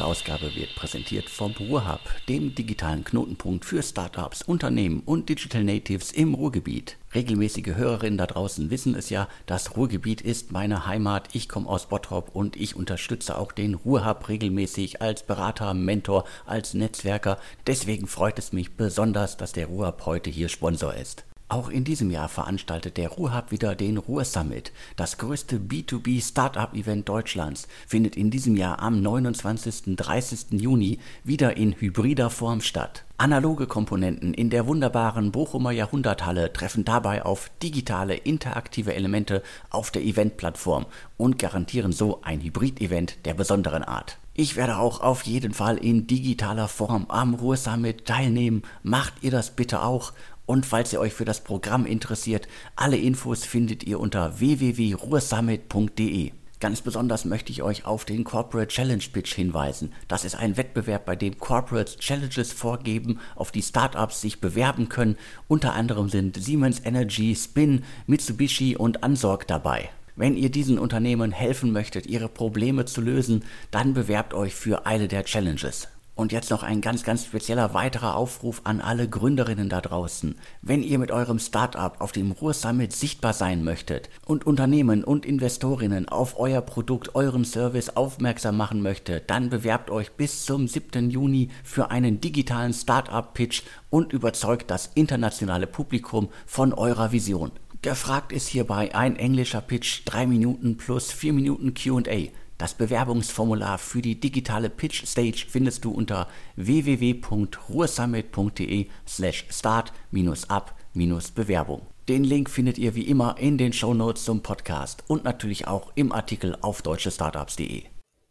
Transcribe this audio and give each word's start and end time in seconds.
heutige 0.00 0.04
Ausgabe 0.04 0.54
wird 0.54 0.74
präsentiert 0.74 1.28
vom 1.28 1.52
Ruhrhub, 1.52 2.00
dem 2.28 2.54
digitalen 2.54 3.04
Knotenpunkt 3.04 3.64
für 3.64 3.82
Startups, 3.82 4.42
Unternehmen 4.42 5.02
und 5.04 5.28
Digital 5.28 5.64
Natives 5.64 6.12
im 6.12 6.34
Ruhrgebiet. 6.34 6.96
Regelmäßige 7.14 7.74
Hörerinnen 7.74 8.16
da 8.16 8.26
draußen 8.26 8.70
wissen 8.70 8.94
es 8.94 9.10
ja, 9.10 9.28
das 9.46 9.76
Ruhrgebiet 9.76 10.20
ist 10.20 10.52
meine 10.52 10.86
Heimat. 10.86 11.28
Ich 11.32 11.48
komme 11.48 11.68
aus 11.68 11.86
Bottrop 11.88 12.34
und 12.34 12.56
ich 12.56 12.76
unterstütze 12.76 13.36
auch 13.36 13.52
den 13.52 13.74
Ruhrhub 13.74 14.28
regelmäßig 14.28 15.02
als 15.02 15.22
Berater, 15.22 15.74
Mentor, 15.74 16.24
als 16.46 16.72
Netzwerker. 16.72 17.38
Deswegen 17.66 18.06
freut 18.06 18.38
es 18.38 18.52
mich 18.52 18.76
besonders, 18.76 19.36
dass 19.36 19.52
der 19.52 19.66
Ruhrhub 19.66 20.06
heute 20.06 20.30
hier 20.30 20.48
Sponsor 20.48 20.94
ist. 20.94 21.24
Auch 21.50 21.68
in 21.68 21.82
diesem 21.82 22.12
Jahr 22.12 22.28
veranstaltet 22.28 22.96
der 22.96 23.08
Ruhrhub 23.08 23.50
wieder 23.50 23.74
den 23.74 23.98
Ruhr 23.98 24.24
Summit. 24.24 24.70
Das 24.94 25.18
größte 25.18 25.58
B2B 25.58 26.22
Startup 26.22 26.72
Event 26.74 27.08
Deutschlands 27.08 27.66
findet 27.88 28.14
in 28.14 28.30
diesem 28.30 28.54
Jahr 28.54 28.78
am 28.78 29.02
29. 29.02 29.96
30. 29.96 30.52
Juni 30.52 31.00
wieder 31.24 31.56
in 31.56 31.72
hybrider 31.72 32.30
Form 32.30 32.60
statt. 32.60 33.04
Analoge 33.18 33.66
Komponenten 33.66 34.32
in 34.32 34.48
der 34.48 34.68
wunderbaren 34.68 35.32
Bochumer 35.32 35.72
Jahrhunderthalle 35.72 36.52
treffen 36.52 36.84
dabei 36.84 37.24
auf 37.24 37.50
digitale 37.60 38.14
interaktive 38.14 38.94
Elemente 38.94 39.42
auf 39.70 39.90
der 39.90 40.04
Eventplattform 40.04 40.86
und 41.16 41.36
garantieren 41.36 41.90
so 41.90 42.20
ein 42.22 42.40
Hybrid-Event 42.42 43.26
der 43.26 43.34
besonderen 43.34 43.82
Art. 43.82 44.20
Ich 44.32 44.56
werde 44.56 44.78
auch 44.78 45.00
auf 45.00 45.24
jeden 45.24 45.52
Fall 45.52 45.76
in 45.76 46.06
digitaler 46.06 46.66
Form 46.66 47.06
am 47.08 47.34
Ruhr 47.34 47.58
Summit 47.58 48.06
teilnehmen. 48.06 48.62
Macht 48.82 49.12
ihr 49.20 49.30
das 49.30 49.50
bitte 49.50 49.82
auch? 49.82 50.14
Und 50.50 50.66
falls 50.66 50.92
ihr 50.92 50.98
euch 50.98 51.12
für 51.12 51.24
das 51.24 51.44
Programm 51.44 51.86
interessiert, 51.86 52.48
alle 52.74 52.96
Infos 52.96 53.44
findet 53.44 53.84
ihr 53.84 54.00
unter 54.00 54.40
www.ruhrsummit.de. 54.40 56.32
Ganz 56.58 56.80
besonders 56.80 57.24
möchte 57.24 57.52
ich 57.52 57.62
euch 57.62 57.86
auf 57.86 58.04
den 58.04 58.24
Corporate 58.24 58.66
Challenge 58.66 59.04
Pitch 59.12 59.32
hinweisen. 59.32 59.92
Das 60.08 60.24
ist 60.24 60.34
ein 60.34 60.56
Wettbewerb, 60.56 61.04
bei 61.04 61.14
dem 61.14 61.38
Corporates 61.38 61.98
Challenges 61.98 62.52
vorgeben, 62.52 63.20
auf 63.36 63.52
die 63.52 63.62
Startups 63.62 64.22
sich 64.22 64.40
bewerben 64.40 64.88
können. 64.88 65.16
Unter 65.46 65.74
anderem 65.74 66.08
sind 66.08 66.36
Siemens 66.36 66.84
Energy, 66.84 67.36
Spin, 67.36 67.84
Mitsubishi 68.08 68.74
und 68.74 69.04
Ansorg 69.04 69.46
dabei. 69.46 69.88
Wenn 70.16 70.36
ihr 70.36 70.50
diesen 70.50 70.80
Unternehmen 70.80 71.30
helfen 71.30 71.70
möchtet, 71.70 72.06
ihre 72.06 72.28
Probleme 72.28 72.86
zu 72.86 73.00
lösen, 73.00 73.44
dann 73.70 73.94
bewerbt 73.94 74.34
euch 74.34 74.56
für 74.56 74.84
eine 74.84 75.06
der 75.06 75.22
Challenges. 75.22 75.86
Und 76.20 76.32
jetzt 76.32 76.50
noch 76.50 76.62
ein 76.62 76.82
ganz, 76.82 77.02
ganz 77.02 77.24
spezieller 77.24 77.72
weiterer 77.72 78.14
Aufruf 78.14 78.60
an 78.64 78.82
alle 78.82 79.08
Gründerinnen 79.08 79.70
da 79.70 79.80
draußen. 79.80 80.34
Wenn 80.60 80.82
ihr 80.82 80.98
mit 80.98 81.10
eurem 81.10 81.38
Startup 81.38 81.98
auf 81.98 82.12
dem 82.12 82.32
Ruhr 82.32 82.52
Summit 82.52 82.92
sichtbar 82.92 83.32
sein 83.32 83.64
möchtet 83.64 84.10
und 84.26 84.46
Unternehmen 84.46 85.02
und 85.02 85.24
Investorinnen 85.24 86.10
auf 86.10 86.38
euer 86.38 86.60
Produkt, 86.60 87.14
euren 87.14 87.46
Service 87.46 87.96
aufmerksam 87.96 88.58
machen 88.58 88.82
möchtet, 88.82 89.30
dann 89.30 89.48
bewerbt 89.48 89.90
euch 89.90 90.12
bis 90.12 90.44
zum 90.44 90.68
7. 90.68 91.08
Juni 91.08 91.48
für 91.64 91.90
einen 91.90 92.20
digitalen 92.20 92.74
Startup-Pitch 92.74 93.62
und 93.88 94.12
überzeugt 94.12 94.70
das 94.70 94.90
internationale 94.94 95.66
Publikum 95.66 96.28
von 96.44 96.74
eurer 96.74 97.12
Vision. 97.12 97.50
Gefragt 97.80 98.32
ist 98.32 98.48
hierbei 98.48 98.94
ein 98.94 99.16
englischer 99.16 99.62
Pitch, 99.62 100.02
3 100.04 100.26
Minuten 100.26 100.76
plus 100.76 101.10
4 101.12 101.32
Minuten 101.32 101.72
QA. 101.72 102.28
Das 102.60 102.74
Bewerbungsformular 102.74 103.78
für 103.78 104.02
die 104.02 104.20
digitale 104.20 104.68
Pitch 104.68 105.06
Stage 105.06 105.46
findest 105.48 105.86
du 105.86 105.92
unter 105.92 106.28
www.ruhrsummit.de 106.56 108.86
slash 109.08 109.46
start-up-bewerbung. 109.48 111.86
Den 112.06 112.22
Link 112.22 112.50
findet 112.50 112.76
ihr 112.76 112.94
wie 112.94 113.06
immer 113.06 113.38
in 113.38 113.56
den 113.56 113.72
Shownotes 113.72 114.26
zum 114.26 114.42
Podcast 114.42 115.04
und 115.06 115.24
natürlich 115.24 115.68
auch 115.68 115.90
im 115.94 116.12
Artikel 116.12 116.54
auf 116.60 116.82
deutschestartups.de. 116.82 117.84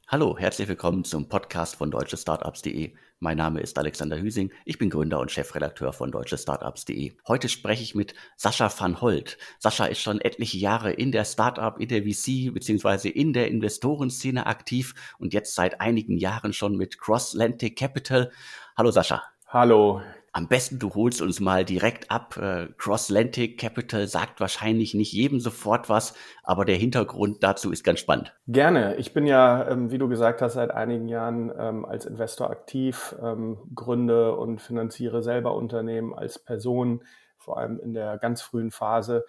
Hallo, 0.08 0.38
herzlich 0.38 0.68
willkommen 0.68 1.04
zum 1.06 1.28
Podcast 1.28 1.78
von 1.78 1.90
deutschestartups.de. 1.90 2.92
Mein 3.22 3.36
Name 3.36 3.60
ist 3.60 3.78
Alexander 3.78 4.18
Hüsing. 4.18 4.50
Ich 4.64 4.78
bin 4.78 4.90
Gründer 4.90 5.20
und 5.20 5.30
Chefredakteur 5.30 5.92
von 5.92 6.10
deutschestartups.de. 6.10 7.18
Heute 7.28 7.50
spreche 7.50 7.84
ich 7.84 7.94
mit 7.94 8.14
Sascha 8.38 8.72
van 8.80 9.02
Holt. 9.02 9.38
Sascha 9.58 9.88
ist 9.88 10.00
schon 10.00 10.22
etliche 10.22 10.58
Jahre 10.58 10.94
in 10.94 11.12
der 11.12 11.26
Startup, 11.26 11.78
in 11.78 11.90
der 11.90 12.04
VC 12.04 12.54
bzw. 12.54 13.10
in 13.10 13.34
der 13.34 13.50
Investorenszene 13.50 14.46
aktiv 14.46 14.94
und 15.18 15.34
jetzt 15.34 15.54
seit 15.54 15.82
einigen 15.82 16.18
Jahren 16.18 16.54
schon 16.54 16.78
mit 16.78 16.98
Cross-Atlantic 16.98 17.78
Capital. 17.78 18.32
Hallo 18.78 18.90
Sascha. 18.90 19.22
Hallo, 19.48 20.02
am 20.34 20.48
besten 20.48 20.80
du 20.80 20.94
holst 20.94 21.22
uns 21.22 21.40
mal 21.40 21.66
direkt 21.66 22.12
ab. 22.12 22.38
Äh, 22.38 22.68
Cross-Atlantic 22.78 23.60
Capital 23.60 24.08
sagt 24.08 24.40
wahrscheinlich 24.40 24.94
nicht 24.94 25.14
jedem 25.14 25.40
sofort 25.40 25.90
was, 25.90 26.14
aber 26.44 26.66
der 26.66 26.76
Hintergrund 26.76 27.44
dazu 27.44 27.72
ist 27.72 27.84
ganz 27.84 28.00
spannend. 28.00 28.34
Gerne. 28.48 28.96
Ich 28.98 29.14
bin 29.14 29.26
ja, 29.26 29.68
ähm, 29.70 29.92
wie 29.92 29.98
du 29.98 30.08
gesagt 30.08 30.42
hast, 30.42 30.54
seit 30.54 30.72
einigen 30.72 31.08
Jahren 31.08 31.52
ähm, 31.58 31.86
als 31.86 32.06
Investor 32.06 32.50
aktiv, 32.50 33.16
ähm, 33.22 33.58
gründe 33.76 34.36
und 34.36 34.62
finanziere 34.62 35.24
selber 35.24 35.56
Unternehmen 35.56 36.14
als 36.14 36.40
Person, 36.40 37.04
vor 37.38 37.58
allem 37.58 37.80
in 37.80 37.94
der 37.94 38.18
ganz 38.18 38.42
frühen 38.42 38.72
Phase 38.72 39.26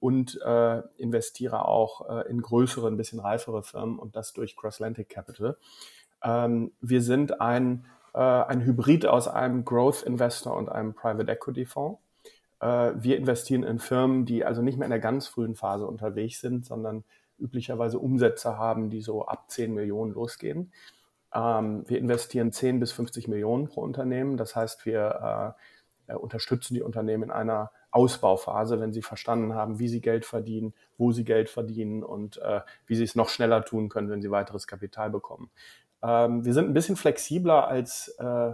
und 0.00 0.40
äh, 0.46 0.82
investiere 0.96 1.66
auch 1.68 2.08
äh, 2.08 2.26
in 2.30 2.40
größere, 2.40 2.88
ein 2.88 2.96
bisschen 2.96 3.20
reifere 3.20 3.62
Firmen 3.62 3.98
und 3.98 4.16
das 4.16 4.32
durch 4.32 4.56
Cross-Atlantic 4.56 5.10
Capital. 5.10 5.58
wir 6.22 7.02
sind 7.02 7.38
ein 7.42 7.84
äh, 8.14 8.18
ein 8.18 8.64
Hybrid 8.64 9.06
aus 9.06 9.28
einem 9.28 9.64
Growth 9.64 10.02
Investor 10.02 10.56
und 10.56 10.68
einem 10.68 10.94
Private 10.94 11.30
Equity 11.30 11.64
Fonds. 11.64 12.00
Äh, 12.60 12.92
wir 12.96 13.16
investieren 13.16 13.64
in 13.64 13.78
Firmen, 13.78 14.24
die 14.24 14.44
also 14.44 14.62
nicht 14.62 14.78
mehr 14.78 14.86
in 14.86 14.90
der 14.90 15.00
ganz 15.00 15.26
frühen 15.26 15.54
Phase 15.54 15.86
unterwegs 15.86 16.40
sind, 16.40 16.64
sondern 16.64 17.04
üblicherweise 17.38 17.98
Umsätze 17.98 18.56
haben, 18.56 18.90
die 18.90 19.00
so 19.00 19.26
ab 19.26 19.50
10 19.50 19.74
Millionen 19.74 20.12
losgehen. 20.12 20.72
Ähm, 21.34 21.84
wir 21.88 21.98
investieren 21.98 22.52
10 22.52 22.78
bis 22.78 22.92
50 22.92 23.28
Millionen 23.28 23.68
pro 23.68 23.80
Unternehmen. 23.80 24.36
Das 24.36 24.54
heißt, 24.54 24.86
wir 24.86 25.56
äh, 26.08 26.14
unterstützen 26.14 26.74
die 26.74 26.82
Unternehmen 26.82 27.24
in 27.24 27.30
einer 27.30 27.72
Ausbauphase, 27.90 28.80
wenn 28.80 28.92
sie 28.92 29.02
verstanden 29.02 29.54
haben, 29.54 29.78
wie 29.78 29.88
sie 29.88 30.00
Geld 30.00 30.24
verdienen, 30.24 30.72
wo 30.98 31.12
sie 31.12 31.24
Geld 31.24 31.50
verdienen 31.50 32.02
und 32.02 32.40
wie 32.86 32.96
sie 32.96 33.04
es 33.04 33.14
noch 33.14 33.28
schneller 33.28 33.64
tun 33.64 33.90
können, 33.90 34.08
wenn 34.08 34.22
sie 34.22 34.30
weiteres 34.30 34.66
Kapital 34.66 35.10
bekommen. 35.10 35.50
Ähm, 36.02 36.44
wir 36.44 36.52
sind 36.54 36.66
ein 36.68 36.74
bisschen 36.74 36.96
flexibler 36.96 37.68
als 37.68 38.08
äh, 38.18 38.52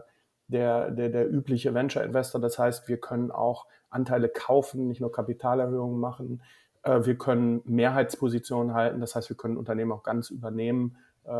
der, 0.48 0.90
der, 0.90 1.08
der 1.08 1.30
übliche 1.30 1.74
Venture 1.74 2.04
Investor. 2.04 2.40
Das 2.40 2.58
heißt, 2.58 2.88
wir 2.88 2.98
können 2.98 3.30
auch 3.30 3.66
Anteile 3.90 4.28
kaufen, 4.28 4.88
nicht 4.88 5.00
nur 5.00 5.12
Kapitalerhöhungen 5.12 5.98
machen. 5.98 6.42
Äh, 6.82 7.04
wir 7.04 7.16
können 7.16 7.62
Mehrheitspositionen 7.64 8.74
halten. 8.74 9.00
Das 9.00 9.14
heißt, 9.14 9.28
wir 9.28 9.36
können 9.36 9.56
Unternehmen 9.56 9.92
auch 9.92 10.02
ganz 10.02 10.30
übernehmen, 10.30 10.96
äh, 11.24 11.30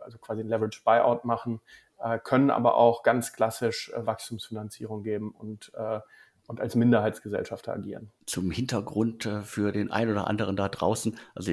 also 0.00 0.18
quasi 0.20 0.42
ein 0.42 0.48
Leverage 0.48 0.82
Buyout 0.84 1.24
machen, 1.24 1.60
äh, 1.98 2.18
können 2.18 2.50
aber 2.50 2.76
auch 2.76 3.02
ganz 3.02 3.32
klassisch 3.32 3.92
äh, 3.94 4.06
Wachstumsfinanzierung 4.06 5.02
geben 5.02 5.32
und 5.32 5.72
äh, 5.74 6.00
und 6.48 6.60
als 6.60 6.76
Minderheitsgesellschafter 6.76 7.72
agieren. 7.72 8.12
Zum 8.26 8.52
Hintergrund 8.52 9.28
für 9.42 9.72
den 9.72 9.90
einen 9.90 10.12
oder 10.12 10.28
anderen 10.28 10.54
da 10.54 10.68
draußen. 10.68 11.18
Also 11.34 11.50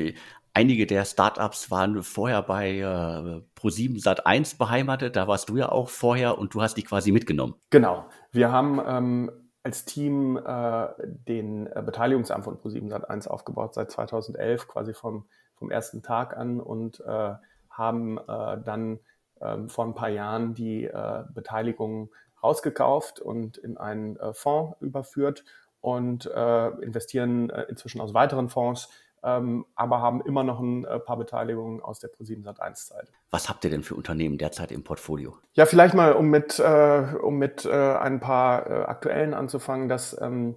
Einige 0.56 0.86
der 0.86 1.04
Startups 1.06 1.72
waren 1.72 2.04
vorher 2.04 2.44
bei 2.44 2.78
äh, 2.78 3.42
Pro7 3.60 4.04
Sat1 4.04 4.60
beheimatet. 4.60 5.16
Da 5.16 5.28
warst 5.28 5.50
du 5.50 5.58
ja 5.58 5.70
auch 5.70 5.90
vorher 5.90 6.38
und 6.38 6.54
du 6.54 6.62
hast 6.62 6.76
die 6.76 6.84
quasi 6.84 7.12
mitgenommen. 7.12 7.56
Genau. 7.72 8.06
Wir 8.32 8.52
haben 8.52 8.80
ähm, 8.86 9.32
als 9.64 9.86
Team 9.86 10.38
äh, 10.38 10.88
den 11.00 11.66
äh, 11.68 11.82
Beteiligungsamt 11.84 12.44
von 12.44 12.60
Pro7 12.60 12.92
Sat1 12.92 13.28
aufgebaut 13.28 13.74
seit 13.74 13.90
2011, 13.90 14.68
quasi 14.68 14.94
vom, 14.94 15.26
vom 15.56 15.72
ersten 15.72 16.04
Tag 16.04 16.38
an 16.38 16.60
und 16.60 17.00
äh, 17.00 17.34
haben 17.70 18.20
äh, 18.20 18.62
dann 18.64 19.00
ähm, 19.42 19.70
vor 19.70 19.86
ein 19.86 19.96
paar 19.96 20.10
Jahren 20.10 20.54
die 20.54 20.84
äh, 20.84 21.24
Beteiligung 21.34 22.12
rausgekauft 22.44 23.20
und 23.20 23.58
in 23.58 23.78
einen 23.78 24.18
äh, 24.18 24.34
Fonds 24.34 24.78
überführt 24.82 25.46
und 25.82 26.28
investieren 26.28 27.50
inzwischen 27.50 28.00
aus 28.00 28.14
weiteren 28.14 28.48
Fonds 28.48 28.88
ähm, 29.24 29.66
aber 29.76 30.02
haben 30.02 30.22
immer 30.22 30.44
noch 30.44 30.60
ein 30.60 30.84
äh, 30.84 31.00
paar 31.00 31.18
Beteiligungen 31.18 31.82
aus 31.82 32.00
der 32.00 32.12
Pro7 32.12 32.44
Sat1-Zeit. 32.44 33.10
Was 33.32 33.48
habt 33.48 33.64
ihr 33.64 33.72
denn 33.72 33.84
für 33.84 33.96
Unternehmen 33.96 34.38
derzeit 34.38 34.72
im 34.72 34.84
Portfolio? 34.84 35.38
Ja, 35.54 35.66
vielleicht 35.66 35.94
mal, 35.94 36.14
um 36.14 36.30
mit, 36.30 36.60
äh, 36.60 37.16
um 37.22 37.38
mit 37.38 37.64
äh, 37.66 37.72
ein 37.72 38.20
paar 38.20 38.70
äh, 38.70 38.84
aktuellen 38.84 39.34
anzufangen. 39.34 39.88
Das 39.88 40.20
ähm, 40.20 40.56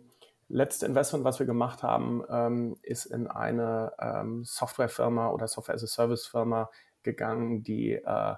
letzte 0.49 0.87
Investment, 0.87 1.25
was 1.25 1.39
wir 1.39 1.47
gemacht 1.47 1.85
haben, 1.85 2.25
ähm, 2.29 2.77
ist 2.83 3.07
in 3.07 3.29
eine 3.29 3.93
ähm, 4.01 4.45
Softwarefirma 4.45 5.31
oder 5.31 5.47
Software-as-a-Service-Firma 5.47 6.69
gegangen, 7.05 7.63
die 7.63 7.93
äh, 7.93 8.35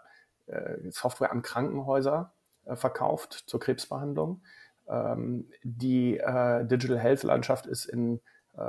äh, 0.46 0.90
Software 0.90 1.32
an 1.32 1.42
Krankenhäuser 1.42 2.32
verkauft 2.74 3.44
zur 3.46 3.60
Krebsbehandlung. 3.60 4.42
Ähm, 4.90 5.48
die 5.62 6.20
Digital 6.20 6.98
Health-Landschaft 6.98 7.66
ist 7.66 7.86
in 7.86 8.20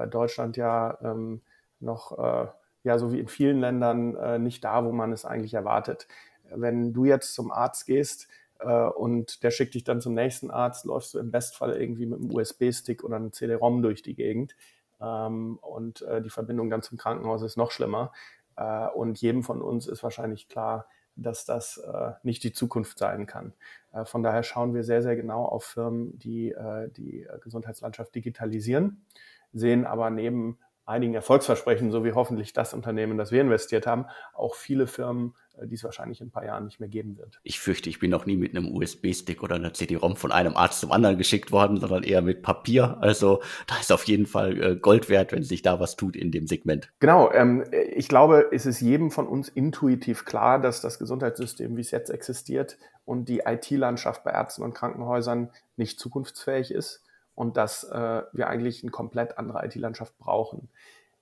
Deutschland 0.09 0.55
ja 0.55 0.97
ähm, 1.01 1.41
noch, 1.79 2.17
äh, 2.17 2.47
ja, 2.83 2.97
so 2.97 3.11
wie 3.11 3.19
in 3.19 3.27
vielen 3.27 3.59
Ländern, 3.59 4.15
äh, 4.15 4.39
nicht 4.39 4.63
da, 4.63 4.85
wo 4.85 4.91
man 4.91 5.11
es 5.11 5.25
eigentlich 5.25 5.53
erwartet. 5.53 6.07
Wenn 6.49 6.93
du 6.93 7.05
jetzt 7.05 7.33
zum 7.33 7.51
Arzt 7.51 7.85
gehst 7.85 8.27
äh, 8.59 8.85
und 8.85 9.43
der 9.43 9.51
schickt 9.51 9.75
dich 9.75 9.83
dann 9.83 10.01
zum 10.01 10.13
nächsten 10.13 10.51
Arzt, 10.51 10.85
läufst 10.85 11.13
du 11.13 11.19
im 11.19 11.31
Bestfall 11.31 11.75
irgendwie 11.75 12.05
mit 12.05 12.19
einem 12.19 12.33
USB-Stick 12.33 13.03
oder 13.03 13.17
einem 13.17 13.33
CD-ROM 13.33 13.81
durch 13.81 14.01
die 14.01 14.15
Gegend. 14.15 14.55
Ähm, 15.01 15.57
und 15.61 16.01
äh, 16.03 16.21
die 16.21 16.29
Verbindung 16.29 16.69
dann 16.69 16.81
zum 16.81 16.97
Krankenhaus 16.97 17.41
ist 17.41 17.57
noch 17.57 17.71
schlimmer. 17.71 18.11
Äh, 18.55 18.87
und 18.87 19.21
jedem 19.21 19.43
von 19.43 19.61
uns 19.61 19.87
ist 19.87 20.03
wahrscheinlich 20.03 20.47
klar, 20.49 20.87
dass 21.15 21.45
das 21.45 21.77
äh, 21.77 22.11
nicht 22.23 22.43
die 22.43 22.53
Zukunft 22.53 22.97
sein 22.97 23.25
kann. 23.25 23.53
Äh, 23.91 24.05
von 24.05 24.23
daher 24.23 24.43
schauen 24.43 24.73
wir 24.73 24.83
sehr, 24.83 25.01
sehr 25.01 25.15
genau 25.15 25.45
auf 25.45 25.63
Firmen, 25.65 26.17
die 26.19 26.51
äh, 26.51 26.89
die 26.89 27.27
Gesundheitslandschaft 27.43 28.13
digitalisieren, 28.15 29.05
sehen 29.53 29.85
aber 29.85 30.09
neben 30.09 30.59
einigen 30.89 31.13
Erfolgsversprechen, 31.13 31.91
so 31.91 32.03
wie 32.03 32.13
hoffentlich 32.13 32.53
das 32.53 32.73
Unternehmen, 32.73 33.17
das 33.17 33.31
wir 33.31 33.41
investiert 33.41 33.85
haben, 33.85 34.05
auch 34.33 34.55
viele 34.55 34.87
Firmen, 34.87 35.35
äh, 35.57 35.67
die 35.67 35.75
es 35.75 35.83
wahrscheinlich 35.83 36.19
in 36.19 36.27
ein 36.27 36.31
paar 36.31 36.45
Jahren 36.45 36.65
nicht 36.65 36.79
mehr 36.79 36.89
geben 36.89 37.17
wird. 37.17 37.39
Ich 37.43 37.59
fürchte, 37.59 37.89
ich 37.89 37.99
bin 37.99 38.09
noch 38.09 38.25
nie 38.25 38.35
mit 38.35 38.55
einem 38.55 38.75
USB-Stick 38.75 39.43
oder 39.43 39.55
einer 39.55 39.73
CD-ROM 39.73 40.15
von 40.15 40.31
einem 40.31 40.57
Arzt 40.57 40.79
zum 40.81 40.91
anderen 40.91 41.17
geschickt 41.17 41.51
worden, 41.51 41.79
sondern 41.79 42.03
eher 42.03 42.21
mit 42.21 42.41
Papier. 42.41 42.97
Also 43.01 43.41
da 43.67 43.79
ist 43.79 43.91
auf 43.91 44.05
jeden 44.05 44.25
Fall 44.25 44.61
äh, 44.61 44.75
Gold 44.75 45.09
wert, 45.09 45.31
wenn 45.31 45.43
sich 45.43 45.61
da 45.61 45.79
was 45.79 45.95
tut 45.95 46.15
in 46.15 46.31
dem 46.31 46.47
Segment. 46.47 46.91
Genau. 46.99 47.31
Ähm, 47.31 47.63
ich 47.95 48.07
glaube, 48.07 48.49
es 48.51 48.65
ist 48.65 48.81
jedem 48.81 49.11
von 49.11 49.27
uns 49.27 49.47
intuitiv 49.47 50.25
klar, 50.25 50.59
dass 50.59 50.81
das 50.81 50.97
Gesundheitssystem, 50.97 51.77
wie 51.77 51.81
es 51.81 51.91
jetzt 51.91 52.09
existiert 52.09 52.77
und 53.05 53.29
die 53.29 53.43
IT-Landschaft 53.45 54.23
bei 54.23 54.31
Ärzten 54.31 54.63
und 54.63 54.73
Krankenhäusern 54.73 55.51
nicht 55.77 55.99
zukunftsfähig 55.99 56.71
ist 56.71 57.03
und 57.39 57.55
dass 57.55 57.85
äh, 57.85 58.23
wir 58.33 58.49
eigentlich 58.49 58.83
eine 58.83 58.91
komplett 58.91 59.37
andere 59.37 59.65
IT-Landschaft 59.65 60.17
brauchen. 60.17 60.67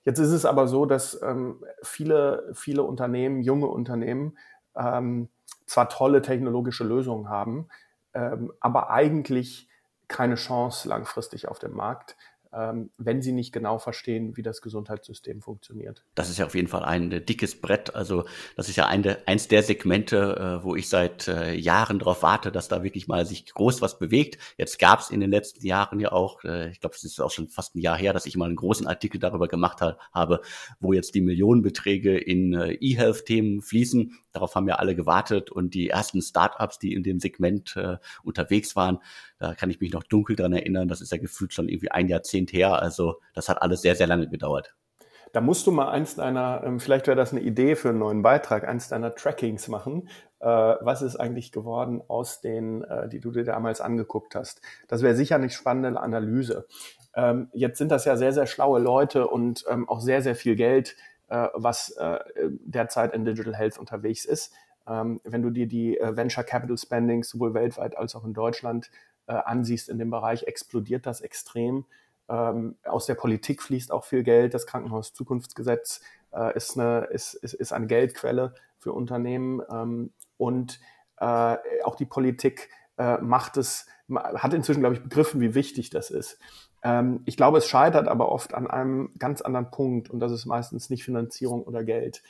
Jetzt 0.04 0.18
ist 0.18 0.32
es 0.32 0.44
aber 0.44 0.66
so, 0.66 0.84
dass 0.84 1.22
ähm, 1.22 1.64
viele, 1.80 2.50
viele 2.54 2.82
Unternehmen, 2.82 3.40
junge 3.40 3.68
Unternehmen, 3.68 4.36
ähm, 4.74 5.28
zwar 5.64 5.88
tolle 5.88 6.20
technologische 6.20 6.82
Lösungen 6.82 7.28
haben, 7.28 7.68
ähm, 8.14 8.52
aber 8.58 8.90
eigentlich 8.90 9.68
keine 10.08 10.34
Chance 10.34 10.88
langfristig 10.88 11.46
auf 11.46 11.60
dem 11.60 11.76
Markt, 11.76 12.16
wenn 12.50 13.22
sie 13.22 13.32
nicht 13.32 13.52
genau 13.52 13.78
verstehen, 13.78 14.36
wie 14.36 14.42
das 14.42 14.62
Gesundheitssystem 14.62 15.42
funktioniert. 15.42 16.04
Das 16.14 16.30
ist 16.30 16.38
ja 16.38 16.46
auf 16.46 16.54
jeden 16.54 16.68
Fall 16.68 16.82
ein 16.82 17.12
äh, 17.12 17.20
dickes 17.20 17.60
Brett. 17.60 17.94
Also 17.94 18.24
das 18.56 18.68
ist 18.68 18.76
ja 18.76 18.86
ein, 18.86 19.04
eins 19.26 19.48
der 19.48 19.62
Segmente, 19.62 20.60
äh, 20.60 20.64
wo 20.64 20.74
ich 20.74 20.88
seit 20.88 21.28
äh, 21.28 21.54
Jahren 21.54 21.98
darauf 21.98 22.22
warte, 22.22 22.50
dass 22.50 22.68
da 22.68 22.82
wirklich 22.82 23.08
mal 23.08 23.26
sich 23.26 23.46
groß 23.46 23.82
was 23.82 23.98
bewegt. 23.98 24.38
Jetzt 24.56 24.78
gab 24.78 25.00
es 25.00 25.10
in 25.10 25.20
den 25.20 25.30
letzten 25.30 25.66
Jahren 25.66 26.00
ja 26.00 26.12
auch, 26.12 26.42
ich 26.44 26.80
glaube, 26.80 26.94
es 26.96 27.04
ist 27.04 27.20
auch 27.20 27.30
schon 27.30 27.48
fast 27.48 27.74
ein 27.74 27.80
Jahr 27.80 27.96
her, 27.96 28.12
dass 28.12 28.26
ich 28.26 28.36
mal 28.36 28.46
einen 28.46 28.56
großen 28.56 28.86
Artikel 28.86 29.18
darüber 29.18 29.48
gemacht 29.48 29.80
habe, 30.12 30.40
wo 30.80 30.92
jetzt 30.92 31.14
die 31.14 31.20
Millionenbeträge 31.20 32.16
in 32.16 32.52
E-Health-Themen 32.52 33.60
fließen. 33.62 34.18
Darauf 34.32 34.54
haben 34.54 34.68
ja 34.68 34.76
alle 34.76 34.94
gewartet 34.94 35.50
und 35.50 35.74
die 35.74 35.88
ersten 35.88 36.22
Startups, 36.22 36.78
die 36.78 36.92
in 36.92 37.02
dem 37.02 37.20
Segment 37.20 37.76
unterwegs 38.22 38.76
waren, 38.76 38.98
da 39.38 39.54
kann 39.54 39.70
ich 39.70 39.80
mich 39.80 39.92
noch 39.92 40.02
dunkel 40.02 40.36
dran 40.36 40.52
erinnern. 40.52 40.88
Das 40.88 41.00
ist 41.00 41.12
ja 41.12 41.18
gefühlt 41.18 41.52
schon 41.52 41.68
irgendwie 41.68 41.90
ein 41.90 42.08
Jahrzehnt 42.08 42.37
her. 42.46 42.80
Also 42.80 43.20
das 43.34 43.48
hat 43.48 43.60
alles 43.62 43.82
sehr, 43.82 43.96
sehr 43.96 44.06
lange 44.06 44.28
gedauert. 44.28 44.74
Da 45.32 45.40
musst 45.42 45.66
du 45.66 45.72
mal 45.72 45.90
eins 45.90 46.16
deiner, 46.16 46.62
ähm, 46.64 46.80
vielleicht 46.80 47.06
wäre 47.06 47.16
das 47.16 47.32
eine 47.32 47.42
Idee 47.42 47.76
für 47.76 47.90
einen 47.90 47.98
neuen 47.98 48.22
Beitrag, 48.22 48.66
eins 48.66 48.88
deiner 48.88 49.14
Trackings 49.14 49.68
machen. 49.68 50.08
Äh, 50.40 50.46
was 50.46 51.02
ist 51.02 51.16
eigentlich 51.16 51.52
geworden 51.52 52.00
aus 52.08 52.40
den, 52.40 52.82
äh, 52.84 53.08
die 53.08 53.20
du 53.20 53.30
dir 53.30 53.44
damals 53.44 53.80
angeguckt 53.80 54.34
hast? 54.34 54.62
Das 54.86 55.02
wäre 55.02 55.14
sicher 55.14 55.34
eine 55.34 55.50
spannende 55.50 56.00
Analyse. 56.00 56.66
Ähm, 57.14 57.48
jetzt 57.52 57.78
sind 57.78 57.90
das 57.90 58.04
ja 58.04 58.16
sehr, 58.16 58.32
sehr 58.32 58.46
schlaue 58.46 58.80
Leute 58.80 59.26
und 59.26 59.64
ähm, 59.68 59.88
auch 59.88 60.00
sehr, 60.00 60.22
sehr 60.22 60.34
viel 60.34 60.56
Geld, 60.56 60.96
äh, 61.28 61.48
was 61.52 61.94
derzeit 62.64 63.12
in 63.14 63.24
Digital 63.24 63.54
Health 63.54 63.78
unterwegs 63.78 64.24
ist. 64.24 64.52
Wenn 64.86 65.42
du 65.42 65.50
dir 65.50 65.66
die 65.66 65.98
Venture 66.00 66.44
Capital 66.44 66.78
Spendings 66.78 67.28
sowohl 67.28 67.52
weltweit 67.52 67.98
als 67.98 68.14
auch 68.14 68.24
in 68.24 68.32
Deutschland 68.32 68.90
ansiehst 69.26 69.90
in 69.90 69.98
dem 69.98 70.08
Bereich, 70.08 70.44
explodiert 70.44 71.04
das 71.04 71.20
extrem. 71.20 71.84
Ähm, 72.28 72.76
aus 72.84 73.06
der 73.06 73.14
Politik 73.14 73.62
fließt 73.62 73.90
auch 73.92 74.04
viel 74.04 74.22
Geld. 74.22 74.54
Das 74.54 74.66
Krankenhauszukunftsgesetz 74.66 76.00
äh, 76.32 76.54
ist, 76.56 76.78
eine, 76.78 77.04
ist, 77.06 77.34
ist, 77.34 77.54
ist 77.54 77.72
eine 77.72 77.86
Geldquelle 77.86 78.54
für 78.78 78.92
Unternehmen. 78.92 79.62
Ähm, 79.70 80.12
und 80.36 80.80
äh, 81.18 81.56
auch 81.84 81.96
die 81.96 82.06
Politik 82.06 82.68
äh, 82.98 83.18
macht 83.18 83.56
es, 83.56 83.86
hat 84.14 84.54
inzwischen, 84.54 84.80
glaube 84.80 84.96
ich, 84.96 85.02
begriffen, 85.02 85.40
wie 85.40 85.54
wichtig 85.54 85.90
das 85.90 86.10
ist. 86.10 86.38
Ähm, 86.82 87.22
ich 87.24 87.36
glaube, 87.36 87.58
es 87.58 87.66
scheitert 87.66 88.08
aber 88.08 88.30
oft 88.30 88.54
an 88.54 88.66
einem 88.66 89.10
ganz 89.18 89.40
anderen 89.40 89.70
Punkt 89.70 90.10
und 90.10 90.20
das 90.20 90.32
ist 90.32 90.46
meistens 90.46 90.90
nicht 90.90 91.04
Finanzierung 91.04 91.62
oder 91.62 91.84
Geld. 91.84 92.22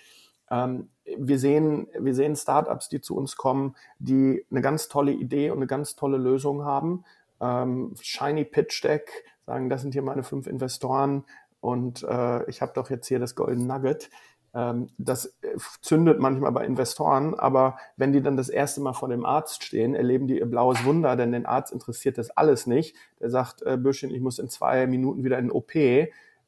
Ähm, 0.51 0.89
wir 1.05 1.39
sehen, 1.39 1.89
wir 1.99 2.15
sehen 2.15 2.37
Startups, 2.37 2.89
die 2.89 3.01
zu 3.01 3.17
uns 3.17 3.37
kommen, 3.37 3.77
die 3.99 4.45
eine 4.51 4.61
ganz 4.61 4.89
tolle 4.89 5.13
Idee 5.13 5.51
und 5.51 5.59
eine 5.59 5.67
ganz 5.67 5.97
tolle 5.97 6.17
Lösung 6.17 6.65
haben. 6.65 7.05
Ähm, 7.41 7.95
Shiny 8.01 8.45
Pitch 8.45 8.83
Deck, 8.83 9.25
sagen, 9.49 9.69
das 9.69 9.83
sind 9.83 9.93
hier 9.93 10.03
meine 10.03 10.23
fünf 10.23 10.47
Investoren 10.47 11.25
und 11.61 12.03
äh, 12.05 12.49
ich 12.49 12.63
habe 12.63 12.73
doch 12.75 12.91
jetzt 12.91 13.09
hier 13.09 13.19
das 13.19 13.35
Golden 13.35 13.67
Nugget. 13.67 14.11
Ähm, 14.55 14.87
das 14.99 15.27
äh, 15.43 15.57
zündet 15.81 16.21
manchmal 16.21 16.53
bei 16.53 16.65
Investoren, 16.65 17.35
aber 17.35 17.79
wenn 17.97 18.13
die 18.13 18.23
dann 18.23 18.37
das 18.37 18.49
erste 18.49 18.81
Mal 18.81 18.93
vor 18.93 19.09
dem 19.09 19.27
Arzt 19.27 19.65
stehen, 19.65 19.95
erleben 19.95 20.27
die 20.27 20.39
ihr 20.39 20.47
blaues 20.47 20.85
Wunder, 20.85 21.17
denn 21.17 21.33
den 21.33 21.47
Arzt 21.47 21.73
interessiert 21.73 22.19
das 22.19 22.31
alles 22.31 22.67
nicht. 22.67 22.97
Der 23.21 23.31
sagt, 23.31 23.63
äh, 23.63 23.77
Bürschchen, 23.77 24.11
ich 24.11 24.21
muss 24.21 24.39
in 24.39 24.49
zwei 24.49 24.87
Minuten 24.87 25.25
wieder 25.25 25.39
in 25.39 25.47
den 25.47 25.53
OP 25.53 25.75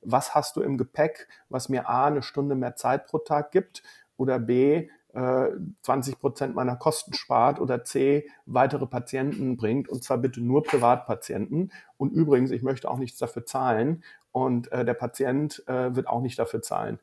was 0.03 0.35
hast 0.35 0.57
du 0.57 0.63
im 0.63 0.79
Gepäck, 0.79 1.29
was 1.49 1.69
mir 1.69 1.89
A, 1.89 2.07
eine 2.07 2.23
Stunde 2.23 2.55
mehr 2.55 2.77
Zeit 2.77 3.07
pro 3.07 3.19
Tag 3.19 3.53
gibt 3.53 3.83
oder 4.17 4.39
B, 4.39 4.89
20 5.13 6.15
äh, 6.15 6.17
Prozent 6.17 6.55
meiner 6.55 6.77
Kosten 6.77 7.15
spart 7.15 7.61
oder 7.61 7.85
C, 7.85 8.29
weitere 8.47 8.87
Patienten 8.87 9.57
bringt 9.57 9.89
und 9.89 10.05
zwar 10.05 10.19
bitte 10.19 10.41
nur 10.41 10.63
Privatpatienten. 10.63 11.73
Und 11.97 12.13
übrigens, 12.13 12.51
ich 12.51 12.63
möchte 12.63 12.91
auch 12.91 12.99
nichts 12.99 13.19
dafür 13.19 13.45
zahlen 13.45 14.05
und 14.33 14.71
äh, 14.73 14.85
der 14.85 14.95
Patient 14.95 15.63
äh, 15.67 15.95
wird 15.95 16.07
auch 16.07 16.21
nicht 16.21 16.39
dafür 16.39 16.63
zahlen. 16.63 16.99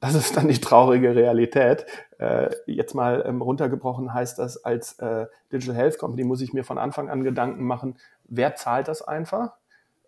Das 0.00 0.14
ist 0.14 0.36
dann 0.36 0.48
die 0.48 0.60
traurige 0.60 1.14
Realität. 1.14 1.86
Äh, 2.18 2.50
jetzt 2.66 2.94
mal 2.94 3.24
ähm, 3.26 3.40
runtergebrochen 3.40 4.12
heißt 4.12 4.38
das, 4.38 4.62
als 4.62 4.98
äh, 4.98 5.26
Digital 5.52 5.74
Health 5.74 5.98
Company 5.98 6.24
muss 6.24 6.42
ich 6.42 6.52
mir 6.52 6.64
von 6.64 6.78
Anfang 6.78 7.08
an 7.08 7.24
Gedanken 7.24 7.64
machen, 7.64 7.96
wer 8.24 8.56
zahlt 8.56 8.88
das 8.88 9.02
einfach? 9.02 9.56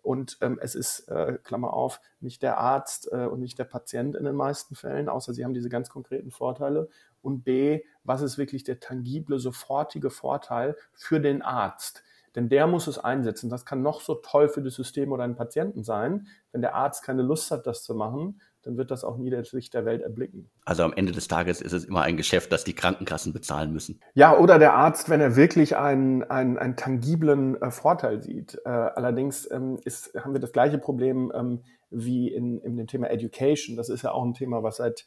Und 0.01 0.37
ähm, 0.41 0.59
es 0.61 0.75
ist, 0.75 1.09
äh, 1.09 1.37
Klammer 1.43 1.73
auf, 1.73 2.01
nicht 2.19 2.41
der 2.41 2.57
Arzt 2.57 3.11
äh, 3.11 3.25
und 3.25 3.39
nicht 3.39 3.59
der 3.59 3.65
Patient 3.65 4.15
in 4.15 4.23
den 4.23 4.35
meisten 4.35 4.75
Fällen, 4.75 5.09
außer 5.09 5.33
sie 5.33 5.43
haben 5.43 5.53
diese 5.53 5.69
ganz 5.69 5.89
konkreten 5.89 6.31
Vorteile. 6.31 6.89
Und 7.21 7.43
B, 7.43 7.81
was 8.03 8.21
ist 8.21 8.37
wirklich 8.37 8.63
der 8.63 8.79
tangible, 8.79 9.39
sofortige 9.39 10.09
Vorteil 10.09 10.75
für 10.93 11.19
den 11.19 11.41
Arzt? 11.41 12.03
Denn 12.35 12.49
der 12.49 12.67
muss 12.67 12.87
es 12.87 12.99
einsetzen. 12.99 13.49
Das 13.49 13.65
kann 13.65 13.81
noch 13.81 14.01
so 14.01 14.15
toll 14.15 14.49
für 14.49 14.61
das 14.61 14.75
System 14.75 15.11
oder 15.11 15.23
einen 15.23 15.35
Patienten 15.35 15.83
sein. 15.83 16.27
Wenn 16.51 16.61
der 16.61 16.75
Arzt 16.75 17.03
keine 17.03 17.23
Lust 17.23 17.49
hat, 17.51 17.65
das 17.65 17.83
zu 17.83 17.95
machen, 17.95 18.39
dann 18.63 18.77
wird 18.77 18.91
das 18.91 19.03
auch 19.03 19.17
nie 19.17 19.29
das 19.29 19.51
Licht 19.53 19.73
der 19.73 19.85
Welt 19.85 20.01
erblicken. 20.01 20.49
Also 20.65 20.83
am 20.83 20.93
Ende 20.93 21.11
des 21.11 21.27
Tages 21.27 21.61
ist 21.61 21.71
es 21.71 21.85
immer 21.85 22.01
ein 22.01 22.17
Geschäft, 22.17 22.51
das 22.51 22.63
die 22.63 22.75
Krankenkassen 22.75 23.31
bezahlen 23.33 23.71
müssen. 23.71 24.01
Ja, 24.13 24.37
oder 24.37 24.59
der 24.59 24.73
Arzt, 24.73 25.09
wenn 25.09 25.21
er 25.21 25.35
wirklich 25.35 25.77
einen, 25.77 26.23
einen, 26.23 26.57
einen 26.57 26.75
tangiblen 26.75 27.59
äh, 27.61 27.71
Vorteil 27.71 28.21
sieht. 28.21 28.59
Äh, 28.65 28.69
allerdings 28.69 29.49
ähm, 29.49 29.79
ist, 29.85 30.13
haben 30.15 30.33
wir 30.33 30.41
das 30.41 30.51
gleiche 30.51 30.77
Problem 30.77 31.31
ähm, 31.33 31.63
wie 31.89 32.27
in, 32.27 32.59
in 32.59 32.75
dem 32.75 32.87
Thema 32.87 33.09
Education. 33.09 33.77
Das 33.77 33.89
ist 33.89 34.03
ja 34.03 34.11
auch 34.11 34.23
ein 34.23 34.33
Thema, 34.33 34.61
was 34.61 34.77
seit, 34.77 35.05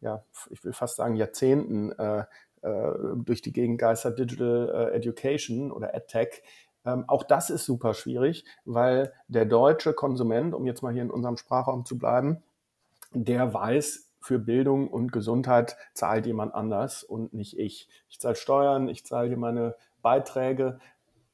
ja, 0.00 0.24
ich 0.50 0.62
will 0.64 0.72
fast 0.72 0.96
sagen, 0.96 1.16
Jahrzehnten 1.16 1.92
äh, 1.92 2.24
äh 2.62 2.92
durch 3.16 3.42
die 3.42 3.52
Gegend 3.52 3.78
geistert, 3.78 4.18
Digital 4.18 4.90
äh, 4.92 4.96
Education 4.96 5.72
oder 5.72 5.94
EdTech. 5.94 6.42
Ähm, 6.84 7.04
auch 7.08 7.24
das 7.24 7.50
ist 7.50 7.64
super 7.64 7.94
schwierig, 7.94 8.44
weil 8.64 9.12
der 9.28 9.44
deutsche 9.44 9.92
Konsument, 9.92 10.54
um 10.54 10.66
jetzt 10.66 10.82
mal 10.82 10.92
hier 10.92 11.02
in 11.02 11.10
unserem 11.10 11.36
Sprachraum 11.36 11.84
zu 11.84 11.98
bleiben, 11.98 12.42
der 13.12 13.52
weiß, 13.52 14.06
für 14.26 14.38
Bildung 14.40 14.88
und 14.88 15.12
Gesundheit 15.12 15.76
zahlt 15.94 16.26
jemand 16.26 16.52
anders 16.52 17.04
und 17.04 17.32
nicht 17.32 17.58
ich. 17.58 17.88
Ich 18.08 18.20
zahle 18.20 18.34
Steuern, 18.34 18.88
ich 18.88 19.06
zahle 19.06 19.28
hier 19.28 19.36
meine 19.36 19.76
Beiträge 20.02 20.80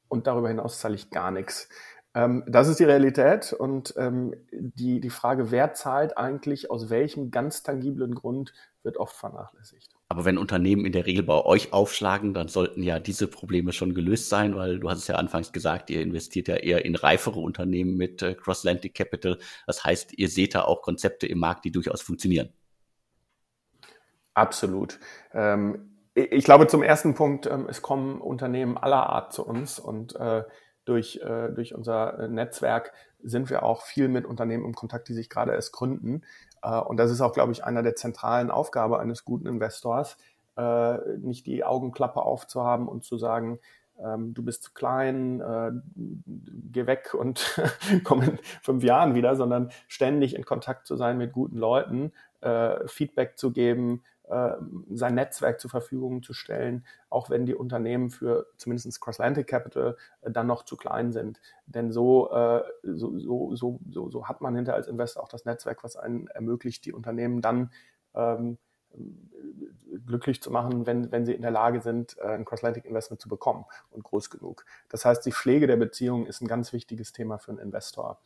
und 0.09 0.27
darüber 0.27 0.47
hinaus 0.47 0.79
zahle 0.79 0.93
ich 0.93 1.09
gar 1.09 1.31
nichts. 1.31 1.69
Ähm, 2.15 2.43
das 2.47 2.67
ist 2.67 2.79
die 2.79 2.83
Realität 2.83 3.53
und 3.53 3.93
ähm, 3.97 4.35
die, 4.51 4.99
die 4.99 5.09
Frage, 5.09 5.49
wer 5.51 5.73
zahlt 5.73 6.17
eigentlich, 6.17 6.69
aus 6.69 6.89
welchem 6.89 7.31
ganz 7.31 7.63
tangiblen 7.63 8.13
Grund, 8.13 8.53
wird 8.83 8.97
oft 8.97 9.15
vernachlässigt. 9.15 9.95
Aber 10.09 10.25
wenn 10.25 10.37
Unternehmen 10.37 10.85
in 10.85 10.91
der 10.91 11.05
Regel 11.05 11.23
bei 11.23 11.43
euch 11.43 11.73
aufschlagen, 11.73 12.33
dann 12.33 12.49
sollten 12.49 12.83
ja 12.83 12.99
diese 12.99 13.27
Probleme 13.27 13.71
schon 13.71 13.95
gelöst 13.95 14.29
sein, 14.29 14.55
weil 14.55 14.79
du 14.79 14.89
hast 14.89 14.99
es 14.99 15.07
ja 15.07 15.15
anfangs 15.15 15.51
gesagt, 15.51 15.89
ihr 15.89 16.01
investiert 16.01 16.47
ja 16.47 16.55
eher 16.57 16.85
in 16.85 16.95
reifere 16.95 17.39
Unternehmen 17.39 17.97
mit 17.97 18.21
äh, 18.21 18.35
Cross-Atlantic 18.35 18.93
Capital. 18.93 19.39
Das 19.65 19.83
heißt, 19.83 20.17
ihr 20.17 20.29
seht 20.29 20.53
da 20.53 20.63
auch 20.63 20.81
Konzepte 20.81 21.25
im 21.25 21.39
Markt, 21.39 21.65
die 21.65 21.71
durchaus 21.71 22.01
funktionieren. 22.01 22.49
Absolut. 24.35 24.99
Ähm, 25.33 25.89
ich 26.13 26.43
glaube 26.43 26.67
zum 26.67 26.83
ersten 26.83 27.15
Punkt, 27.15 27.47
ähm, 27.47 27.65
es 27.67 27.81
kommen 27.81 28.21
Unternehmen 28.21 28.77
aller 28.77 29.09
Art 29.09 29.33
zu 29.33 29.45
uns 29.45 29.79
und 29.79 30.15
äh, 30.15 30.43
durch, 30.85 31.19
äh, 31.23 31.49
durch 31.49 31.73
unser 31.75 32.27
Netzwerk 32.27 32.93
sind 33.21 33.49
wir 33.49 33.63
auch 33.63 33.83
viel 33.83 34.07
mit 34.07 34.25
Unternehmen 34.25 34.65
im 34.65 34.75
Kontakt, 34.75 35.07
die 35.07 35.13
sich 35.13 35.29
gerade 35.29 35.53
erst 35.53 35.71
gründen. 35.71 36.21
Äh, 36.61 36.79
und 36.79 36.97
das 36.97 37.11
ist 37.11 37.21
auch, 37.21 37.33
glaube 37.33 37.51
ich, 37.51 37.63
einer 37.63 37.83
der 37.83 37.95
zentralen 37.95 38.51
Aufgabe 38.51 38.99
eines 38.99 39.25
guten 39.25 39.47
Investors, 39.47 40.17
äh, 40.57 40.97
nicht 41.17 41.45
die 41.45 41.63
Augenklappe 41.63 42.21
aufzuhaben 42.21 42.87
und 42.87 43.03
zu 43.03 43.17
sagen, 43.17 43.59
ähm, 44.03 44.33
du 44.33 44.43
bist 44.43 44.63
zu 44.63 44.73
klein, 44.73 45.39
äh, 45.39 45.71
geh 46.71 46.87
weg 46.87 47.13
und 47.13 47.59
komm 48.03 48.21
in 48.21 48.39
fünf 48.61 48.83
Jahren 48.83 49.15
wieder, 49.15 49.35
sondern 49.35 49.71
ständig 49.87 50.35
in 50.35 50.45
Kontakt 50.45 50.87
zu 50.87 50.95
sein 50.95 51.17
mit 51.17 51.31
guten 51.31 51.57
Leuten, 51.57 52.11
Feedback 52.87 53.37
zu 53.37 53.53
geben, 53.53 54.03
äh, 54.03 54.12
sein 54.89 55.15
Netzwerk 55.15 55.59
zur 55.59 55.69
Verfügung 55.69 56.23
zu 56.23 56.33
stellen, 56.33 56.85
auch 57.09 57.29
wenn 57.29 57.45
die 57.45 57.55
Unternehmen 57.55 58.09
für 58.09 58.47
zumindest 58.57 58.99
Cross-Atlantic 59.01 59.47
Capital 59.47 59.97
äh, 60.21 60.31
dann 60.31 60.47
noch 60.47 60.63
zu 60.63 60.75
klein 60.75 61.11
sind. 61.11 61.39
Denn 61.65 61.91
so, 61.91 62.31
äh, 62.31 62.63
so, 62.83 63.17
so, 63.19 63.55
so, 63.55 63.79
so, 64.09 64.27
hat 64.27 64.41
man 64.41 64.55
hinter 64.55 64.73
als 64.73 64.87
Investor 64.87 65.23
auch 65.23 65.29
das 65.29 65.45
Netzwerk, 65.45 65.83
was 65.83 65.95
einen 65.95 66.27
ermöglicht, 66.27 66.85
die 66.85 66.93
Unternehmen 66.93 67.41
dann 67.41 67.71
ähm, 68.15 68.57
glücklich 70.05 70.41
zu 70.41 70.51
machen, 70.51 70.85
wenn, 70.85 71.11
wenn 71.11 71.25
sie 71.25 71.33
in 71.33 71.41
der 71.41 71.51
Lage 71.51 71.81
sind, 71.81 72.17
äh, 72.19 72.27
ein 72.27 72.45
Cross-Atlantic 72.45 72.85
Investment 72.85 73.21
zu 73.21 73.29
bekommen 73.29 73.65
und 73.91 74.03
groß 74.03 74.29
genug. 74.29 74.65
Das 74.89 75.05
heißt, 75.05 75.25
die 75.25 75.31
Pflege 75.31 75.67
der 75.67 75.77
Beziehung 75.77 76.25
ist 76.25 76.41
ein 76.41 76.47
ganz 76.47 76.73
wichtiges 76.73 77.11
Thema 77.11 77.37
für 77.37 77.51
einen 77.51 77.59
Investor. 77.59 78.19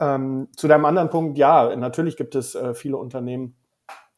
Ähm, 0.00 0.48
zu 0.56 0.68
deinem 0.68 0.84
anderen 0.84 1.10
Punkt, 1.10 1.38
ja, 1.38 1.74
natürlich 1.74 2.16
gibt 2.16 2.34
es 2.34 2.54
äh, 2.54 2.74
viele 2.74 2.96
Unternehmen, 2.96 3.56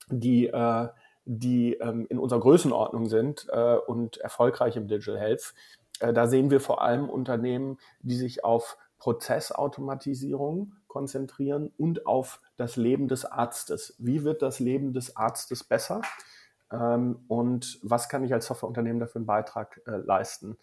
die, 0.08 0.48
äh, 0.48 0.88
die 1.24 1.74
ähm, 1.74 2.06
in 2.08 2.18
unserer 2.18 2.40
Größenordnung 2.40 3.06
sind 3.06 3.46
äh, 3.50 3.76
und 3.76 4.18
erfolgreich 4.18 4.76
im 4.76 4.88
Digital 4.88 5.18
Health. 5.18 5.54
Äh, 6.00 6.12
da 6.12 6.26
sehen 6.26 6.50
wir 6.50 6.60
vor 6.60 6.82
allem 6.82 7.08
Unternehmen, 7.08 7.78
die 8.00 8.16
sich 8.16 8.44
auf 8.44 8.76
Prozessautomatisierung 8.98 10.74
konzentrieren 10.86 11.72
und 11.78 12.06
auf 12.06 12.40
das 12.56 12.76
Leben 12.76 13.08
des 13.08 13.24
Arztes. 13.24 13.94
Wie 13.98 14.24
wird 14.24 14.42
das 14.42 14.60
Leben 14.60 14.92
des 14.92 15.16
Arztes 15.16 15.64
besser? 15.64 16.02
Ähm, 16.72 17.24
und 17.28 17.78
was 17.82 18.08
kann 18.08 18.24
ich 18.24 18.32
als 18.32 18.46
Softwareunternehmen 18.46 19.00
dafür 19.00 19.20
einen 19.20 19.26
Beitrag 19.26 19.80
äh, 19.86 19.96
leisten? 19.96 20.58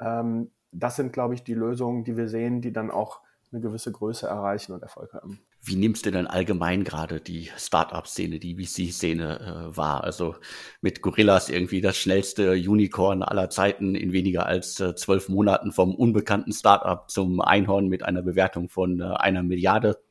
Ähm, 0.00 0.50
das 0.72 0.96
sind, 0.96 1.12
glaube 1.12 1.34
ich, 1.34 1.44
die 1.44 1.54
Lösungen, 1.54 2.04
die 2.04 2.16
wir 2.16 2.28
sehen, 2.28 2.62
die 2.62 2.72
dann 2.72 2.90
auch 2.90 3.20
eine 3.52 3.60
gewisse 3.60 3.92
Größe 3.92 4.26
erreichen 4.26 4.72
und 4.72 4.82
Erfolg 4.82 5.12
haben. 5.12 5.40
Wie 5.64 5.76
nimmst 5.76 6.04
du 6.06 6.10
denn 6.10 6.26
allgemein 6.26 6.82
gerade 6.82 7.20
die 7.20 7.48
Startup-Szene, 7.56 8.40
die 8.40 8.56
VC-Szene 8.56 9.70
äh, 9.70 9.76
wahr? 9.76 10.02
Also 10.02 10.34
mit 10.80 11.02
Gorillas 11.02 11.48
irgendwie 11.48 11.80
das 11.80 11.96
schnellste 11.96 12.52
Unicorn 12.52 13.22
aller 13.22 13.48
Zeiten 13.48 13.94
in 13.94 14.12
weniger 14.12 14.46
als 14.46 14.80
äh, 14.80 14.96
zwölf 14.96 15.28
Monaten 15.28 15.70
vom 15.70 15.94
unbekannten 15.94 16.52
Startup 16.52 17.08
zum 17.08 17.40
Einhorn 17.40 17.86
mit 17.86 18.02
einer 18.02 18.22
Bewertung 18.22 18.68
von 18.68 19.00
äh, 19.00 19.04
einer 19.04 19.44
Milliarde. 19.44 20.02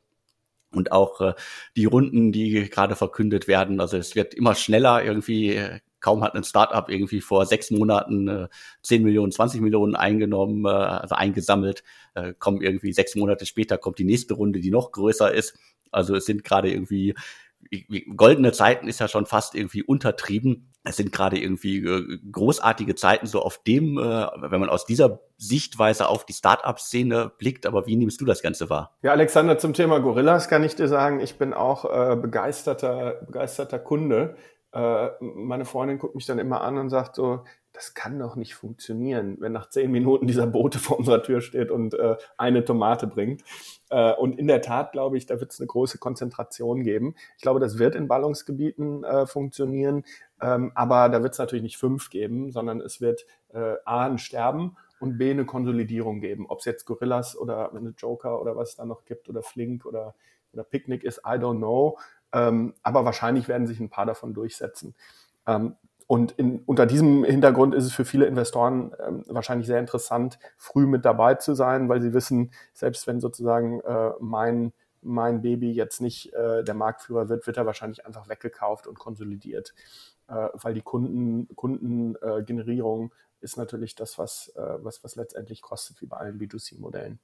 Und 0.73 0.93
auch 0.93 1.19
äh, 1.19 1.33
die 1.75 1.83
Runden, 1.83 2.31
die 2.31 2.69
gerade 2.69 2.95
verkündet 2.95 3.49
werden. 3.49 3.81
Also 3.81 3.97
es 3.97 4.15
wird 4.15 4.33
immer 4.33 4.55
schneller 4.55 5.03
irgendwie 5.03 5.55
äh, 5.55 5.79
kaum 6.01 6.23
hat 6.23 6.35
ein 6.35 6.43
Startup 6.43 6.89
irgendwie 6.89 7.21
vor 7.21 7.45
sechs 7.45 7.71
Monaten 7.71 8.27
äh, 8.27 8.47
10 8.81 9.03
Millionen, 9.03 9.31
20 9.31 9.61
Millionen 9.61 9.95
eingenommen, 9.95 10.65
äh, 10.65 10.69
also 10.69 11.15
eingesammelt, 11.15 11.83
äh, 12.13 12.33
kommen 12.37 12.61
irgendwie 12.61 12.93
sechs 12.93 13.15
Monate 13.15 13.45
später 13.45 13.77
kommt 13.77 13.99
die 13.99 14.03
nächste 14.03 14.33
Runde, 14.33 14.59
die 14.59 14.71
noch 14.71 14.91
größer 14.91 15.33
ist. 15.33 15.57
Also 15.91 16.15
es 16.15 16.25
sind 16.25 16.43
gerade 16.43 16.71
irgendwie 16.71 17.15
goldene 18.15 18.51
Zeiten 18.51 18.87
ist 18.87 18.99
ja 18.99 19.07
schon 19.07 19.25
fast 19.25 19.55
irgendwie 19.55 19.83
untertrieben. 19.83 20.67
Es 20.83 20.97
sind 20.97 21.11
gerade 21.11 21.39
irgendwie 21.39 21.77
äh, 21.77 22.19
großartige 22.31 22.95
Zeiten 22.95 23.27
so 23.27 23.41
auf 23.41 23.61
dem, 23.63 23.97
äh, 23.97 24.01
wenn 24.01 24.59
man 24.59 24.69
aus 24.69 24.85
dieser 24.85 25.19
Sichtweise 25.37 26.07
auf 26.07 26.25
die 26.25 26.33
Startup-Szene 26.33 27.31
blickt. 27.37 27.65
Aber 27.67 27.85
wie 27.85 27.95
nimmst 27.95 28.19
du 28.19 28.25
das 28.25 28.41
Ganze 28.41 28.69
wahr? 28.69 28.97
Ja, 29.03 29.11
Alexander, 29.11 29.57
zum 29.57 29.73
Thema 29.73 29.99
Gorillas 29.99 30.47
kann 30.49 30.63
ich 30.63 30.75
dir 30.75 30.87
sagen, 30.87 31.19
ich 31.19 31.37
bin 31.37 31.53
auch 31.53 31.85
äh, 31.85 32.15
begeisterter, 32.15 33.21
begeisterter 33.25 33.79
Kunde 33.79 34.35
äh, 34.73 35.09
meine 35.19 35.65
Freundin 35.65 35.99
guckt 35.99 36.15
mich 36.15 36.25
dann 36.25 36.39
immer 36.39 36.61
an 36.61 36.77
und 36.77 36.89
sagt 36.89 37.15
so, 37.15 37.43
das 37.81 37.95
kann 37.95 38.19
doch 38.19 38.35
nicht 38.35 38.53
funktionieren, 38.53 39.37
wenn 39.39 39.53
nach 39.53 39.67
zehn 39.67 39.89
Minuten 39.89 40.27
dieser 40.27 40.45
Bote 40.45 40.77
vor 40.77 40.99
unserer 40.99 41.23
Tür 41.23 41.41
steht 41.41 41.71
und 41.71 41.95
äh, 41.95 42.15
eine 42.37 42.63
Tomate 42.63 43.07
bringt. 43.07 43.43
Äh, 43.89 44.13
und 44.13 44.37
in 44.37 44.45
der 44.45 44.61
Tat 44.61 44.91
glaube 44.91 45.17
ich, 45.17 45.25
da 45.25 45.39
wird 45.39 45.51
es 45.51 45.59
eine 45.59 45.65
große 45.65 45.97
Konzentration 45.97 46.83
geben. 46.83 47.15
Ich 47.37 47.41
glaube, 47.41 47.59
das 47.59 47.79
wird 47.79 47.95
in 47.95 48.07
Ballungsgebieten 48.07 49.03
äh, 49.03 49.25
funktionieren, 49.25 50.03
ähm, 50.39 50.71
aber 50.75 51.09
da 51.09 51.23
wird 51.23 51.33
es 51.33 51.39
natürlich 51.39 51.63
nicht 51.63 51.77
fünf 51.77 52.11
geben, 52.11 52.51
sondern 52.51 52.81
es 52.81 53.01
wird 53.01 53.25
äh, 53.49 53.77
A 53.83 54.05
ein 54.05 54.19
Sterben 54.19 54.77
und 54.99 55.17
B 55.17 55.31
eine 55.31 55.45
Konsolidierung 55.45 56.21
geben. 56.21 56.45
Ob 56.47 56.59
es 56.59 56.65
jetzt 56.65 56.85
Gorillas 56.85 57.35
oder 57.35 57.73
eine 57.73 57.95
Joker 57.97 58.39
oder 58.39 58.55
was 58.55 58.69
es 58.69 58.75
da 58.75 58.85
noch 58.85 59.05
gibt 59.05 59.27
oder 59.27 59.41
Flink 59.41 59.87
oder, 59.87 60.13
oder 60.53 60.63
Picnic 60.63 61.03
ist, 61.03 61.21
I 61.25 61.39
don't 61.39 61.57
know. 61.57 61.97
Ähm, 62.31 62.75
aber 62.83 63.05
wahrscheinlich 63.05 63.47
werden 63.47 63.65
sich 63.65 63.79
ein 63.79 63.89
paar 63.89 64.05
davon 64.05 64.35
durchsetzen. 64.35 64.93
Ähm, 65.47 65.75
und 66.11 66.33
in, 66.33 66.59
unter 66.65 66.85
diesem 66.85 67.23
Hintergrund 67.23 67.73
ist 67.73 67.85
es 67.85 67.93
für 67.93 68.03
viele 68.03 68.25
Investoren 68.25 68.91
ähm, 68.99 69.23
wahrscheinlich 69.29 69.65
sehr 69.65 69.79
interessant, 69.79 70.39
früh 70.57 70.85
mit 70.85 71.05
dabei 71.05 71.35
zu 71.35 71.53
sein, 71.53 71.87
weil 71.87 72.01
sie 72.01 72.13
wissen, 72.13 72.51
selbst 72.73 73.07
wenn 73.07 73.21
sozusagen 73.21 73.79
äh, 73.79 74.09
mein, 74.19 74.73
mein 75.01 75.41
Baby 75.41 75.71
jetzt 75.71 76.01
nicht 76.01 76.33
äh, 76.33 76.65
der 76.65 76.73
Marktführer 76.73 77.29
wird, 77.29 77.47
wird 77.47 77.55
er 77.55 77.65
wahrscheinlich 77.65 78.05
einfach 78.05 78.27
weggekauft 78.27 78.87
und 78.87 78.99
konsolidiert, 78.99 79.73
äh, 80.27 80.49
weil 80.51 80.73
die 80.73 80.81
Kunden, 80.81 81.47
Kundengenerierung 81.55 83.13
ist 83.41 83.57
natürlich 83.57 83.95
das, 83.95 84.17
was, 84.17 84.51
äh, 84.55 84.77
was, 84.83 85.03
was 85.03 85.15
letztendlich 85.15 85.61
kostet, 85.61 86.01
wie 86.01 86.05
bei 86.05 86.17
allen 86.17 86.39
B2C-Modellen. 86.39 87.19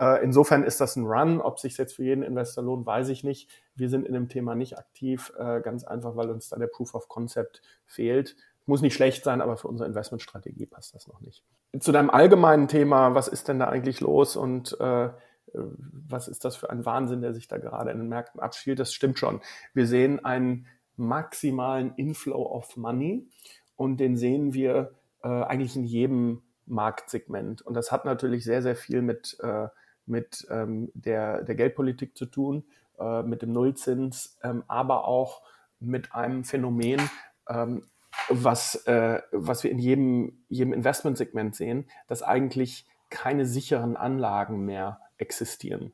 Äh, 0.00 0.22
insofern 0.22 0.64
ist 0.64 0.80
das 0.80 0.96
ein 0.96 1.06
Run. 1.06 1.40
Ob 1.40 1.58
sich 1.58 1.76
jetzt 1.76 1.96
für 1.96 2.04
jeden 2.04 2.22
Investor 2.22 2.64
lohnt, 2.64 2.86
weiß 2.86 3.08
ich 3.08 3.24
nicht. 3.24 3.50
Wir 3.74 3.88
sind 3.88 4.06
in 4.06 4.14
dem 4.14 4.28
Thema 4.28 4.54
nicht 4.54 4.78
aktiv, 4.78 5.32
äh, 5.38 5.60
ganz 5.60 5.84
einfach, 5.84 6.16
weil 6.16 6.30
uns 6.30 6.48
da 6.48 6.56
der 6.56 6.66
Proof 6.66 6.94
of 6.94 7.08
Concept 7.08 7.62
fehlt. 7.84 8.36
Muss 8.66 8.82
nicht 8.82 8.94
schlecht 8.94 9.24
sein, 9.24 9.40
aber 9.40 9.56
für 9.56 9.68
unsere 9.68 9.88
Investmentstrategie 9.88 10.66
passt 10.66 10.94
das 10.94 11.06
noch 11.06 11.20
nicht. 11.20 11.42
Zu 11.80 11.90
deinem 11.90 12.10
allgemeinen 12.10 12.68
Thema, 12.68 13.14
was 13.14 13.28
ist 13.28 13.48
denn 13.48 13.58
da 13.58 13.68
eigentlich 13.68 14.00
los 14.00 14.36
und 14.36 14.78
äh, 14.80 15.08
was 15.54 16.28
ist 16.28 16.44
das 16.44 16.56
für 16.56 16.70
ein 16.70 16.84
Wahnsinn, 16.84 17.22
der 17.22 17.32
sich 17.32 17.48
da 17.48 17.58
gerade 17.58 17.90
in 17.90 17.98
den 17.98 18.08
Märkten 18.08 18.40
abspielt? 18.40 18.78
Das 18.78 18.92
stimmt 18.92 19.18
schon. 19.18 19.40
Wir 19.74 19.86
sehen 19.86 20.24
einen 20.24 20.66
maximalen 20.96 21.94
Inflow 21.94 22.42
of 22.42 22.76
Money 22.76 23.28
und 23.76 23.98
den 23.98 24.16
sehen 24.16 24.52
wir 24.52 24.97
äh, 25.22 25.28
eigentlich 25.28 25.76
in 25.76 25.84
jedem 25.84 26.42
Marktsegment. 26.66 27.62
Und 27.62 27.74
das 27.74 27.90
hat 27.92 28.04
natürlich 28.04 28.44
sehr, 28.44 28.62
sehr 28.62 28.76
viel 28.76 29.02
mit, 29.02 29.36
äh, 29.40 29.68
mit 30.06 30.46
ähm, 30.50 30.90
der, 30.94 31.42
der 31.42 31.54
Geldpolitik 31.54 32.16
zu 32.16 32.26
tun, 32.26 32.64
äh, 32.98 33.22
mit 33.22 33.42
dem 33.42 33.52
Nullzins, 33.52 34.38
ähm, 34.42 34.64
aber 34.68 35.06
auch 35.06 35.42
mit 35.80 36.14
einem 36.14 36.44
Phänomen, 36.44 37.00
ähm, 37.48 37.88
was, 38.28 38.86
äh, 38.86 39.22
was 39.32 39.64
wir 39.64 39.70
in 39.70 39.78
jedem, 39.78 40.44
jedem 40.48 40.72
Investmentsegment 40.72 41.54
sehen, 41.54 41.86
dass 42.08 42.22
eigentlich 42.22 42.86
keine 43.10 43.46
sicheren 43.46 43.96
Anlagen 43.96 44.64
mehr 44.64 45.00
existieren. 45.16 45.92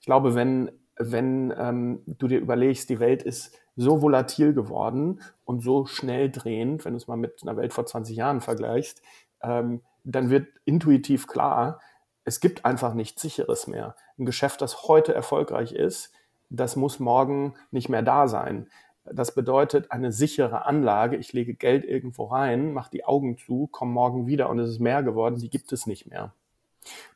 Ich 0.00 0.06
glaube, 0.06 0.34
wenn, 0.34 0.70
wenn 0.96 1.52
ähm, 1.56 2.02
du 2.06 2.28
dir 2.28 2.40
überlegst, 2.40 2.88
die 2.88 3.00
Welt 3.00 3.22
ist 3.22 3.56
so 3.78 4.02
volatil 4.02 4.52
geworden 4.52 5.20
und 5.44 5.62
so 5.62 5.86
schnell 5.86 6.30
drehend, 6.30 6.84
wenn 6.84 6.94
du 6.94 6.96
es 6.96 7.06
mal 7.06 7.16
mit 7.16 7.42
einer 7.42 7.56
Welt 7.56 7.72
vor 7.72 7.86
20 7.86 8.16
Jahren 8.16 8.40
vergleichst, 8.40 9.02
ähm, 9.40 9.82
dann 10.02 10.30
wird 10.30 10.48
intuitiv 10.64 11.28
klar, 11.28 11.80
es 12.24 12.40
gibt 12.40 12.64
einfach 12.64 12.92
nichts 12.92 13.22
Sicheres 13.22 13.68
mehr. 13.68 13.94
Ein 14.18 14.26
Geschäft, 14.26 14.60
das 14.62 14.88
heute 14.88 15.14
erfolgreich 15.14 15.72
ist, 15.72 16.12
das 16.50 16.74
muss 16.74 16.98
morgen 16.98 17.54
nicht 17.70 17.88
mehr 17.88 18.02
da 18.02 18.26
sein. 18.26 18.68
Das 19.04 19.34
bedeutet 19.34 19.92
eine 19.92 20.10
sichere 20.12 20.66
Anlage. 20.66 21.16
Ich 21.16 21.32
lege 21.32 21.54
Geld 21.54 21.84
irgendwo 21.84 22.24
rein, 22.24 22.72
mache 22.72 22.90
die 22.90 23.04
Augen 23.04 23.38
zu, 23.38 23.68
komme 23.68 23.92
morgen 23.92 24.26
wieder 24.26 24.50
und 24.50 24.58
es 24.58 24.70
ist 24.70 24.80
mehr 24.80 25.02
geworden. 25.04 25.38
Die 25.38 25.50
gibt 25.50 25.72
es 25.72 25.86
nicht 25.86 26.06
mehr. 26.06 26.34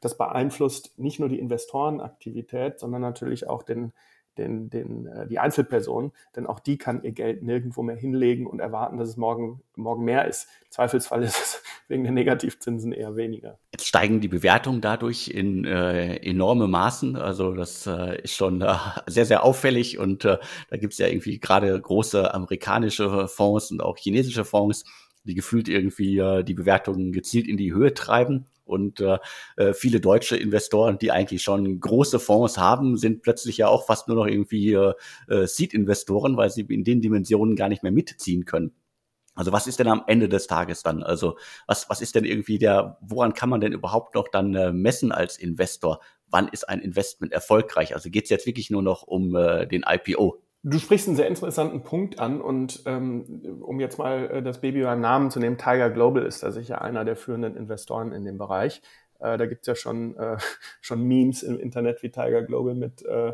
Das 0.01 0.17
beeinflusst 0.17 0.97
nicht 0.99 1.19
nur 1.19 1.29
die 1.29 1.41
Investorenaktivität, 1.41 2.79
sondern 2.79 3.03
natürlich 3.03 3.49
auch 3.49 3.65
den, 3.65 3.93
den, 4.39 4.71
den, 4.71 5.07
äh, 5.07 5.27
die 5.27 5.39
Einzelperson, 5.39 6.13
denn 6.37 6.47
auch 6.47 6.61
die 6.61 6.79
kann 6.79 7.03
ihr 7.03 7.13
Geld 7.13 7.43
nirgendwo 7.43 7.83
mehr 7.83 7.97
hinlegen 7.97 8.47
und 8.47 8.61
erwarten, 8.61 8.97
dass 8.97 9.09
es 9.09 9.17
morgen, 9.17 9.61
morgen 9.77 10.05
mehr 10.05 10.27
ist. 10.27 10.49
Zweifelsfall 10.71 11.23
ist 11.25 11.37
es 11.37 11.63
wegen 11.89 12.05
der 12.05 12.13
Negativzinsen 12.13 12.93
eher 12.93 13.17
weniger. 13.17 13.59
Jetzt 13.73 13.87
steigen 13.87 14.21
die 14.21 14.29
Bewertungen 14.29 14.81
dadurch 14.81 15.29
in 15.29 15.65
äh, 15.65 16.17
enorme 16.17 16.69
Maßen. 16.69 17.17
Also 17.17 17.55
das 17.55 17.87
äh, 17.87 18.23
ist 18.23 18.35
schon 18.35 18.63
äh, 18.63 18.75
sehr, 19.07 19.27
sehr 19.27 19.45
auffällig 19.45 19.99
und 19.99 20.25
äh, 20.25 20.39
da 20.71 20.77
gibt 20.77 20.95
es 20.95 20.99
ja 20.99 21.07
irgendwie 21.07 21.39
gerade 21.39 21.79
große 21.79 22.33
amerikanische 22.33 23.29
Fonds 23.29 23.71
und 23.71 23.83
auch 23.83 23.99
chinesische 23.99 24.45
Fonds, 24.45 24.85
die 25.25 25.35
gefühlt 25.35 25.69
irgendwie 25.69 26.19
äh, 26.19 26.43
die 26.43 26.55
Bewertungen 26.55 27.13
gezielt 27.13 27.47
in 27.47 27.57
die 27.57 27.73
Höhe 27.73 27.95
treiben. 27.95 28.47
Und 28.65 29.01
äh, 29.01 29.19
äh, 29.57 29.75
viele 29.75 30.01
deutsche 30.01 30.37
Investoren, 30.37 30.99
die 30.99 31.11
eigentlich 31.11 31.43
schon 31.43 31.81
große 31.81 32.19
Fonds 32.21 32.59
haben, 32.59 32.97
sind 32.97 33.23
plötzlich 33.23 33.57
ja 33.59 33.69
auch 33.69 33.87
fast 33.87 34.09
nur 34.09 34.17
noch 34.17 34.27
irgendwie 34.27 34.73
äh, 34.73 34.95
äh, 35.29 35.47
Seed-Investoren, 35.47 36.37
weil 36.37 36.51
sie 36.51 36.63
in 36.63 36.85
den 36.85 37.01
Dimensionen 37.01 37.57
gar 37.57 37.69
nicht 37.69 37.83
mehr 37.83 37.93
mitziehen 37.93 38.45
können. 38.45 38.73
Also 39.35 39.51
was 39.53 39.67
ist 39.67 39.79
denn 39.79 39.89
am 39.89 40.05
Ende 40.07 40.29
des 40.29 40.47
Tages 40.47 40.83
dann? 40.83 41.03
Also 41.03 41.39
was, 41.67 41.89
was 41.89 42.03
ist 42.03 42.15
denn 42.15 42.25
irgendwie 42.25 42.59
der, 42.59 42.99
woran 43.01 43.33
kann 43.33 43.49
man 43.49 43.61
denn 43.61 43.73
überhaupt 43.73 44.15
noch 44.15 44.29
dann 44.29 44.55
äh, 44.55 44.73
messen 44.73 45.11
als 45.11 45.39
Investor? 45.39 46.01
Wann 46.29 46.49
ist 46.49 46.69
ein 46.69 46.81
Investment 46.81 47.33
erfolgreich? 47.33 47.95
Also 47.95 48.11
geht 48.11 48.25
es 48.25 48.31
jetzt 48.31 48.47
wirklich 48.47 48.71
nur 48.71 48.83
noch 48.83 49.03
um 49.03 49.35
äh, 49.35 49.67
den 49.67 49.85
IPO? 49.89 50.43
Du 50.65 50.79
sprichst 50.79 51.09
einen 51.09 51.17
sehr 51.17 51.27
interessanten 51.27 51.83
Punkt 51.83 52.21
an 52.21 52.41
und 52.41 52.85
ähm, 52.87 53.59
um 53.63 53.81
jetzt 53.81 53.99
mal 53.99 54.31
äh, 54.31 54.43
das 54.43 54.61
Baby 54.61 54.83
beim 54.83 55.01
Namen 55.01 55.31
zu 55.33 55.41
nehmen, 55.41 55.59
Tiger 55.59 55.91
Global 55.91 56.25
ist 56.25 56.45
da 56.45 56.53
sicher 56.53 56.83
einer 56.83 57.05
der 57.05 57.17
führenden 57.17 57.57
Investoren 57.57 58.13
in 58.13 58.25
dem 58.25 58.39
Bereich. 58.39 58.81
Äh, 59.19 59.39
da 59.39 59.47
gibt's 59.47 59.67
ja 59.67 59.75
schon, 59.75 60.17
äh, 60.17 60.37
schon 60.81 61.03
Memes 61.03 61.43
im 61.43 61.59
Internet 61.59 62.05
wie 62.05 62.11
Tiger 62.11 62.43
Global 62.43 62.77
mit, 62.77 63.05
äh, 63.05 63.33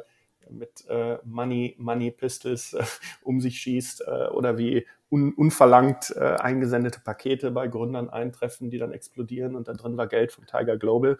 mit 0.49 0.87
äh, 0.88 1.18
Money, 1.25 1.76
Money 1.78 2.12
Pistols 2.12 2.73
äh, 2.73 2.82
um 3.23 3.42
sich 3.42 3.58
schießt 3.61 4.04
äh, 4.06 4.28
oder 4.28 4.56
wie 4.56 4.87
un, 5.11 5.35
unverlangt 5.35 6.14
äh, 6.16 6.20
eingesendete 6.20 7.00
Pakete 7.00 7.50
bei 7.50 7.68
Gründern 7.68 8.08
eintreffen, 8.08 8.70
die 8.70 8.78
dann 8.78 8.92
explodieren 8.92 9.54
und 9.54 9.68
da 9.68 9.75
drin 9.75 9.99
war 9.99 10.06
Geld 10.06 10.32
von 10.32 10.47
Tiger 10.47 10.78
Global. 10.78 11.18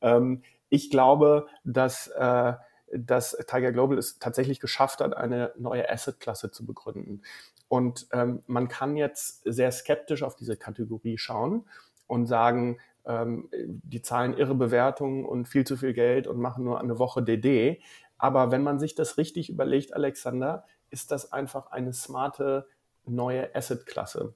Ähm, 0.00 0.42
ich 0.68 0.90
glaube, 0.90 1.48
dass, 1.64 2.06
äh, 2.06 2.52
dass 2.92 3.36
Tiger 3.46 3.72
Global 3.72 3.98
es 3.98 4.18
tatsächlich 4.18 4.60
geschafft 4.60 5.00
hat, 5.00 5.16
eine 5.16 5.52
neue 5.56 5.88
Asset-Klasse 5.88 6.50
zu 6.50 6.66
begründen. 6.66 7.22
Und 7.68 8.08
ähm, 8.12 8.42
man 8.46 8.68
kann 8.68 8.96
jetzt 8.96 9.42
sehr 9.44 9.70
skeptisch 9.70 10.22
auf 10.22 10.34
diese 10.34 10.56
Kategorie 10.56 11.18
schauen 11.18 11.68
und 12.06 12.26
sagen, 12.26 12.78
ähm, 13.06 13.48
die 13.52 14.02
zahlen 14.02 14.36
irre 14.36 14.54
Bewertungen 14.54 15.24
und 15.24 15.46
viel 15.46 15.64
zu 15.64 15.76
viel 15.76 15.92
Geld 15.92 16.26
und 16.26 16.38
machen 16.38 16.64
nur 16.64 16.80
eine 16.80 16.98
Woche 16.98 17.22
DD. 17.22 17.80
Aber 18.18 18.50
wenn 18.50 18.62
man 18.62 18.78
sich 18.78 18.94
das 18.94 19.18
richtig 19.18 19.48
überlegt, 19.50 19.94
Alexander, 19.94 20.64
ist 20.90 21.10
das 21.10 21.32
einfach 21.32 21.70
eine 21.70 21.92
smarte 21.92 22.66
neue 23.06 23.54
Asset-Klasse. 23.54 24.34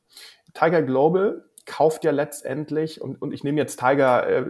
Tiger 0.54 0.82
Global 0.82 1.44
kauft 1.66 2.04
ja 2.04 2.10
letztendlich, 2.10 3.00
und, 3.00 3.20
und 3.20 3.32
ich 3.32 3.44
nehme 3.44 3.60
jetzt 3.60 3.78
Tiger 3.78 4.26
äh, 4.26 4.44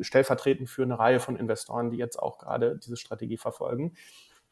stellvertretend 0.00 0.68
für 0.68 0.82
eine 0.82 0.98
Reihe 0.98 1.20
von 1.20 1.36
Investoren, 1.36 1.90
die 1.90 1.98
jetzt 1.98 2.18
auch 2.18 2.38
gerade 2.38 2.78
diese 2.78 2.96
Strategie 2.96 3.36
verfolgen, 3.36 3.94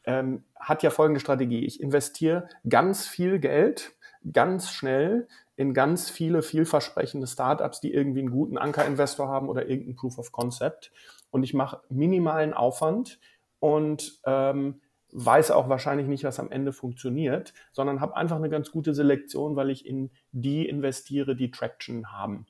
ähm, 0.05 0.43
hat 0.55 0.83
ja 0.83 0.89
folgende 0.89 1.19
Strategie. 1.19 1.65
Ich 1.65 1.81
investiere 1.81 2.47
ganz 2.67 3.07
viel 3.07 3.39
Geld, 3.39 3.95
ganz 4.31 4.71
schnell 4.71 5.27
in 5.57 5.73
ganz 5.73 6.09
viele 6.09 6.41
vielversprechende 6.41 7.27
Startups, 7.27 7.81
die 7.81 7.93
irgendwie 7.93 8.19
einen 8.19 8.31
guten 8.31 8.57
Ankerinvestor 8.57 9.27
haben 9.27 9.49
oder 9.49 9.67
irgendein 9.67 9.95
Proof 9.95 10.17
of 10.17 10.31
Concept. 10.31 10.91
Und 11.29 11.43
ich 11.43 11.53
mache 11.53 11.81
minimalen 11.89 12.53
Aufwand 12.53 13.19
und 13.59 14.19
ähm, 14.25 14.81
weiß 15.11 15.51
auch 15.51 15.69
wahrscheinlich 15.69 16.07
nicht, 16.07 16.23
was 16.23 16.39
am 16.39 16.51
Ende 16.51 16.73
funktioniert, 16.73 17.53
sondern 17.71 18.01
habe 18.01 18.15
einfach 18.15 18.35
eine 18.35 18.49
ganz 18.49 18.71
gute 18.71 18.93
Selektion, 18.93 19.55
weil 19.55 19.69
ich 19.69 19.85
in 19.85 20.11
die 20.31 20.67
investiere, 20.67 21.35
die 21.35 21.51
Traction 21.51 22.11
haben. 22.11 22.45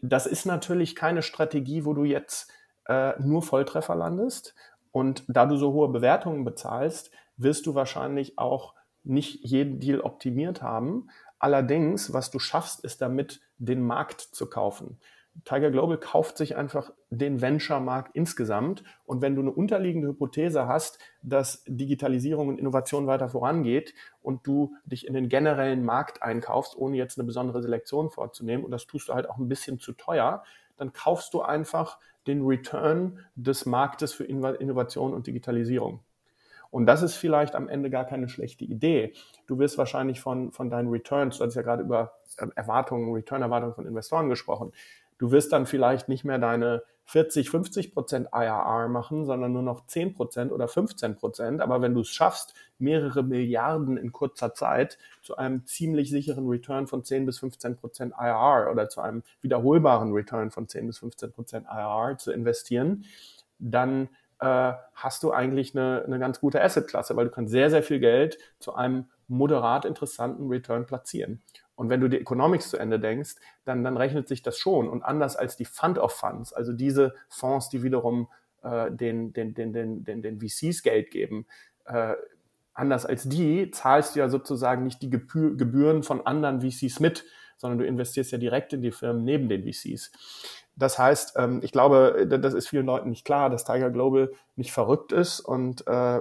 Das 0.00 0.26
ist 0.26 0.44
natürlich 0.44 0.94
keine 0.94 1.22
Strategie, 1.22 1.84
wo 1.84 1.94
du 1.94 2.04
jetzt 2.04 2.52
äh, 2.86 3.14
nur 3.20 3.42
Volltreffer 3.42 3.94
landest. 3.94 4.54
Und 4.92 5.24
da 5.28 5.46
du 5.46 5.56
so 5.56 5.72
hohe 5.72 5.88
Bewertungen 5.88 6.44
bezahlst, 6.44 7.10
wirst 7.36 7.66
du 7.66 7.74
wahrscheinlich 7.74 8.38
auch 8.38 8.74
nicht 9.04 9.44
jeden 9.44 9.80
Deal 9.80 10.00
optimiert 10.00 10.62
haben. 10.62 11.08
Allerdings, 11.38 12.12
was 12.12 12.30
du 12.30 12.38
schaffst, 12.38 12.84
ist 12.84 13.00
damit, 13.00 13.40
den 13.58 13.82
Markt 13.82 14.20
zu 14.20 14.48
kaufen. 14.48 14.98
Tiger 15.44 15.70
Global 15.70 15.98
kauft 15.98 16.36
sich 16.36 16.56
einfach 16.56 16.92
den 17.10 17.40
Venture-Markt 17.40 18.14
insgesamt. 18.14 18.82
Und 19.04 19.22
wenn 19.22 19.34
du 19.34 19.42
eine 19.42 19.50
unterliegende 19.50 20.08
Hypothese 20.08 20.66
hast, 20.66 20.98
dass 21.22 21.64
Digitalisierung 21.66 22.48
und 22.48 22.58
Innovation 22.58 23.06
weiter 23.06 23.28
vorangeht 23.28 23.94
und 24.20 24.46
du 24.46 24.74
dich 24.84 25.06
in 25.06 25.14
den 25.14 25.28
generellen 25.28 25.84
Markt 25.84 26.22
einkaufst, 26.22 26.76
ohne 26.76 26.96
jetzt 26.96 27.18
eine 27.18 27.26
besondere 27.26 27.62
Selektion 27.62 28.10
vorzunehmen, 28.10 28.64
und 28.64 28.70
das 28.70 28.86
tust 28.86 29.08
du 29.08 29.14
halt 29.14 29.28
auch 29.28 29.38
ein 29.38 29.48
bisschen 29.48 29.78
zu 29.78 29.92
teuer, 29.92 30.42
dann 30.76 30.92
kaufst 30.92 31.34
du 31.34 31.42
einfach 31.42 31.98
den 32.26 32.44
Return 32.44 33.24
des 33.34 33.66
Marktes 33.66 34.12
für 34.12 34.24
Innovation 34.24 35.14
und 35.14 35.26
Digitalisierung. 35.26 36.00
Und 36.70 36.86
das 36.86 37.02
ist 37.02 37.14
vielleicht 37.14 37.54
am 37.54 37.68
Ende 37.68 37.88
gar 37.88 38.04
keine 38.04 38.28
schlechte 38.28 38.64
Idee. 38.64 39.14
Du 39.46 39.58
wirst 39.58 39.78
wahrscheinlich 39.78 40.20
von, 40.20 40.52
von 40.52 40.68
deinen 40.68 40.88
Returns, 40.88 41.38
du 41.38 41.44
hast 41.44 41.54
ja 41.54 41.62
gerade 41.62 41.82
über 41.82 42.12
ähm, 42.38 42.52
Erwartungen, 42.54 43.12
Return-Erwartungen 43.14 43.74
von 43.74 43.86
Investoren 43.86 44.28
gesprochen, 44.28 44.72
Du 45.18 45.30
wirst 45.30 45.52
dann 45.52 45.66
vielleicht 45.66 46.08
nicht 46.08 46.24
mehr 46.24 46.38
deine 46.38 46.82
40, 47.08 47.48
50 47.48 47.94
Prozent 47.94 48.28
IRR 48.32 48.88
machen, 48.88 49.24
sondern 49.24 49.52
nur 49.52 49.62
noch 49.62 49.86
10 49.86 50.12
Prozent 50.12 50.52
oder 50.52 50.68
15 50.68 51.16
Prozent. 51.16 51.62
Aber 51.62 51.80
wenn 51.80 51.94
du 51.94 52.02
es 52.02 52.08
schaffst, 52.08 52.52
mehrere 52.78 53.22
Milliarden 53.22 53.96
in 53.96 54.12
kurzer 54.12 54.52
Zeit 54.52 54.98
zu 55.22 55.36
einem 55.36 55.64
ziemlich 55.64 56.10
sicheren 56.10 56.46
Return 56.48 56.86
von 56.86 57.04
10 57.04 57.24
bis 57.24 57.38
15 57.38 57.76
Prozent 57.76 58.12
IRR 58.18 58.70
oder 58.70 58.90
zu 58.90 59.00
einem 59.00 59.22
wiederholbaren 59.40 60.12
Return 60.12 60.50
von 60.50 60.68
10 60.68 60.86
bis 60.86 60.98
15 60.98 61.32
Prozent 61.32 61.66
IRR 61.66 62.18
zu 62.18 62.30
investieren, 62.30 63.06
dann 63.58 64.10
äh, 64.40 64.72
hast 64.94 65.22
du 65.22 65.32
eigentlich 65.32 65.74
eine, 65.74 66.04
eine 66.06 66.18
ganz 66.18 66.40
gute 66.40 66.62
Assetklasse, 66.62 67.16
weil 67.16 67.24
du 67.24 67.30
kannst 67.30 67.52
sehr, 67.52 67.70
sehr 67.70 67.82
viel 67.82 68.00
Geld 68.00 68.38
zu 68.58 68.74
einem 68.74 69.06
moderat 69.28 69.86
interessanten 69.86 70.48
Return 70.48 70.86
platzieren. 70.86 71.42
Und 71.78 71.90
wenn 71.90 72.00
du 72.00 72.08
die 72.08 72.18
Economics 72.18 72.70
zu 72.70 72.76
Ende 72.76 72.98
denkst, 72.98 73.36
dann, 73.64 73.84
dann 73.84 73.96
rechnet 73.96 74.26
sich 74.26 74.42
das 74.42 74.58
schon. 74.58 74.88
Und 74.88 75.04
anders 75.04 75.36
als 75.36 75.56
die 75.56 75.64
Fund 75.64 75.96
of 75.96 76.10
Funds, 76.10 76.52
also 76.52 76.72
diese 76.72 77.14
Fonds, 77.28 77.68
die 77.68 77.84
wiederum 77.84 78.26
äh, 78.64 78.90
den, 78.90 79.32
den, 79.32 79.54
den, 79.54 79.72
den, 79.72 80.02
den, 80.02 80.20
den 80.20 80.40
VCs 80.40 80.82
Geld 80.82 81.12
geben, 81.12 81.46
äh, 81.84 82.14
anders 82.74 83.06
als 83.06 83.28
die 83.28 83.70
zahlst 83.70 84.16
du 84.16 84.18
ja 84.18 84.28
sozusagen 84.28 84.82
nicht 84.82 85.00
die 85.02 85.08
Gebühren 85.08 86.02
von 86.02 86.26
anderen 86.26 86.62
VCs 86.62 86.98
mit, 86.98 87.24
sondern 87.56 87.78
du 87.78 87.86
investierst 87.86 88.32
ja 88.32 88.38
direkt 88.38 88.72
in 88.72 88.82
die 88.82 88.90
Firmen 88.90 89.22
neben 89.22 89.48
den 89.48 89.62
VCs. 89.62 90.10
Das 90.78 90.98
heißt, 90.98 91.34
ähm, 91.36 91.60
ich 91.62 91.72
glaube, 91.72 92.26
das 92.28 92.54
ist 92.54 92.68
vielen 92.68 92.86
Leuten 92.86 93.10
nicht 93.10 93.24
klar, 93.24 93.50
dass 93.50 93.64
Tiger 93.64 93.90
Global 93.90 94.30
nicht 94.54 94.72
verrückt 94.72 95.10
ist 95.10 95.40
und 95.40 95.86
äh, 95.88 96.20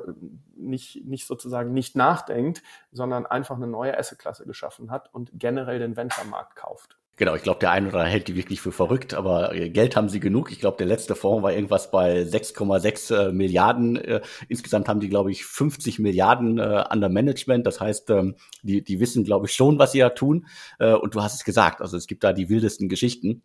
nicht, 0.56 1.06
nicht 1.06 1.28
sozusagen 1.28 1.74
nicht 1.74 1.96
nachdenkt, 1.96 2.64
sondern 2.92 3.28
einfach 3.28 3.56
eine 3.56 3.68
neue 3.68 3.98
Assetklasse 3.98 4.46
geschaffen 4.46 4.90
hat 4.90 5.14
und 5.14 5.30
generell 5.34 5.78
den 5.78 5.96
Venture-Markt 5.96 6.56
kauft. 6.56 6.98
Genau, 7.18 7.34
ich 7.34 7.42
glaube, 7.42 7.60
der 7.60 7.72
eine 7.72 7.88
oder 7.88 8.00
andere 8.00 8.12
hält 8.12 8.28
die 8.28 8.36
wirklich 8.36 8.62
für 8.62 8.72
verrückt, 8.72 9.16
aber 9.16 9.54
äh, 9.54 9.70
Geld 9.70 9.96
haben 9.96 10.08
sie 10.08 10.20
genug. 10.20 10.52
Ich 10.52 10.60
glaube, 10.60 10.78
der 10.78 10.86
letzte 10.86 11.16
Fonds 11.16 11.42
war 11.42 11.52
irgendwas 11.52 11.90
bei 11.90 12.22
6,6 12.22 13.16
äh, 13.30 13.32
Milliarden. 13.32 13.96
Äh, 13.96 14.22
insgesamt 14.50 14.88
haben 14.88 15.00
die, 15.00 15.10
glaube 15.10 15.32
ich, 15.32 15.44
50 15.44 15.98
Milliarden 15.98 16.60
äh, 16.60 16.84
under 16.92 17.10
Management. 17.10 17.66
Das 17.66 17.80
heißt, 17.80 18.12
ähm, 18.12 18.36
die, 18.62 18.84
die 18.84 19.00
wissen, 19.00 19.24
glaube 19.24 19.48
ich, 19.48 19.54
schon, 19.54 19.80
was 19.80 19.94
sie 19.94 20.00
da 20.00 20.10
tun. 20.10 20.46
Äh, 20.78 20.94
und 20.94 21.16
du 21.16 21.22
hast 21.24 21.34
es 21.34 21.44
gesagt, 21.44 21.82
also 21.82 21.98
es 21.98 22.06
gibt 22.06 22.24
da 22.24 22.34
die 22.34 22.50
wildesten 22.50 22.88
Geschichten. 22.88 23.42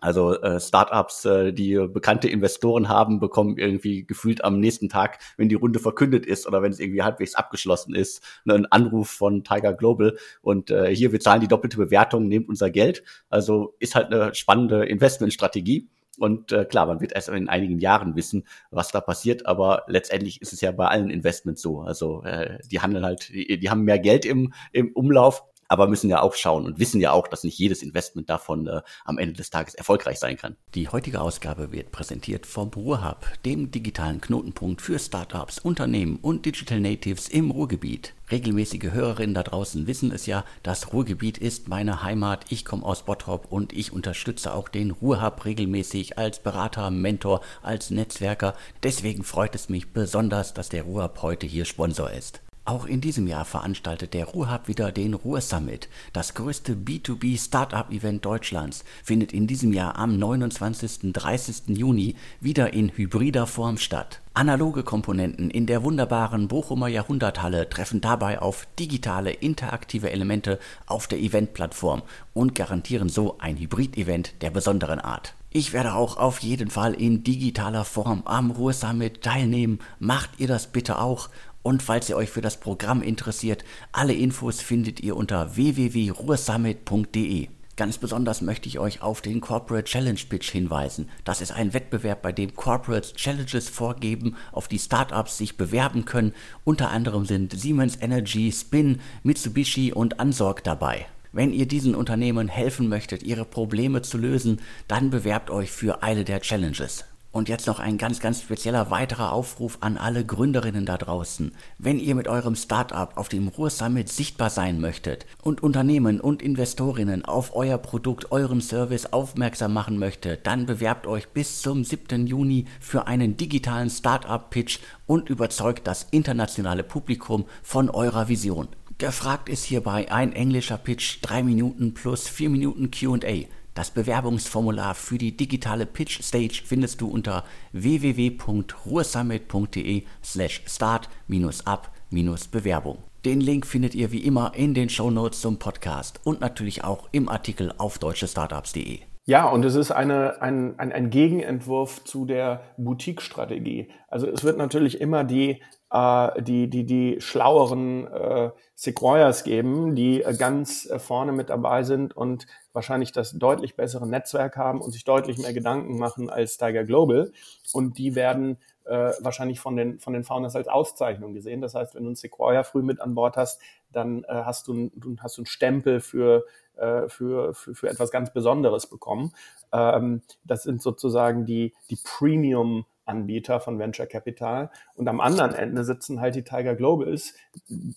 Also 0.00 0.40
äh, 0.40 0.58
Startups, 0.60 1.24
äh, 1.24 1.52
die 1.52 1.74
bekannte 1.88 2.28
Investoren 2.28 2.88
haben, 2.88 3.20
bekommen 3.20 3.58
irgendwie 3.58 4.06
gefühlt 4.06 4.42
am 4.44 4.58
nächsten 4.58 4.88
Tag, 4.88 5.18
wenn 5.36 5.48
die 5.48 5.54
Runde 5.54 5.78
verkündet 5.78 6.26
ist 6.26 6.46
oder 6.46 6.62
wenn 6.62 6.72
es 6.72 6.80
irgendwie 6.80 7.02
halbwegs 7.02 7.34
abgeschlossen 7.34 7.94
ist, 7.94 8.22
ne, 8.44 8.54
einen 8.54 8.66
Anruf 8.66 9.10
von 9.10 9.44
Tiger 9.44 9.74
Global 9.74 10.16
und 10.42 10.70
äh, 10.70 10.94
hier, 10.94 11.12
wir 11.12 11.20
zahlen 11.20 11.40
die 11.40 11.48
doppelte 11.48 11.76
Bewertung, 11.76 12.28
nehmt 12.28 12.48
unser 12.48 12.70
Geld. 12.70 13.02
Also 13.28 13.74
ist 13.78 13.94
halt 13.94 14.12
eine 14.12 14.34
spannende 14.34 14.84
Investmentstrategie. 14.86 15.88
Und 16.18 16.52
äh, 16.52 16.66
klar, 16.66 16.84
man 16.84 17.00
wird 17.00 17.12
erst 17.12 17.30
in 17.30 17.48
einigen 17.48 17.78
Jahren 17.78 18.14
wissen, 18.14 18.44
was 18.70 18.90
da 18.90 19.00
passiert, 19.00 19.46
aber 19.46 19.84
letztendlich 19.86 20.42
ist 20.42 20.52
es 20.52 20.60
ja 20.60 20.70
bei 20.70 20.86
allen 20.86 21.08
Investments 21.08 21.62
so. 21.62 21.80
Also 21.80 22.22
äh, 22.24 22.58
die 22.70 22.80
handeln 22.80 23.06
halt, 23.06 23.30
die, 23.30 23.58
die 23.58 23.70
haben 23.70 23.84
mehr 23.84 23.98
Geld 23.98 24.26
im, 24.26 24.52
im 24.72 24.92
Umlauf, 24.92 25.44
aber 25.70 25.86
müssen 25.86 26.10
ja 26.10 26.20
auch 26.20 26.34
schauen 26.34 26.66
und 26.66 26.78
wissen 26.80 27.00
ja 27.00 27.12
auch, 27.12 27.28
dass 27.28 27.44
nicht 27.44 27.58
jedes 27.58 27.82
Investment 27.82 28.28
davon 28.28 28.66
äh, 28.66 28.82
am 29.04 29.18
Ende 29.18 29.34
des 29.34 29.50
Tages 29.50 29.74
erfolgreich 29.74 30.18
sein 30.18 30.36
kann. 30.36 30.56
Die 30.74 30.88
heutige 30.88 31.20
Ausgabe 31.20 31.70
wird 31.70 31.92
präsentiert 31.92 32.44
vom 32.44 32.70
Ruhrhub, 32.70 33.24
dem 33.44 33.70
digitalen 33.70 34.20
Knotenpunkt 34.20 34.82
für 34.82 34.98
Startups, 34.98 35.60
Unternehmen 35.60 36.18
und 36.20 36.44
Digital 36.44 36.80
Natives 36.80 37.28
im 37.28 37.52
Ruhrgebiet. 37.52 38.14
Regelmäßige 38.32 38.92
Hörerinnen 38.92 39.34
da 39.34 39.44
draußen 39.44 39.86
wissen 39.86 40.10
es 40.10 40.26
ja, 40.26 40.44
das 40.64 40.92
Ruhrgebiet 40.92 41.38
ist 41.38 41.68
meine 41.68 42.02
Heimat. 42.02 42.46
Ich 42.48 42.64
komme 42.64 42.84
aus 42.84 43.04
Bottrop 43.04 43.46
und 43.50 43.72
ich 43.72 43.92
unterstütze 43.92 44.52
auch 44.52 44.68
den 44.68 44.90
Ruhrhub 44.90 45.44
regelmäßig 45.44 46.18
als 46.18 46.40
Berater, 46.40 46.90
Mentor, 46.90 47.42
als 47.62 47.90
Netzwerker. 47.90 48.54
Deswegen 48.82 49.22
freut 49.22 49.54
es 49.54 49.68
mich 49.68 49.92
besonders, 49.92 50.52
dass 50.52 50.68
der 50.68 50.82
Ruhrhub 50.82 51.22
heute 51.22 51.46
hier 51.46 51.64
Sponsor 51.64 52.10
ist. 52.10 52.40
Auch 52.70 52.86
in 52.86 53.00
diesem 53.00 53.26
Jahr 53.26 53.44
veranstaltet 53.44 54.14
der 54.14 54.26
Ruhrhub 54.26 54.68
wieder 54.68 54.92
den 54.92 55.14
Ruhr 55.14 55.40
Summit. 55.40 55.88
Das 56.12 56.34
größte 56.34 56.76
B2B 56.76 57.36
Startup 57.36 57.90
Event 57.90 58.24
Deutschlands 58.24 58.84
findet 59.02 59.32
in 59.32 59.48
diesem 59.48 59.72
Jahr 59.72 59.96
am 59.98 60.16
29. 60.16 61.12
30. 61.12 61.76
Juni 61.76 62.14
wieder 62.40 62.72
in 62.72 62.96
hybrider 62.96 63.48
Form 63.48 63.76
statt. 63.76 64.20
Analoge 64.34 64.84
Komponenten 64.84 65.50
in 65.50 65.66
der 65.66 65.82
wunderbaren 65.82 66.46
Bochumer 66.46 66.86
Jahrhunderthalle 66.86 67.68
treffen 67.68 68.00
dabei 68.00 68.40
auf 68.40 68.68
digitale, 68.78 69.32
interaktive 69.32 70.12
Elemente 70.12 70.60
auf 70.86 71.08
der 71.08 71.18
Eventplattform 71.18 72.02
und 72.34 72.54
garantieren 72.54 73.08
so 73.08 73.36
ein 73.40 73.56
Hybrid-Event 73.56 74.34
der 74.42 74.50
besonderen 74.50 75.00
Art. 75.00 75.34
Ich 75.52 75.72
werde 75.72 75.94
auch 75.94 76.16
auf 76.16 76.38
jeden 76.38 76.70
Fall 76.70 76.94
in 76.94 77.24
digitaler 77.24 77.84
Form 77.84 78.22
am 78.24 78.52
Ruhr 78.52 78.72
Summit 78.72 79.22
teilnehmen. 79.22 79.80
Macht 79.98 80.30
ihr 80.38 80.46
das 80.46 80.68
bitte 80.68 81.00
auch 81.00 81.28
und 81.62 81.82
falls 81.82 82.08
ihr 82.08 82.16
euch 82.16 82.30
für 82.30 82.40
das 82.40 82.58
Programm 82.58 83.02
interessiert, 83.02 83.64
alle 83.92 84.14
Infos 84.14 84.60
findet 84.60 85.00
ihr 85.00 85.16
unter 85.16 85.56
www.ruhrsummit.de. 85.56 87.48
Ganz 87.76 87.96
besonders 87.98 88.42
möchte 88.42 88.68
ich 88.68 88.78
euch 88.78 89.00
auf 89.00 89.22
den 89.22 89.40
Corporate 89.40 89.84
Challenge 89.84 90.20
Pitch 90.28 90.50
hinweisen. 90.50 91.08
Das 91.24 91.40
ist 91.40 91.52
ein 91.52 91.72
Wettbewerb, 91.72 92.20
bei 92.20 92.30
dem 92.30 92.54
Corporates 92.54 93.14
Challenges 93.14 93.70
vorgeben, 93.70 94.36
auf 94.52 94.68
die 94.68 94.78
Startups 94.78 95.38
sich 95.38 95.56
bewerben 95.56 96.04
können. 96.04 96.34
Unter 96.64 96.90
anderem 96.90 97.24
sind 97.24 97.58
Siemens 97.58 97.96
Energy, 98.00 98.52
Spin, 98.52 99.00
Mitsubishi 99.22 99.92
und 99.92 100.20
Ansorg 100.20 100.62
dabei. 100.62 101.06
Wenn 101.32 101.54
ihr 101.54 101.66
diesen 101.66 101.94
Unternehmen 101.94 102.48
helfen 102.48 102.88
möchtet, 102.88 103.22
ihre 103.22 103.44
Probleme 103.46 104.02
zu 104.02 104.18
lösen, 104.18 104.60
dann 104.88 105.08
bewerbt 105.10 105.48
euch 105.48 105.70
für 105.70 106.02
eine 106.02 106.24
der 106.24 106.40
Challenges. 106.40 107.04
Und 107.32 107.48
jetzt 107.48 107.68
noch 107.68 107.78
ein 107.78 107.96
ganz, 107.96 108.18
ganz 108.18 108.42
spezieller 108.42 108.90
weiterer 108.90 109.32
Aufruf 109.32 109.78
an 109.82 109.96
alle 109.96 110.24
Gründerinnen 110.24 110.84
da 110.84 110.98
draußen. 110.98 111.52
Wenn 111.78 112.00
ihr 112.00 112.16
mit 112.16 112.26
eurem 112.26 112.56
Startup 112.56 113.16
auf 113.16 113.28
dem 113.28 113.46
Ruhr 113.46 113.70
Summit 113.70 114.08
sichtbar 114.08 114.50
sein 114.50 114.80
möchtet 114.80 115.26
und 115.40 115.62
Unternehmen 115.62 116.20
und 116.20 116.42
Investorinnen 116.42 117.24
auf 117.24 117.54
euer 117.54 117.78
Produkt, 117.78 118.32
euren 118.32 118.60
Service 118.60 119.12
aufmerksam 119.12 119.72
machen 119.72 119.96
möchtet, 119.96 120.44
dann 120.44 120.66
bewerbt 120.66 121.06
euch 121.06 121.28
bis 121.28 121.62
zum 121.62 121.84
7. 121.84 122.26
Juni 122.26 122.64
für 122.80 123.06
einen 123.06 123.36
digitalen 123.36 123.90
Startup-Pitch 123.90 124.80
und 125.06 125.30
überzeugt 125.30 125.86
das 125.86 126.08
internationale 126.10 126.82
Publikum 126.82 127.44
von 127.62 127.90
eurer 127.90 128.26
Vision. 128.26 128.66
Gefragt 128.98 129.48
ist 129.48 129.64
hierbei 129.64 130.10
ein 130.10 130.32
englischer 130.32 130.78
Pitch, 130.78 131.20
3 131.22 131.44
Minuten 131.44 131.94
plus 131.94 132.28
4 132.28 132.50
Minuten 132.50 132.90
QA. 132.90 133.46
Das 133.74 133.90
Bewerbungsformular 133.92 134.94
für 134.94 135.18
die 135.18 135.36
digitale 135.36 135.86
Pitch 135.86 136.22
Stage 136.22 136.62
findest 136.64 137.00
du 137.00 137.08
unter 137.08 137.44
www.ruhrsummit.de 137.72 140.02
slash 140.24 140.62
start-up-bewerbung. 140.66 142.98
Den 143.24 143.40
Link 143.40 143.66
findet 143.66 143.94
ihr 143.94 144.12
wie 144.12 144.24
immer 144.24 144.52
in 144.54 144.74
den 144.74 144.88
Shownotes 144.88 145.40
zum 145.40 145.58
Podcast 145.58 146.20
und 146.24 146.40
natürlich 146.40 146.84
auch 146.84 147.08
im 147.12 147.28
Artikel 147.28 147.74
auf 147.76 147.98
deutschestartups.de. 147.98 149.00
Ja, 149.26 149.46
und 149.48 149.64
es 149.64 149.76
ist 149.76 149.92
eine, 149.92 150.42
ein, 150.42 150.76
ein, 150.78 150.90
ein 150.90 151.10
Gegenentwurf 151.10 152.02
zu 152.04 152.24
der 152.24 152.62
Boutique-Strategie. 152.78 153.88
Also 154.08 154.26
es 154.26 154.42
wird 154.42 154.58
natürlich 154.58 155.00
immer 155.00 155.22
die 155.22 155.62
äh, 155.90 156.42
die, 156.42 156.68
die, 156.68 156.84
die 156.84 157.20
schlaueren 157.20 158.06
äh, 158.06 158.50
Sequoias 158.74 159.44
geben, 159.44 159.94
die 159.94 160.22
äh, 160.22 160.36
ganz 160.36 160.88
äh, 160.88 160.98
vorne 160.98 161.32
mit 161.32 161.50
dabei 161.50 161.82
sind 161.82 162.16
und 162.16 162.46
wahrscheinlich 162.72 163.12
das 163.12 163.32
deutlich 163.32 163.76
bessere 163.76 164.06
Netzwerk 164.06 164.56
haben 164.56 164.80
und 164.80 164.92
sich 164.92 165.04
deutlich 165.04 165.38
mehr 165.38 165.52
Gedanken 165.52 165.98
machen 165.98 166.30
als 166.30 166.56
Tiger 166.56 166.84
Global. 166.84 167.32
Und 167.72 167.98
die 167.98 168.14
werden 168.14 168.58
äh, 168.84 169.12
wahrscheinlich 169.20 169.60
von 169.60 169.76
den, 169.76 169.98
von 169.98 170.12
den 170.12 170.24
Founders 170.24 170.54
als 170.54 170.68
Auszeichnung 170.68 171.34
gesehen. 171.34 171.60
Das 171.60 171.74
heißt, 171.74 171.94
wenn 171.94 172.04
du 172.04 172.10
ein 172.10 172.16
Sequoia 172.16 172.62
früh 172.62 172.82
mit 172.82 173.00
an 173.00 173.14
Bord 173.14 173.36
hast, 173.36 173.60
dann 173.92 174.24
äh, 174.24 174.28
hast, 174.28 174.68
du, 174.68 174.90
du 174.94 175.16
hast 175.18 175.36
du 175.36 175.42
einen 175.42 175.46
Stempel 175.46 176.00
für, 176.00 176.44
äh, 176.76 177.08
für, 177.08 177.54
für, 177.54 177.74
für 177.74 177.88
etwas 177.88 178.12
ganz 178.12 178.32
Besonderes 178.32 178.86
bekommen. 178.86 179.32
Ähm, 179.72 180.22
das 180.44 180.62
sind 180.62 180.80
sozusagen 180.82 181.44
die, 181.44 181.74
die 181.90 181.98
Premium- 182.02 182.86
Anbieter 183.10 183.60
von 183.60 183.78
Venture 183.78 184.06
Capital. 184.06 184.70
Und 184.94 185.08
am 185.08 185.20
anderen 185.20 185.52
Ende 185.52 185.84
sitzen 185.84 186.20
halt 186.20 186.36
die 186.36 186.44
Tiger 186.44 186.74
Globals, 186.74 187.34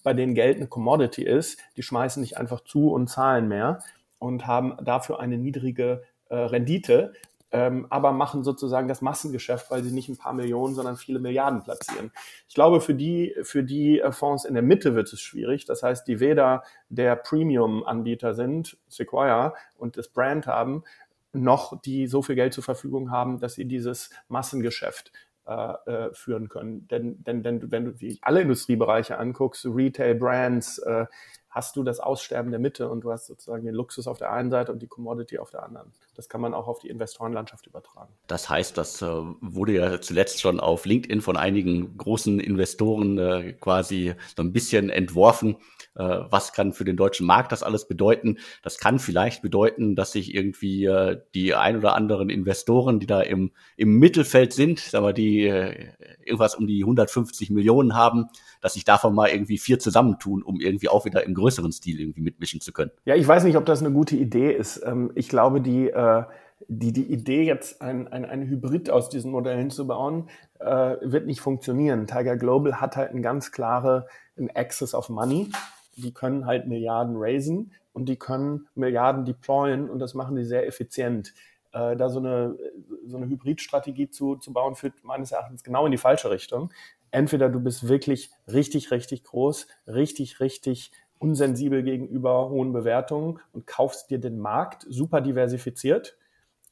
bei 0.03 0.13
denen 0.13 0.33
Geld 0.33 0.57
eine 0.57 0.67
Commodity 0.67 1.23
ist. 1.23 1.59
Die 1.77 1.83
schmeißen 1.83 2.21
nicht 2.21 2.37
einfach 2.37 2.61
zu 2.61 2.91
und 2.91 3.07
zahlen 3.07 3.47
mehr 3.47 3.79
und 4.19 4.47
haben 4.47 4.75
dafür 4.83 5.19
eine 5.19 5.37
niedrige 5.37 6.03
äh, 6.29 6.35
Rendite, 6.35 7.13
ähm, 7.53 7.85
aber 7.91 8.11
machen 8.13 8.43
sozusagen 8.43 8.87
das 8.87 9.01
Massengeschäft, 9.01 9.69
weil 9.69 9.83
sie 9.83 9.93
nicht 9.93 10.09
ein 10.09 10.17
paar 10.17 10.33
Millionen, 10.33 10.73
sondern 10.73 10.97
viele 10.97 11.19
Milliarden 11.19 11.61
platzieren. 11.61 12.11
Ich 12.49 12.55
glaube, 12.55 12.81
für 12.81 12.95
die, 12.95 13.35
für 13.43 13.63
die 13.63 13.99
äh, 13.99 14.11
Fonds 14.11 14.43
in 14.43 14.55
der 14.55 14.63
Mitte 14.63 14.95
wird 14.95 15.13
es 15.13 15.21
schwierig. 15.21 15.65
Das 15.65 15.83
heißt, 15.83 16.07
die 16.07 16.19
weder 16.19 16.63
der 16.89 17.15
Premium-Anbieter 17.15 18.33
sind, 18.33 18.77
Sequoia, 18.87 19.53
und 19.77 19.97
das 19.97 20.07
Brand 20.07 20.47
haben, 20.47 20.83
noch 21.33 21.81
die 21.81 22.07
so 22.07 22.21
viel 22.21 22.35
Geld 22.35 22.53
zur 22.53 22.63
Verfügung 22.63 23.11
haben, 23.11 23.39
dass 23.39 23.55
sie 23.55 23.65
dieses 23.65 24.09
Massengeschäft 24.27 25.11
äh, 25.45 25.73
äh, 25.91 26.13
führen 26.13 26.47
können. 26.47 26.87
Denn, 26.87 27.21
denn, 27.23 27.43
denn 27.43 27.71
wenn 27.71 27.85
du 27.85 27.91
die, 27.91 28.17
alle 28.21 28.41
Industriebereiche 28.41 29.17
anguckst, 29.17 29.65
Retail, 29.65 30.15
Brands, 30.15 30.77
äh, 30.79 31.05
hast 31.49 31.75
du 31.75 31.83
das 31.83 31.99
Aussterben 31.99 32.49
der 32.49 32.59
Mitte 32.59 32.89
und 32.89 33.01
du 33.01 33.11
hast 33.11 33.27
sozusagen 33.27 33.63
den 33.63 33.75
Luxus 33.75 34.07
auf 34.07 34.17
der 34.17 34.31
einen 34.31 34.49
Seite 34.49 34.71
und 34.71 34.81
die 34.81 34.87
Commodity 34.87 35.37
auf 35.37 35.51
der 35.51 35.63
anderen. 35.63 35.91
Das 36.15 36.29
kann 36.29 36.41
man 36.41 36.53
auch 36.53 36.67
auf 36.67 36.79
die 36.79 36.89
Investorenlandschaft 36.89 37.67
übertragen. 37.67 38.13
Das 38.27 38.49
heißt, 38.49 38.77
das 38.77 39.01
äh, 39.01 39.05
wurde 39.05 39.73
ja 39.73 40.01
zuletzt 40.01 40.41
schon 40.41 40.59
auf 40.59 40.85
LinkedIn 40.85 41.21
von 41.21 41.37
einigen 41.37 41.97
großen 41.97 42.39
Investoren 42.39 43.17
äh, 43.17 43.53
quasi 43.53 44.15
so 44.35 44.43
ein 44.43 44.51
bisschen 44.51 44.89
entworfen. 44.89 45.57
Äh, 45.95 46.19
was 46.29 46.53
kann 46.53 46.73
für 46.73 46.85
den 46.85 46.97
deutschen 46.97 47.25
Markt 47.27 47.51
das 47.51 47.63
alles 47.63 47.87
bedeuten? 47.87 48.37
Das 48.63 48.77
kann 48.77 48.99
vielleicht 48.99 49.41
bedeuten, 49.41 49.95
dass 49.95 50.11
sich 50.11 50.33
irgendwie 50.33 50.85
äh, 50.85 51.21
die 51.35 51.53
ein 51.53 51.77
oder 51.77 51.95
anderen 51.95 52.29
Investoren, 52.29 52.99
die 52.99 53.07
da 53.07 53.21
im, 53.21 53.51
im 53.77 53.99
Mittelfeld 53.99 54.53
sind, 54.53 54.79
sagen 54.79 55.05
wir, 55.05 55.13
die 55.13 55.45
äh, 55.45 55.89
irgendwas 56.25 56.55
um 56.55 56.67
die 56.67 56.81
150 56.81 57.49
Millionen 57.51 57.95
haben, 57.95 58.25
dass 58.61 58.73
sich 58.73 58.85
davon 58.85 59.13
mal 59.13 59.29
irgendwie 59.29 59.57
vier 59.57 59.79
zusammentun, 59.79 60.41
um 60.41 60.59
irgendwie 60.59 60.89
auch 60.89 61.05
wieder 61.05 61.23
im 61.23 61.33
größeren 61.33 61.71
Stil 61.71 61.99
irgendwie 61.99 62.21
mitmischen 62.21 62.61
zu 62.61 62.71
können. 62.73 62.91
Ja, 63.05 63.15
ich 63.15 63.27
weiß 63.27 63.43
nicht, 63.43 63.57
ob 63.57 63.65
das 63.65 63.81
eine 63.81 63.91
gute 63.91 64.15
Idee 64.15 64.51
ist. 64.51 64.81
Ähm, 64.85 65.11
ich 65.15 65.29
glaube, 65.29 65.61
die, 65.61 65.89
äh, 65.89 66.23
die, 66.67 66.93
die 66.93 67.11
Idee, 67.11 67.43
jetzt 67.43 67.81
ein, 67.81 68.07
ein, 68.07 68.25
ein 68.25 68.47
Hybrid 68.47 68.89
aus 68.89 69.09
diesen 69.09 69.31
Modellen 69.31 69.69
zu 69.69 69.85
bauen, 69.85 70.29
äh, 70.59 70.95
wird 71.01 71.27
nicht 71.27 71.41
funktionieren. 71.41 72.07
Tiger 72.07 72.37
Global 72.37 72.79
hat 72.79 72.95
halt 72.95 73.11
ein 73.11 73.21
ganz 73.21 73.51
klare 73.51 74.07
ein 74.37 74.49
Access 74.55 74.93
of 74.93 75.09
Money. 75.09 75.49
Die 75.95 76.13
können 76.13 76.45
halt 76.45 76.67
Milliarden 76.67 77.15
raisen 77.17 77.71
und 77.93 78.07
die 78.09 78.17
können 78.17 78.67
Milliarden 78.75 79.25
deployen 79.25 79.89
und 79.89 79.99
das 79.99 80.13
machen 80.13 80.35
die 80.35 80.45
sehr 80.45 80.67
effizient. 80.67 81.33
Äh, 81.71 81.95
da 81.95 82.09
so 82.09 82.19
eine, 82.19 82.57
so 83.05 83.17
eine 83.17 83.27
Hybridstrategie 83.27 84.09
zu, 84.09 84.35
zu 84.35 84.53
bauen, 84.53 84.75
führt 84.75 85.03
meines 85.03 85.31
Erachtens 85.31 85.63
genau 85.63 85.85
in 85.85 85.91
die 85.91 85.97
falsche 85.97 86.29
Richtung 86.29 86.71
entweder 87.13 87.47
du 87.47 87.59
bist 87.59 87.87
wirklich 87.87 88.31
richtig, 88.51 88.91
richtig 88.91 89.23
groß, 89.23 89.67
richtig, 89.87 90.39
richtig 90.39 90.91
unsensibel 91.19 91.83
gegenüber 91.83 92.49
hohen 92.49 92.73
Bewertungen 92.73 93.39
und 93.53 93.65
kaufst 93.67 94.09
dir 94.09 94.19
den 94.19 94.39
Markt 94.39 94.85
super 94.89 95.21
diversifiziert. 95.21 96.17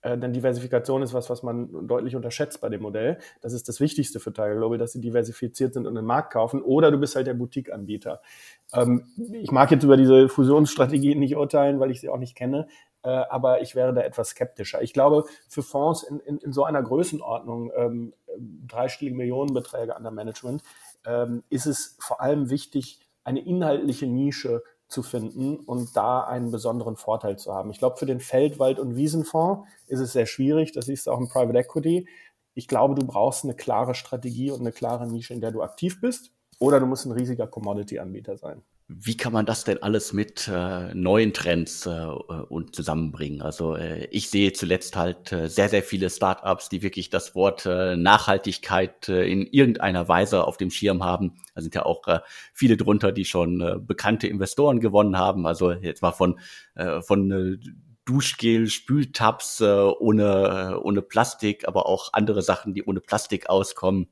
Äh, 0.02 0.18
denn 0.18 0.34
Diversifikation 0.34 1.02
ist 1.04 1.14
was, 1.14 1.30
was 1.30 1.44
man 1.44 1.88
deutlich 1.88 2.16
unterschätzt 2.16 2.62
bei 2.62 2.70
dem 2.70 2.82
Modell. 2.82 3.18
Das 3.42 3.54
ist 3.54 3.68
das 3.68 3.80
Wichtigste 3.80 4.20
für 4.20 4.34
Tiger 4.34 4.56
Global, 4.56 4.78
dass 4.78 4.92
sie 4.92 5.02
diversifiziert 5.02 5.74
sind 5.74 5.88
und 5.88 5.96
den 5.96 6.06
Markt 6.06 6.34
kaufen. 6.34 6.62
Oder 6.62 6.92
du 6.92 6.98
bist 6.98 7.16
halt 7.16 7.28
der 7.28 7.34
Boutique-Anbieter. 7.34 8.22
Ähm, 8.74 9.06
ich 9.34 9.52
mag 9.52 9.72
jetzt 9.72 9.84
über 9.84 9.98
diese 9.98 10.30
Fusionsstrategien 10.30 11.20
nicht 11.20 11.36
urteilen, 11.36 11.80
weil 11.80 11.92
ich 11.92 12.02
sie 12.02 12.10
auch 12.10 12.18
nicht 12.18 12.36
kenne. 12.36 12.68
Äh, 13.04 13.10
aber 13.10 13.62
ich 13.62 13.76
wäre 13.76 13.94
da 13.94 14.02
etwas 14.02 14.30
skeptischer. 14.30 14.82
Ich 14.82 14.94
glaube, 14.94 15.26
für 15.48 15.64
Fonds 15.64 16.04
in, 16.04 16.20
in, 16.20 16.38
in 16.38 16.54
so 16.54 16.64
einer 16.64 16.82
Größenordnung, 16.82 17.72
ähm, 17.76 18.14
dreistellige 18.68 19.16
Millionenbeträge 19.16 19.96
an 19.96 20.04
der 20.04 20.12
Management, 20.12 20.64
ähm, 21.06 21.44
ist 21.50 21.66
es 21.66 21.98
vor 22.00 22.22
allem 22.22 22.50
wichtig, 22.50 23.00
eine 23.24 23.44
inhaltliche 23.46 24.08
Nische 24.08 24.64
zu 24.92 25.04
finden 25.04 25.56
und 25.58 25.96
da 25.96 26.22
einen 26.22 26.52
besonderen 26.52 26.96
Vorteil 26.96 27.38
zu 27.38 27.54
haben. 27.54 27.72
Ich 27.72 27.80
glaube, 27.80 27.98
für 27.98 28.06
den 28.06 28.20
Feldwald- 28.20 28.80
und 28.80 28.96
Wiesenfonds 28.96 29.68
ist 29.88 30.00
es 30.00 30.14
sehr 30.14 30.26
schwierig. 30.26 30.74
Das 30.74 30.86
siehst 30.86 31.08
du 31.08 31.12
auch 31.12 31.20
im 31.20 31.30
Private 31.30 31.58
Equity. 31.58 32.08
Ich 32.54 32.68
glaube, 32.68 32.96
du 32.96 33.06
brauchst 33.06 33.44
eine 33.44 33.56
klare 33.56 33.96
Strategie 33.96 34.52
und 34.52 34.60
eine 34.60 34.72
klare 34.72 35.08
Nische, 35.08 35.34
in 35.34 35.42
der 35.42 35.52
du 35.52 35.64
aktiv 35.64 36.02
bist. 36.02 36.32
Oder 36.60 36.80
du 36.80 36.86
musst 36.86 37.06
ein 37.06 37.12
riesiger 37.12 37.48
Commodity-Anbieter 37.48 38.38
sein. 38.38 38.62
Wie 38.94 39.16
kann 39.16 39.32
man 39.32 39.46
das 39.46 39.64
denn 39.64 39.82
alles 39.82 40.12
mit 40.12 40.50
äh, 40.50 40.94
neuen 40.94 41.32
Trends 41.32 41.86
äh, 41.86 41.90
und 41.90 42.76
zusammenbringen? 42.76 43.42
Also 43.42 43.76
äh, 43.76 44.06
ich 44.12 44.30
sehe 44.30 44.52
zuletzt 44.52 44.98
halt 44.98 45.32
äh, 45.32 45.48
sehr, 45.48 45.70
sehr 45.70 45.82
viele 45.82 46.10
Startups, 46.10 46.68
die 46.68 46.82
wirklich 46.82 47.10
das 47.10 47.34
Wort 47.34 47.66
äh, 47.66 47.96
Nachhaltigkeit 47.96 49.08
äh, 49.08 49.32
in 49.32 49.48
irgendeiner 49.48 50.10
Weise 50.10 50.46
auf 50.46 50.58
dem 50.58 50.72
Schirm 50.72 51.06
haben. 51.06 51.38
Da 51.56 51.62
sind 51.62 51.74
ja 51.74 51.86
auch 51.86 52.06
äh, 52.08 52.20
viele 52.54 52.76
drunter, 52.76 53.14
die 53.14 53.24
schon 53.24 53.62
äh, 53.62 53.78
bekannte 53.80 54.28
Investoren 54.28 54.82
gewonnen 54.82 55.18
haben. 55.18 55.48
Also 55.48 55.72
jetzt 55.72 56.02
mal 56.02 56.12
von, 56.12 56.38
äh, 56.76 57.02
von 57.02 57.32
äh, 57.32 57.58
Duschgel, 58.04 58.68
Spültabs 58.68 59.62
äh, 59.62 59.66
ohne, 59.66 60.74
äh, 60.74 60.76
ohne 60.76 61.02
Plastik, 61.02 61.66
aber 61.66 61.86
auch 61.86 62.10
andere 62.12 62.42
Sachen, 62.42 62.74
die 62.74 62.84
ohne 62.84 63.00
Plastik 63.00 63.50
auskommen 63.50 64.10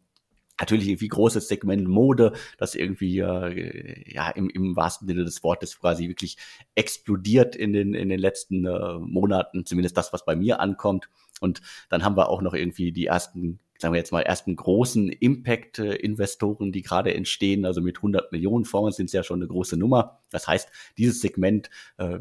natürlich 0.60 0.88
irgendwie 0.88 1.08
großes 1.08 1.48
Segment 1.48 1.88
Mode, 1.88 2.34
das 2.58 2.76
irgendwie 2.76 3.20
äh, 3.20 4.14
ja 4.14 4.30
im, 4.30 4.50
im 4.50 4.76
wahrsten 4.76 5.08
Sinne 5.08 5.24
des 5.24 5.44
Wortes 5.44 5.80
quasi 5.80 6.08
wirklich 6.08 6.38
explodiert 6.76 7.56
in 7.56 7.74
den 7.74 7.94
in 7.94 8.10
den 8.10 8.20
letzten 8.20 8.66
äh, 8.66 9.00
Monaten, 9.00 9.66
zumindest 9.66 9.98
das, 9.98 10.14
was 10.14 10.26
bei 10.26 10.36
mir 10.36 10.60
ankommt. 10.60 11.10
Und 11.40 11.62
dann 11.90 12.04
haben 12.04 12.18
wir 12.18 12.30
auch 12.30 12.42
noch 12.42 12.54
irgendwie 12.54 12.92
die 12.92 13.06
ersten 13.06 13.60
sagen 13.80 13.94
wir 13.94 14.00
jetzt 14.00 14.12
mal, 14.12 14.22
ersten 14.22 14.58
großen 14.58 15.10
Impact-Investoren, 15.10 16.74
die 16.74 16.82
gerade 16.82 17.14
entstehen. 17.14 17.66
Also 17.66 17.82
mit 17.82 17.98
100 17.98 18.32
Millionen 18.34 18.66
Fonds 18.66 18.98
sind 18.98 19.06
es 19.06 19.14
ja 19.14 19.24
schon 19.24 19.40
eine 19.40 19.48
große 19.48 19.78
Nummer. 19.78 20.20
Das 20.32 20.48
heißt, 20.48 20.70
dieses 20.98 21.22
Segment 21.22 21.70
äh, 21.98 22.20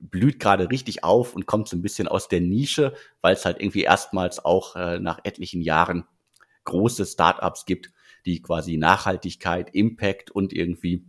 blüht 0.00 0.40
gerade 0.40 0.70
richtig 0.70 1.04
auf 1.04 1.34
und 1.34 1.46
kommt 1.46 1.68
so 1.68 1.76
ein 1.76 1.82
bisschen 1.82 2.08
aus 2.08 2.28
der 2.28 2.40
Nische, 2.40 2.94
weil 3.20 3.34
es 3.34 3.44
halt 3.44 3.60
irgendwie 3.60 3.82
erstmals 3.82 4.44
auch 4.44 4.74
äh, 4.76 4.98
nach 4.98 5.20
etlichen 5.24 5.60
Jahren 5.60 6.04
große 6.66 7.06
Startups 7.06 7.64
gibt, 7.64 7.90
die 8.26 8.42
quasi 8.42 8.76
Nachhaltigkeit, 8.76 9.74
Impact 9.74 10.30
und 10.30 10.52
irgendwie 10.52 11.06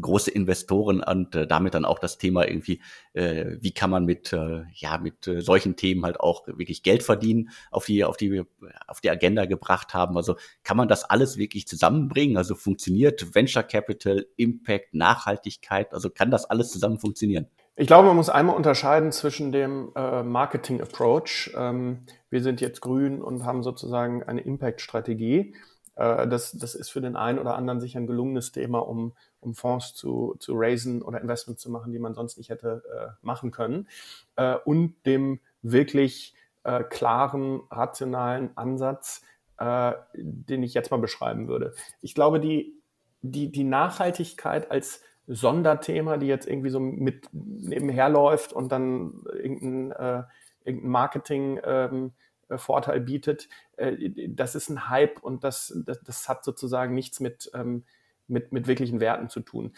große 0.00 0.30
Investoren 0.30 1.00
und 1.00 1.34
äh, 1.34 1.46
damit 1.46 1.74
dann 1.74 1.84
auch 1.84 1.98
das 1.98 2.18
Thema 2.18 2.46
irgendwie, 2.46 2.80
äh, 3.12 3.56
wie 3.60 3.72
kann 3.72 3.90
man 3.90 4.04
mit 4.04 4.32
äh, 4.32 4.64
ja 4.74 4.98
mit 4.98 5.26
äh, 5.26 5.40
solchen 5.40 5.76
Themen 5.76 6.04
halt 6.04 6.20
auch 6.20 6.46
wirklich 6.46 6.82
Geld 6.82 7.02
verdienen 7.02 7.50
auf 7.70 7.86
die 7.86 8.04
auf 8.04 8.16
die 8.16 8.42
auf 8.86 9.00
die 9.00 9.10
Agenda 9.10 9.46
gebracht 9.46 9.94
haben. 9.94 10.16
Also 10.16 10.36
kann 10.64 10.76
man 10.76 10.88
das 10.88 11.04
alles 11.04 11.36
wirklich 11.36 11.66
zusammenbringen? 11.66 12.36
Also 12.36 12.54
funktioniert 12.54 13.34
Venture 13.34 13.62
Capital, 13.62 14.26
Impact, 14.36 14.94
Nachhaltigkeit? 14.94 15.92
Also 15.94 16.10
kann 16.10 16.30
das 16.30 16.44
alles 16.44 16.70
zusammen 16.70 16.98
funktionieren? 16.98 17.46
Ich 17.78 17.86
glaube, 17.86 18.08
man 18.08 18.16
muss 18.16 18.30
einmal 18.30 18.56
unterscheiden 18.56 19.12
zwischen 19.12 19.52
dem 19.52 19.92
äh, 19.94 20.22
Marketing 20.22 20.80
Approach. 20.80 21.52
Ähm, 21.54 22.06
wir 22.30 22.42
sind 22.42 22.62
jetzt 22.62 22.80
grün 22.80 23.20
und 23.20 23.44
haben 23.44 23.62
sozusagen 23.62 24.22
eine 24.22 24.40
Impact-Strategie. 24.40 25.54
Äh, 25.94 26.26
das, 26.26 26.52
das 26.52 26.74
ist 26.74 26.88
für 26.88 27.02
den 27.02 27.16
einen 27.16 27.38
oder 27.38 27.54
anderen 27.54 27.82
sicher 27.82 28.00
ein 28.00 28.06
gelungenes 28.06 28.50
Thema, 28.50 28.78
um, 28.78 29.12
um 29.40 29.54
Fonds 29.54 29.92
zu, 29.92 30.36
zu 30.38 30.54
raisen 30.54 31.02
oder 31.02 31.20
Investments 31.20 31.60
zu 31.60 31.70
machen, 31.70 31.92
die 31.92 31.98
man 31.98 32.14
sonst 32.14 32.38
nicht 32.38 32.48
hätte 32.48 32.82
äh, 32.94 33.12
machen 33.20 33.50
können. 33.50 33.88
Äh, 34.36 34.56
und 34.64 34.94
dem 35.04 35.40
wirklich 35.60 36.34
äh, 36.64 36.82
klaren, 36.82 37.60
rationalen 37.70 38.56
Ansatz, 38.56 39.20
äh, 39.58 39.92
den 40.14 40.62
ich 40.62 40.72
jetzt 40.72 40.90
mal 40.90 40.96
beschreiben 40.96 41.46
würde. 41.46 41.74
Ich 42.00 42.14
glaube, 42.14 42.40
die, 42.40 42.72
die, 43.20 43.52
die 43.52 43.64
Nachhaltigkeit 43.64 44.70
als 44.70 45.02
Sonderthema, 45.26 46.16
die 46.16 46.26
jetzt 46.26 46.46
irgendwie 46.46 46.70
so 46.70 46.80
mit 46.80 47.28
nebenher 47.32 48.08
läuft 48.08 48.52
und 48.52 48.70
dann 48.70 49.24
irgendein, 49.32 49.92
äh, 49.92 50.22
irgendein 50.64 50.90
Marketing 50.90 51.60
ähm, 51.64 52.12
äh, 52.48 52.58
Vorteil 52.58 53.00
bietet, 53.00 53.48
äh, 53.76 54.28
das 54.28 54.54
ist 54.54 54.68
ein 54.68 54.88
Hype 54.88 55.22
und 55.22 55.42
das, 55.44 55.76
das, 55.84 56.00
das 56.02 56.28
hat 56.28 56.44
sozusagen 56.44 56.94
nichts 56.94 57.20
mit, 57.20 57.50
ähm, 57.54 57.84
mit, 58.28 58.52
mit 58.52 58.66
wirklichen 58.66 59.00
Werten 59.00 59.28
zu 59.28 59.40
tun. 59.40 59.72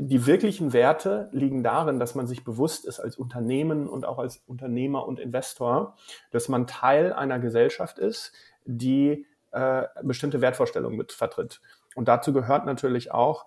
Die 0.00 0.26
wirklichen 0.26 0.72
Werte 0.72 1.28
liegen 1.32 1.62
darin, 1.62 1.98
dass 1.98 2.14
man 2.14 2.26
sich 2.26 2.44
bewusst 2.44 2.84
ist 2.84 3.00
als 3.00 3.16
Unternehmen 3.16 3.88
und 3.88 4.04
auch 4.04 4.18
als 4.18 4.42
Unternehmer 4.46 5.06
und 5.06 5.18
Investor, 5.18 5.96
dass 6.30 6.48
man 6.48 6.66
Teil 6.66 7.12
einer 7.12 7.38
Gesellschaft 7.38 7.98
ist, 7.98 8.32
die 8.64 9.26
äh, 9.50 9.84
bestimmte 10.02 10.40
Wertvorstellungen 10.40 10.96
mit 10.96 11.12
vertritt. 11.12 11.60
Und 11.94 12.06
dazu 12.06 12.32
gehört 12.32 12.66
natürlich 12.66 13.12
auch, 13.12 13.46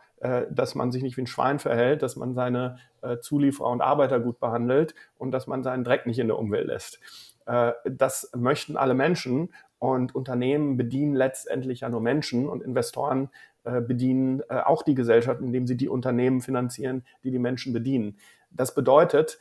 dass 0.51 0.75
man 0.75 0.91
sich 0.91 1.01
nicht 1.01 1.17
wie 1.17 1.21
ein 1.21 1.27
Schwein 1.27 1.57
verhält, 1.59 2.03
dass 2.03 2.15
man 2.15 2.35
seine 2.35 2.77
äh, 3.01 3.17
Zulieferer 3.17 3.69
und 3.69 3.81
Arbeiter 3.81 4.19
gut 4.19 4.39
behandelt 4.39 4.93
und 5.17 5.31
dass 5.31 5.47
man 5.47 5.63
seinen 5.63 5.83
Dreck 5.83 6.05
nicht 6.05 6.19
in 6.19 6.27
der 6.27 6.37
Umwelt 6.37 6.67
lässt. 6.67 6.99
Äh, 7.47 7.71
das 7.85 8.29
möchten 8.35 8.77
alle 8.77 8.93
Menschen 8.93 9.51
und 9.79 10.13
Unternehmen 10.13 10.77
bedienen 10.77 11.15
letztendlich 11.15 11.79
ja 11.79 11.89
nur 11.89 12.01
Menschen 12.01 12.47
und 12.47 12.61
Investoren 12.61 13.29
bedienen 13.63 14.41
auch 14.49 14.81
die 14.81 14.95
Gesellschaft, 14.95 15.39
indem 15.39 15.67
sie 15.67 15.77
die 15.77 15.87
Unternehmen 15.87 16.41
finanzieren, 16.41 17.05
die 17.23 17.29
die 17.29 17.37
Menschen 17.37 17.73
bedienen. 17.73 18.17
Das 18.49 18.73
bedeutet, 18.73 19.37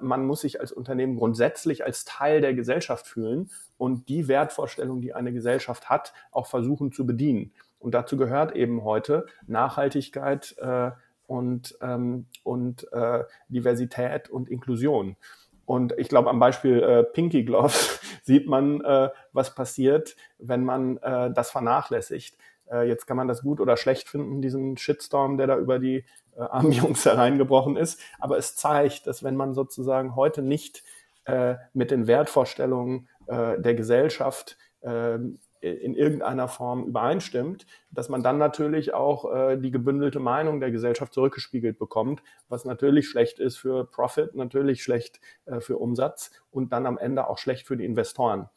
man 0.00 0.26
muss 0.26 0.40
sich 0.40 0.60
als 0.60 0.72
Unternehmen 0.72 1.16
grundsätzlich 1.16 1.84
als 1.84 2.04
Teil 2.04 2.40
der 2.40 2.52
Gesellschaft 2.54 3.06
fühlen 3.06 3.48
und 3.78 4.08
die 4.08 4.26
Wertvorstellung, 4.26 5.00
die 5.00 5.14
eine 5.14 5.32
Gesellschaft 5.32 5.88
hat, 5.88 6.12
auch 6.32 6.48
versuchen 6.48 6.90
zu 6.90 7.06
bedienen. 7.06 7.52
Und 7.80 7.94
dazu 7.94 8.16
gehört 8.16 8.54
eben 8.54 8.84
heute 8.84 9.26
Nachhaltigkeit 9.46 10.54
äh, 10.58 10.92
und, 11.26 11.76
ähm, 11.80 12.26
und 12.44 12.92
äh, 12.92 13.24
Diversität 13.48 14.28
und 14.28 14.48
Inklusion. 14.48 15.16
Und 15.64 15.94
ich 15.98 16.08
glaube, 16.08 16.30
am 16.30 16.38
Beispiel 16.40 16.82
äh, 16.82 17.04
Pinky 17.04 17.44
Gloves 17.44 18.00
sieht 18.22 18.46
man, 18.46 18.80
äh, 18.82 19.08
was 19.32 19.54
passiert, 19.54 20.16
wenn 20.38 20.64
man 20.64 20.98
äh, 20.98 21.32
das 21.32 21.50
vernachlässigt. 21.50 22.36
Äh, 22.70 22.88
jetzt 22.88 23.06
kann 23.06 23.16
man 23.16 23.28
das 23.28 23.42
gut 23.42 23.60
oder 23.60 23.76
schlecht 23.76 24.08
finden, 24.08 24.42
diesen 24.42 24.76
Shitstorm, 24.76 25.38
der 25.38 25.46
da 25.46 25.56
über 25.56 25.78
die 25.78 26.04
äh, 26.36 26.40
armen 26.40 26.72
Jungs 26.72 27.04
hereingebrochen 27.04 27.76
ist. 27.76 28.00
Aber 28.18 28.36
es 28.36 28.56
zeigt, 28.56 29.06
dass 29.06 29.22
wenn 29.22 29.36
man 29.36 29.54
sozusagen 29.54 30.16
heute 30.16 30.42
nicht 30.42 30.82
äh, 31.24 31.54
mit 31.72 31.90
den 31.90 32.06
Wertvorstellungen 32.06 33.08
äh, 33.26 33.60
der 33.60 33.74
Gesellschaft 33.74 34.58
äh, 34.80 35.18
in 35.60 35.94
irgendeiner 35.94 36.48
Form 36.48 36.84
übereinstimmt, 36.84 37.66
dass 37.90 38.08
man 38.08 38.22
dann 38.22 38.38
natürlich 38.38 38.94
auch 38.94 39.32
äh, 39.32 39.56
die 39.58 39.70
gebündelte 39.70 40.18
Meinung 40.18 40.60
der 40.60 40.70
Gesellschaft 40.70 41.12
zurückgespiegelt 41.12 41.78
bekommt, 41.78 42.22
was 42.48 42.64
natürlich 42.64 43.08
schlecht 43.08 43.38
ist 43.38 43.56
für 43.56 43.84
Profit, 43.84 44.34
natürlich 44.34 44.82
schlecht 44.82 45.20
äh, 45.44 45.60
für 45.60 45.76
Umsatz 45.76 46.30
und 46.50 46.72
dann 46.72 46.86
am 46.86 46.96
Ende 46.98 47.28
auch 47.28 47.38
schlecht 47.38 47.66
für 47.66 47.76
die 47.76 47.84
Investoren. 47.84 48.48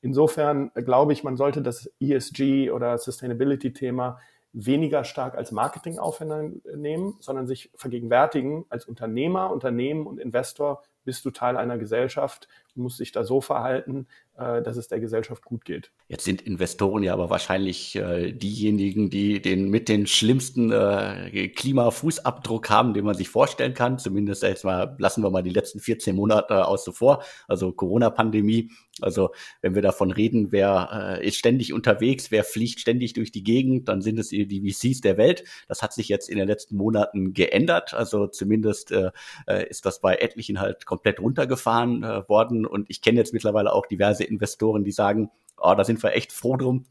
Insofern 0.00 0.70
äh, 0.74 0.82
glaube 0.82 1.12
ich, 1.12 1.24
man 1.24 1.36
sollte 1.36 1.62
das 1.62 1.90
ESG 2.00 2.70
oder 2.70 2.96
Sustainability-Thema 2.98 4.20
weniger 4.52 5.04
stark 5.04 5.34
als 5.34 5.50
Marketing 5.50 5.98
aufnehmen, 5.98 7.16
sondern 7.20 7.46
sich 7.46 7.70
vergegenwärtigen, 7.74 8.66
als 8.68 8.84
Unternehmer, 8.84 9.50
Unternehmen 9.50 10.06
und 10.06 10.20
Investor 10.20 10.82
bist 11.04 11.24
du 11.24 11.30
Teil 11.30 11.56
einer 11.56 11.78
Gesellschaft 11.78 12.48
und 12.74 12.82
musst 12.82 13.00
dich 13.00 13.12
da 13.12 13.24
so 13.24 13.40
verhalten, 13.40 14.06
äh, 14.38 14.62
dass 14.62 14.78
es 14.78 14.88
der 14.88 14.98
Gesellschaft 14.98 15.44
gut 15.44 15.66
geht. 15.66 15.90
Jetzt 16.08 16.24
sind 16.24 16.40
Investoren 16.40 17.02
ja 17.02 17.12
aber 17.12 17.28
wahrscheinlich 17.28 17.96
äh, 17.96 18.32
diejenigen, 18.32 19.10
die 19.10 19.42
den 19.42 19.68
mit 19.68 19.90
den 19.90 20.06
schlimmsten 20.06 20.72
äh, 20.72 21.48
Klimafußabdruck 21.48 22.70
haben, 22.70 22.94
den 22.94 23.04
man 23.04 23.14
sich 23.14 23.28
vorstellen 23.28 23.74
kann. 23.74 23.98
Zumindest 23.98 24.42
jetzt 24.42 24.64
mal 24.64 24.96
lassen 24.98 25.22
wir 25.22 25.30
mal 25.30 25.42
die 25.42 25.50
letzten 25.50 25.80
14 25.80 26.16
Monate 26.16 26.66
außen 26.66 26.94
vor, 26.94 27.22
also 27.46 27.72
Corona-Pandemie. 27.72 28.70
Also 29.02 29.32
wenn 29.60 29.74
wir 29.74 29.82
davon 29.82 30.10
reden, 30.10 30.52
wer 30.52 31.18
ist 31.22 31.36
ständig 31.36 31.72
unterwegs, 31.72 32.30
wer 32.30 32.44
fliegt 32.44 32.80
ständig 32.80 33.14
durch 33.14 33.32
die 33.32 33.42
Gegend, 33.42 33.88
dann 33.88 34.02
sind 34.02 34.18
es 34.18 34.28
die 34.28 34.70
VCs 34.70 35.00
der 35.00 35.16
Welt. 35.16 35.44
Das 35.66 35.82
hat 35.82 35.94
sich 35.94 36.08
jetzt 36.08 36.28
in 36.28 36.36
den 36.36 36.46
letzten 36.46 36.76
Monaten 36.76 37.32
geändert. 37.32 37.94
Also 37.94 38.26
zumindest 38.26 38.90
ist 39.70 39.86
das 39.86 40.02
bei 40.02 40.16
etlichen 40.16 40.60
halt 40.60 40.84
komplett 40.92 41.20
runtergefahren 41.20 42.02
äh, 42.02 42.28
worden. 42.28 42.66
Und 42.66 42.90
ich 42.90 43.00
kenne 43.00 43.16
jetzt 43.16 43.32
mittlerweile 43.32 43.72
auch 43.72 43.86
diverse 43.86 44.24
Investoren, 44.24 44.84
die 44.84 44.92
sagen, 44.92 45.30
oh, 45.56 45.72
da 45.74 45.84
sind 45.84 46.02
wir 46.02 46.12
echt 46.12 46.32
froh 46.32 46.58
drum, 46.58 46.84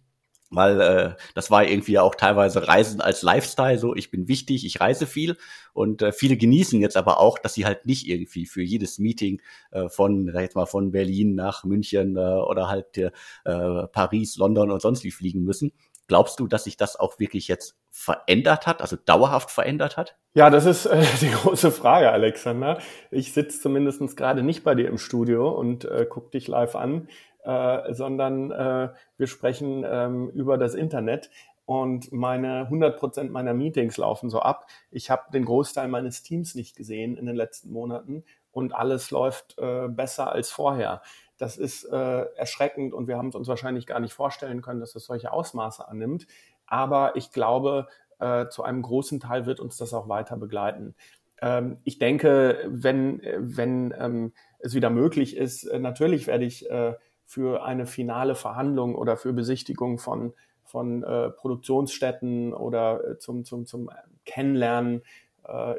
weil 0.49 0.81
äh, 0.81 1.13
das 1.35 1.51
war 1.51 1.67
irgendwie 1.67 1.99
auch 1.99 2.15
teilweise 2.15 2.67
Reisen 2.67 2.99
als 2.99 3.21
Lifestyle, 3.21 3.77
so 3.77 3.95
ich 3.95 4.09
bin 4.09 4.27
wichtig, 4.27 4.65
ich 4.65 4.81
reise 4.81 5.05
viel 5.05 5.37
und 5.73 6.01
äh, 6.01 6.11
viele 6.13 6.35
genießen 6.35 6.81
jetzt 6.81 6.97
aber 6.97 7.19
auch, 7.19 7.37
dass 7.37 7.53
sie 7.53 7.65
halt 7.65 7.85
nicht 7.85 8.07
irgendwie 8.07 8.47
für 8.47 8.63
jedes 8.63 8.97
Meeting 8.97 9.39
äh, 9.69 9.87
von, 9.87 10.31
sag 10.33 10.41
jetzt 10.41 10.55
mal, 10.55 10.65
von 10.65 10.91
Berlin 10.91 11.35
nach 11.35 11.63
München 11.63 12.17
äh, 12.17 12.19
oder 12.19 12.69
halt 12.69 12.97
äh, 12.97 13.11
Paris, 13.43 14.35
London 14.35 14.71
und 14.71 14.81
sonst 14.81 15.03
wie 15.03 15.11
fliegen 15.11 15.43
müssen. 15.43 15.73
Glaubst 16.11 16.41
du, 16.41 16.47
dass 16.47 16.65
sich 16.65 16.75
das 16.75 16.99
auch 16.99 17.19
wirklich 17.19 17.47
jetzt 17.47 17.77
verändert 17.89 18.67
hat, 18.67 18.81
also 18.81 18.97
dauerhaft 18.97 19.49
verändert 19.49 19.95
hat? 19.95 20.17
Ja, 20.33 20.49
das 20.49 20.65
ist 20.65 20.85
äh, 20.85 21.05
die 21.21 21.31
große 21.31 21.71
Frage, 21.71 22.11
Alexander. 22.11 22.79
Ich 23.11 23.31
sitze 23.31 23.61
zumindest 23.61 24.17
gerade 24.17 24.43
nicht 24.43 24.65
bei 24.65 24.75
dir 24.75 24.89
im 24.89 24.97
Studio 24.97 25.49
und 25.49 25.85
äh, 25.85 26.05
gucke 26.05 26.31
dich 26.31 26.49
live 26.49 26.75
an 26.75 27.07
äh, 27.45 27.93
sondern 27.93 28.51
äh, 28.51 28.89
wir 29.17 29.27
sprechen 29.27 29.85
ähm, 29.87 30.29
über 30.31 30.57
das 30.57 30.75
Internet. 30.75 31.29
Und 31.63 32.11
meine 32.11 32.63
100 32.63 32.99
Prozent 32.99 33.31
meiner 33.31 33.53
Meetings 33.53 33.95
laufen 33.95 34.29
so 34.29 34.41
ab. 34.41 34.67
Ich 34.89 35.09
habe 35.09 35.31
den 35.31 35.45
Großteil 35.45 35.87
meines 35.87 36.23
Teams 36.23 36.55
nicht 36.55 36.75
gesehen 36.75 37.15
in 37.15 37.25
den 37.25 37.37
letzten 37.37 37.71
Monaten 37.71 38.25
und 38.51 38.75
alles 38.75 39.11
läuft 39.11 39.57
äh, 39.57 39.87
besser 39.87 40.33
als 40.33 40.51
vorher. 40.51 41.01
Das 41.41 41.57
ist 41.57 41.85
äh, 41.85 42.21
erschreckend 42.35 42.93
und 42.93 43.07
wir 43.07 43.17
haben 43.17 43.29
es 43.29 43.35
uns 43.35 43.47
wahrscheinlich 43.47 43.87
gar 43.87 43.99
nicht 43.99 44.13
vorstellen 44.13 44.61
können, 44.61 44.79
dass 44.79 44.93
es 44.93 45.05
solche 45.05 45.33
Ausmaße 45.33 45.87
annimmt. 45.87 46.27
Aber 46.67 47.15
ich 47.15 47.31
glaube, 47.31 47.87
äh, 48.19 48.47
zu 48.49 48.61
einem 48.61 48.83
großen 48.83 49.19
Teil 49.19 49.47
wird 49.47 49.59
uns 49.59 49.75
das 49.75 49.95
auch 49.95 50.07
weiter 50.07 50.37
begleiten. 50.37 50.93
Ähm, 51.41 51.77
ich 51.83 51.97
denke, 51.97 52.63
wenn, 52.67 53.23
wenn 53.39 53.91
ähm, 53.97 54.33
es 54.59 54.75
wieder 54.75 54.91
möglich 54.91 55.35
ist, 55.35 55.63
äh, 55.63 55.79
natürlich 55.79 56.27
werde 56.27 56.45
ich 56.45 56.69
äh, 56.69 56.93
für 57.25 57.63
eine 57.63 57.87
finale 57.87 58.35
Verhandlung 58.35 58.93
oder 58.93 59.17
für 59.17 59.33
Besichtigung 59.33 59.97
von, 59.97 60.33
von 60.63 61.01
äh, 61.01 61.31
Produktionsstätten 61.31 62.53
oder 62.53 63.03
äh, 63.03 63.17
zum, 63.17 63.45
zum, 63.45 63.65
zum 63.65 63.89
Kennenlernen 64.25 65.01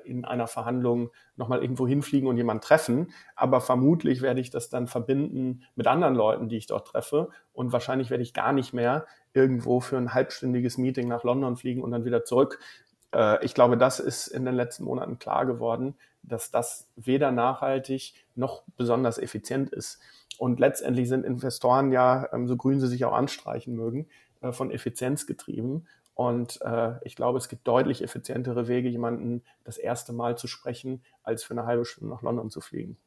in 0.05 0.25
einer 0.25 0.47
Verhandlung 0.47 1.11
nochmal 1.37 1.63
irgendwo 1.63 1.87
hinfliegen 1.87 2.29
und 2.29 2.37
jemanden 2.37 2.63
treffen. 2.63 3.13
Aber 3.37 3.61
vermutlich 3.61 4.21
werde 4.21 4.41
ich 4.41 4.51
das 4.51 4.71
dann 4.71 4.87
verbinden 4.87 5.63
mit 5.77 5.87
anderen 5.87 6.15
Leuten, 6.15 6.49
die 6.49 6.57
ich 6.57 6.67
dort 6.67 6.89
treffe. 6.89 7.31
Und 7.53 7.73
wahrscheinlich 7.73 8.11
werde 8.11 8.23
ich 8.23 8.35
gar 8.35 8.53
nicht 8.53 8.73
mehr 8.73 9.07
irgendwo 9.35 9.81
für 9.81 9.97
ein 9.97 10.15
halbstündiges 10.15 10.79
Meeting 10.79 11.09
nach 11.09 11.25
London 11.25 11.57
fliegen 11.57 11.83
und 11.83 11.91
dann 11.91 12.05
wieder 12.05 12.25
zurück. 12.25 12.59
Äh, 13.15 13.45
ich 13.45 13.55
glaube, 13.55 13.77
das 13.77 14.01
ist 14.01 14.27
in 14.27 14.45
den 14.45 14.55
letzten 14.55 14.85
Monaten 14.85 15.19
klar 15.19 15.47
geworden, 15.47 15.95
dass 16.23 16.51
das 16.51 16.89
weder 16.97 17.31
nachhaltig 17.31 18.15
noch 18.35 18.63
besonders 18.77 19.19
effizient 19.19 19.71
ist. 19.71 20.01
Und 20.39 20.61
letztendlich 20.61 21.09
sind 21.09 21.25
Investoren 21.25 21.93
ja, 21.93 22.29
ähm, 22.33 22.49
so 22.49 22.57
grün 22.57 22.81
sie 22.81 22.89
sich 22.89 23.05
auch 23.05 23.13
anstreichen 23.13 23.75
mögen, 23.75 24.09
äh, 24.41 24.53
von 24.53 24.71
Effizienz 24.71 25.27
getrieben. 25.27 25.87
Und 26.15 26.61
äh, 26.63 26.95
ich 27.05 27.17
glaube, 27.17 27.39
es 27.39 27.49
gibt 27.49 27.67
deutlich 27.67 28.03
effizientere 28.03 28.69
Wege, 28.69 28.89
jemanden 28.89 29.43
das 29.65 29.79
erste 29.79 30.13
Mal 30.13 30.37
zu 30.37 30.47
sprechen, 30.47 31.03
als 31.23 31.43
für 31.43 31.55
eine 31.55 31.67
halbe 31.67 31.85
Stunde 31.85 32.13
nach 32.13 32.23
London 32.23 32.51
zu 32.51 32.61
fliegen 32.61 32.99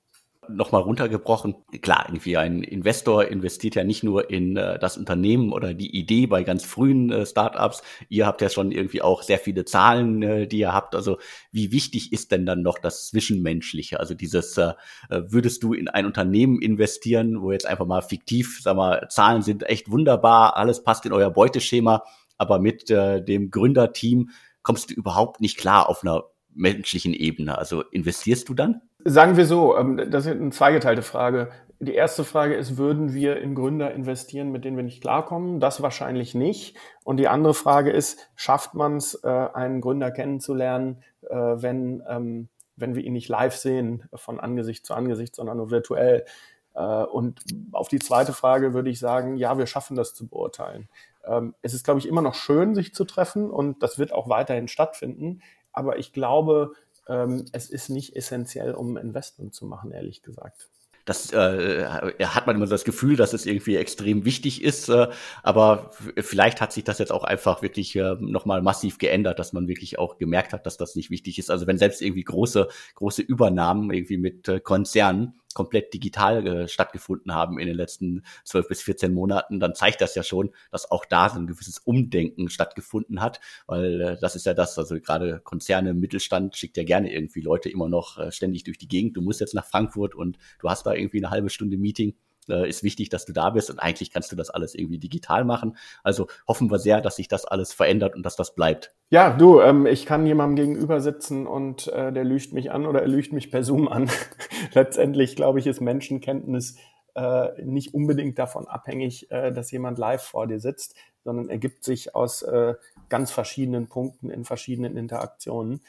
nochmal 0.50 0.82
runtergebrochen. 0.82 1.56
Klar, 1.82 2.06
irgendwie 2.08 2.38
ein 2.38 2.64
Investor 2.64 3.26
investiert 3.26 3.76
ja 3.76 3.84
nicht 3.84 4.04
nur 4.04 4.30
in 4.30 4.58
äh, 4.58 4.80
das 4.80 4.98
Unternehmen 4.98 5.52
oder 5.52 5.74
die 5.74 5.96
Idee 5.96 6.28
bei 6.28 6.44
ganz 6.44 6.64
frühen 6.64 7.12
äh, 7.12 7.26
Startups. 7.26 7.84
Ihr 8.10 8.26
habt 8.26 8.42
ja 8.42 8.50
schon 8.50 8.72
irgendwie 8.72 9.02
auch 9.02 9.24
sehr 9.24 9.40
viele 9.40 9.66
Zahlen, 9.66 10.22
äh, 10.22 10.48
die 10.48 10.60
ihr 10.60 10.74
habt. 10.74 10.96
Also 10.96 11.18
wie 11.52 11.72
wichtig 11.72 12.14
ist 12.14 12.32
denn 12.32 12.46
dann 12.46 12.62
noch 12.62 12.80
das 12.80 13.08
Zwischenmenschliche? 13.08 14.00
Also 14.00 14.14
dieses, 14.14 14.58
äh, 14.58 14.74
äh, 15.10 15.22
würdest 15.28 15.64
du 15.64 15.74
in 15.74 15.88
ein 15.88 16.06
Unternehmen 16.06 16.62
investieren, 16.62 17.42
wo 17.42 17.52
jetzt 17.52 17.66
einfach 17.66 17.86
mal 17.86 18.02
fiktiv, 18.02 18.60
sag 18.62 18.76
mal, 18.76 19.08
Zahlen 19.10 19.42
sind 19.42 19.64
echt 19.64 19.90
wunderbar, 19.90 20.58
alles 20.58 20.84
passt 20.84 21.06
in 21.06 21.14
euer 21.14 21.32
Beuteschema, 21.32 22.04
aber 22.38 22.60
mit 22.60 22.90
äh, 22.90 23.24
dem 23.24 23.52
Gründerteam 23.52 24.30
kommst 24.62 24.90
du 24.90 24.96
überhaupt 24.96 25.42
nicht 25.42 25.58
klar 25.58 25.90
auf 25.90 26.04
einer 26.04 26.24
menschlichen 26.54 27.14
Ebene. 27.14 27.58
Also 27.58 27.82
investierst 27.82 28.50
du 28.50 28.54
dann? 28.54 28.82
Sagen 29.04 29.38
wir 29.38 29.46
so, 29.46 29.78
ähm, 29.78 30.10
das 30.10 30.26
ist 30.26 30.32
eine 30.32 30.50
zweigeteilte 30.50 31.04
Frage. 31.04 31.52
Die 31.80 31.94
erste 31.94 32.24
Frage 32.24 32.56
ist, 32.56 32.78
würden 32.78 33.14
wir 33.14 33.38
in 33.38 33.54
Gründer 33.54 33.94
investieren, 33.94 34.52
mit 34.52 34.66
denen 34.66 34.78
wir 34.78 34.84
nicht 34.84 35.02
klarkommen? 35.02 35.60
Das 35.60 35.82
wahrscheinlich 35.82 36.34
nicht. 36.34 36.78
Und 37.04 37.18
die 37.18 37.28
andere 37.28 37.54
Frage 37.54 37.92
ist, 37.92 38.30
schafft 38.36 38.74
man 38.74 38.98
es, 38.98 39.14
äh, 39.24 39.28
einen 39.28 39.82
Gründer 39.82 40.10
kennenzulernen, 40.12 41.04
äh, 41.30 41.36
wenn, 41.36 42.02
ähm, 42.08 42.48
wenn 42.78 42.96
wir 42.96 43.04
ihn 43.04 43.14
nicht 43.14 43.30
live 43.30 43.56
sehen, 43.56 44.10
von 44.14 44.40
Angesicht 44.40 44.86
zu 44.86 44.94
Angesicht, 44.94 45.36
sondern 45.36 45.58
nur 45.58 45.70
virtuell? 45.70 46.26
Äh, 46.74 47.04
und 47.04 47.42
auf 47.74 47.90
die 47.90 48.00
zweite 48.00 48.34
Frage 48.34 48.74
würde 48.74 48.90
ich 48.90 49.00
sagen, 49.00 49.36
ja, 49.36 49.58
wir 49.58 49.68
schaffen 49.68 49.96
das 49.96 50.16
zu 50.16 50.28
beurteilen. 50.28 50.88
Ähm, 51.28 51.56
es 51.62 51.74
ist, 51.74 51.84
glaube 51.84 52.00
ich, 52.00 52.08
immer 52.08 52.22
noch 52.22 52.36
schön, 52.36 52.76
sich 52.76 52.94
zu 52.94 53.06
treffen 53.06 53.50
und 53.50 53.82
das 53.84 54.00
wird 54.00 54.12
auch 54.12 54.30
weiterhin 54.30 54.68
stattfinden. 54.68 55.42
Aber 55.72 55.98
ich 55.98 56.14
glaube, 56.14 56.74
ähm, 57.08 57.46
es 57.52 57.70
ist 57.70 57.90
nicht 57.90 58.16
essentiell, 58.16 58.74
um 58.74 58.98
Investment 58.98 59.54
zu 59.54 59.66
machen, 59.66 59.92
ehrlich 59.92 60.22
gesagt 60.22 60.70
das 61.06 61.32
äh, 61.32 61.86
hat 61.86 62.48
man 62.48 62.56
immer 62.56 62.66
das 62.66 62.84
Gefühl, 62.84 63.16
dass 63.16 63.34
es 63.34 63.46
irgendwie 63.46 63.76
extrem 63.76 64.26
wichtig 64.26 64.64
ist, 64.64 64.90
äh, 64.90 65.08
aber 65.44 65.92
vielleicht 66.18 66.62
hat 66.62 66.74
sich 66.74 66.84
das 66.84 66.98
jetzt 66.98 67.12
auch 67.12 67.24
einfach 67.24 67.62
wirklich 67.62 67.96
äh, 67.96 68.16
nochmal 68.20 68.64
massiv 68.64 68.98
geändert, 68.98 69.38
dass 69.38 69.54
man 69.54 69.68
wirklich 69.68 70.00
auch 70.00 70.18
gemerkt 70.18 70.52
hat, 70.52 70.66
dass 70.66 70.78
das 70.78 70.96
nicht 70.96 71.12
wichtig 71.12 71.38
ist. 71.38 71.52
Also 71.52 71.68
wenn 71.68 71.78
selbst 71.78 72.02
irgendwie 72.02 72.24
große, 72.24 72.68
große 72.96 73.22
Übernahmen 73.22 73.92
irgendwie 73.92 74.18
mit 74.18 74.48
äh, 74.48 74.60
Konzernen 74.60 75.40
komplett 75.56 75.94
digital 75.94 76.46
äh, 76.46 76.68
stattgefunden 76.68 77.34
haben 77.34 77.58
in 77.58 77.66
den 77.66 77.76
letzten 77.76 78.24
zwölf 78.44 78.68
bis 78.68 78.84
14 78.84 79.12
Monaten, 79.12 79.60
dann 79.60 79.74
zeigt 79.74 80.02
das 80.02 80.14
ja 80.14 80.22
schon, 80.22 80.52
dass 80.70 80.92
auch 80.92 81.06
da 81.06 81.30
so 81.30 81.40
ein 81.40 81.48
gewisses 81.48 81.80
Umdenken 81.80 82.50
stattgefunden 82.50 83.22
hat, 83.22 83.40
weil 83.66 84.02
äh, 84.02 84.18
das 84.20 84.36
ist 84.36 84.46
ja 84.46 84.54
das, 84.54 84.78
also 84.78 85.00
gerade 85.00 85.40
Konzerne, 85.40 85.96
Mittelstand 85.96 86.56
schickt 86.56 86.78
ja 86.78 86.84
gerne 86.84 87.12
irgendwie 87.12 87.42
Leute 87.42 87.70
immer 87.70 87.90
noch 87.90 88.20
äh, 88.20 88.32
ständig 88.32 88.66
durch 88.66 88.78
die 88.78 88.88
Gegend. 88.88 89.18
Du 89.18 89.22
musst 89.22 89.40
jetzt 89.40 89.56
nach 89.56 89.66
Frankfurt 89.66 90.14
und 90.14 90.38
du 90.60 90.70
hast 90.70 90.86
da 90.86 90.94
irgendwie 90.94 91.18
eine 91.18 91.32
halbe 91.32 91.50
Stunde 91.50 91.78
Meeting 91.78 92.16
äh, 92.50 92.68
ist 92.68 92.84
wichtig, 92.84 93.10
dass 93.10 93.26
du 93.26 93.34
da 93.34 93.50
bist 93.50 93.70
und 93.70 93.80
eigentlich 93.80 94.12
kannst 94.12 94.32
du 94.32 94.36
das 94.36 94.50
alles 94.50 94.76
irgendwie 94.76 95.00
digital 95.00 95.46
machen. 95.46 95.78
Also 96.04 96.28
hoffen 96.48 96.70
wir 96.70 96.80
sehr, 96.80 97.02
dass 97.02 97.16
sich 97.16 97.28
das 97.28 97.46
alles 97.46 97.74
verändert 97.74 98.16
und 98.16 98.24
dass 98.24 98.36
das 98.36 98.56
bleibt. 98.56 98.94
Ja, 99.10 99.32
du, 99.36 99.62
ähm, 99.62 99.86
ich 99.86 100.06
kann 100.06 100.26
jemandem 100.26 100.56
gegenüber 100.66 101.00
sitzen 101.02 101.48
und 101.48 101.88
äh, 101.88 102.12
der 102.12 102.24
lügt 102.24 102.54
mich 102.54 102.72
an 102.72 102.86
oder 102.86 103.02
er 103.02 103.08
lügt 103.08 103.34
mich 103.34 103.52
per 103.52 103.64
Zoom 103.64 103.88
an. 103.88 104.10
Letztendlich, 104.74 105.36
glaube 105.36 105.60
ich, 105.60 105.68
ist 105.68 105.82
Menschenkenntnis 105.82 106.78
äh, 107.16 107.64
nicht 107.64 107.94
unbedingt 107.94 108.38
davon 108.38 108.68
abhängig, 108.68 109.32
äh, 109.32 109.52
dass 109.52 109.72
jemand 109.72 109.98
live 109.98 110.22
vor 110.22 110.48
dir 110.48 110.60
sitzt, 110.60 110.96
sondern 111.24 111.50
ergibt 111.50 111.84
sich 111.84 112.14
aus 112.14 112.42
äh, 112.44 112.76
ganz 113.10 113.32
verschiedenen 113.32 113.88
Punkten 113.88 114.30
in 114.30 114.44
verschiedenen 114.44 114.98
Interaktionen. 114.98 115.82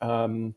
Ähm, 0.00 0.56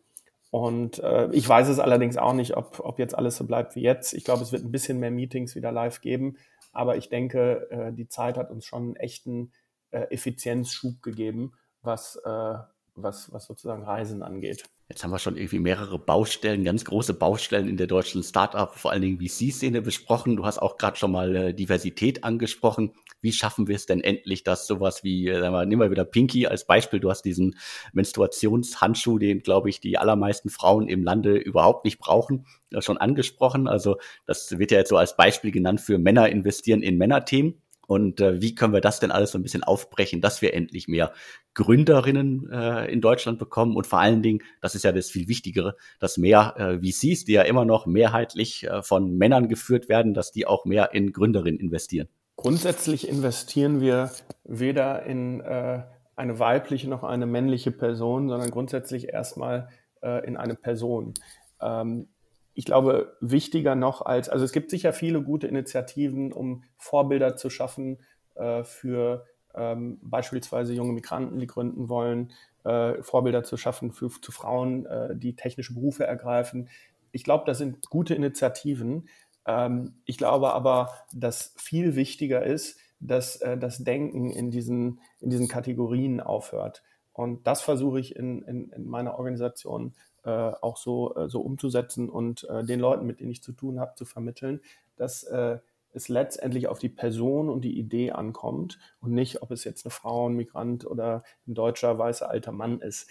und 0.49 0.99
äh, 0.99 1.29
ich 1.31 1.47
weiß 1.47 1.67
es 1.67 1.79
allerdings 1.79 2.17
auch 2.17 2.33
nicht, 2.33 2.55
ob, 2.55 2.79
ob 2.79 2.99
jetzt 2.99 3.17
alles 3.17 3.37
so 3.37 3.45
bleibt 3.45 3.75
wie 3.75 3.81
jetzt. 3.81 4.13
Ich 4.13 4.23
glaube, 4.23 4.43
es 4.43 4.51
wird 4.51 4.63
ein 4.63 4.71
bisschen 4.71 4.99
mehr 4.99 5.11
Meetings 5.11 5.55
wieder 5.55 5.71
live 5.71 6.01
geben. 6.01 6.37
Aber 6.71 6.95
ich 6.95 7.09
denke, 7.09 7.69
äh, 7.71 7.91
die 7.91 8.07
Zeit 8.07 8.37
hat 8.37 8.51
uns 8.51 8.65
schon 8.65 8.83
einen 8.83 8.95
echten 8.95 9.51
äh, 9.91 10.01
Effizienzschub 10.11 11.01
gegeben, 11.01 11.53
was, 11.81 12.17
äh, 12.23 12.55
was, 12.95 13.31
was 13.33 13.45
sozusagen 13.45 13.83
Reisen 13.83 14.21
angeht. 14.21 14.63
Jetzt 14.89 15.03
haben 15.03 15.11
wir 15.11 15.19
schon 15.19 15.35
irgendwie 15.35 15.59
mehrere 15.59 15.99
Baustellen, 15.99 16.63
ganz 16.63 16.85
große 16.85 17.13
Baustellen 17.13 17.67
in 17.67 17.75
der 17.75 17.87
deutschen 17.87 18.23
Startup, 18.23 18.73
vor 18.73 18.91
allen 18.91 19.01
Dingen 19.01 19.19
VC-Szene 19.19 19.81
besprochen. 19.81 20.37
Du 20.37 20.45
hast 20.45 20.59
auch 20.59 20.77
gerade 20.77 20.95
schon 20.95 21.11
mal 21.11 21.35
äh, 21.35 21.53
Diversität 21.53 22.23
angesprochen. 22.23 22.93
Wie 23.19 23.33
schaffen 23.33 23.67
wir 23.67 23.75
es 23.75 23.85
denn 23.85 23.99
endlich, 23.99 24.45
dass 24.45 24.65
sowas 24.65 25.03
wie, 25.03 25.27
äh, 25.27 25.41
sagen 25.41 25.53
wir, 25.53 25.65
nehmen 25.65 25.81
wir 25.81 25.91
wieder 25.91 26.05
Pinky 26.05 26.47
als 26.47 26.65
Beispiel. 26.65 27.01
Du 27.01 27.09
hast 27.09 27.23
diesen 27.23 27.57
Menstruationshandschuh, 27.91 29.19
den, 29.19 29.41
glaube 29.41 29.69
ich, 29.69 29.81
die 29.81 29.97
allermeisten 29.97 30.49
Frauen 30.49 30.87
im 30.87 31.03
Lande 31.03 31.35
überhaupt 31.35 31.83
nicht 31.83 31.99
brauchen, 31.99 32.45
äh, 32.71 32.81
schon 32.81 32.97
angesprochen. 32.97 33.67
Also 33.67 33.97
das 34.25 34.57
wird 34.57 34.71
ja 34.71 34.77
jetzt 34.77 34.89
so 34.89 34.95
als 34.95 35.17
Beispiel 35.17 35.51
genannt 35.51 35.81
für 35.81 35.97
Männer 35.97 36.29
investieren 36.29 36.81
in 36.81 36.97
Männerthemen. 36.97 37.61
Und 37.87 38.19
äh, 38.19 38.41
wie 38.41 38.53
können 38.53 38.73
wir 38.73 38.81
das 38.81 38.99
denn 38.99 39.11
alles 39.11 39.31
so 39.31 39.39
ein 39.39 39.43
bisschen 39.43 39.63
aufbrechen, 39.63 40.21
dass 40.21 40.41
wir 40.41 40.53
endlich 40.53 40.87
mehr 40.87 41.13
Gründerinnen 41.53 42.49
äh, 42.51 42.85
in 42.91 43.01
Deutschland 43.01 43.39
bekommen 43.39 43.75
und 43.75 43.87
vor 43.87 43.99
allen 43.99 44.21
Dingen, 44.21 44.43
das 44.61 44.75
ist 44.75 44.83
ja 44.83 44.91
das 44.91 45.09
viel 45.09 45.27
Wichtigere, 45.27 45.75
dass 45.99 46.17
mehr 46.17 46.55
äh, 46.57 46.77
VCs, 46.79 47.25
die 47.25 47.31
ja 47.31 47.43
immer 47.43 47.65
noch 47.65 47.85
mehrheitlich 47.85 48.65
äh, 48.65 48.83
von 48.83 49.17
Männern 49.17 49.47
geführt 49.47 49.89
werden, 49.89 50.13
dass 50.13 50.31
die 50.31 50.45
auch 50.45 50.65
mehr 50.65 50.93
in 50.93 51.13
Gründerinnen 51.13 51.59
investieren. 51.59 52.09
Grundsätzlich 52.35 53.07
investieren 53.07 53.81
wir 53.81 54.11
weder 54.43 55.03
in 55.03 55.41
äh, 55.41 55.83
eine 56.15 56.39
weibliche 56.39 56.89
noch 56.89 57.03
eine 57.03 57.25
männliche 57.25 57.71
Person, 57.71 58.27
sondern 58.27 58.51
grundsätzlich 58.51 59.09
erstmal 59.09 59.69
äh, 60.01 60.27
in 60.27 60.35
eine 60.35 60.55
Person. 60.55 61.13
Ähm, 61.61 62.09
ich 62.57 62.65
glaube, 62.65 63.15
wichtiger 63.21 63.75
noch 63.75 64.01
als, 64.01 64.29
also 64.29 64.43
es 64.43 64.51
gibt 64.51 64.71
sicher 64.71 64.91
viele 64.91 65.21
gute 65.21 65.45
Initiativen, 65.45 66.33
um 66.33 66.63
Vorbilder 66.75 67.35
zu 67.35 67.51
schaffen 67.51 67.99
äh, 68.33 68.63
für 68.63 69.27
ähm, 69.53 69.99
beispielsweise 70.01 70.73
junge 70.73 70.93
Migranten, 70.93 71.37
die 71.37 71.45
gründen 71.45 71.87
wollen, 71.87 72.33
äh, 72.63 73.03
Vorbilder 73.03 73.43
zu 73.43 73.57
schaffen 73.57 73.91
für 73.91 74.09
zu 74.09 74.31
Frauen, 74.31 74.87
äh, 74.87 75.15
die 75.15 75.35
technische 75.35 75.75
Berufe 75.75 76.07
ergreifen. 76.07 76.67
Ich 77.11 77.23
glaube, 77.23 77.43
das 77.45 77.59
sind 77.59 77.91
gute 77.91 78.15
Initiativen. 78.15 79.07
Ähm, 79.45 80.01
ich 80.05 80.17
glaube 80.17 80.51
aber, 80.55 80.91
dass 81.13 81.53
viel 81.57 81.95
wichtiger 81.95 82.43
ist, 82.43 82.79
dass 82.99 83.35
äh, 83.35 83.55
das 83.55 83.83
Denken 83.83 84.31
in 84.31 84.49
diesen, 84.49 84.99
in 85.19 85.29
diesen 85.29 85.47
Kategorien 85.47 86.21
aufhört. 86.21 86.81
Und 87.13 87.45
das 87.45 87.61
versuche 87.61 87.99
ich 87.99 88.15
in, 88.15 88.41
in, 88.41 88.71
in 88.71 88.87
meiner 88.87 89.19
Organisation 89.19 89.93
äh, 90.27 90.51
auch 90.61 90.75
so, 90.75 91.15
äh, 91.15 91.29
so 91.29 91.39
umzusetzen 91.39 92.09
und 92.09 92.43
äh, 92.49 92.65
den 92.65 92.81
Leuten, 92.81 93.07
mit 93.07 93.21
denen 93.21 93.31
ich 93.31 93.41
zu 93.41 93.53
tun 93.53 93.79
habe, 93.79 93.95
zu 93.95 94.03
vermitteln, 94.03 94.59
dass 94.97 95.23
äh, 95.23 95.59
es 95.93 96.09
letztendlich 96.09 96.67
auf 96.67 96.79
die 96.79 96.89
Person 96.89 97.49
und 97.49 97.61
die 97.61 97.79
Idee 97.79 98.11
ankommt 98.11 98.77
und 98.99 99.13
nicht, 99.13 99.41
ob 99.41 99.51
es 99.51 99.63
jetzt 99.63 99.85
eine 99.85 99.91
Frau, 99.91 100.27
ein 100.27 100.35
Migrant 100.35 100.85
oder 100.85 101.23
ein 101.47 101.53
deutscher 101.53 101.97
weißer 101.97 102.29
alter 102.29 102.51
Mann 102.51 102.81
ist. 102.81 103.07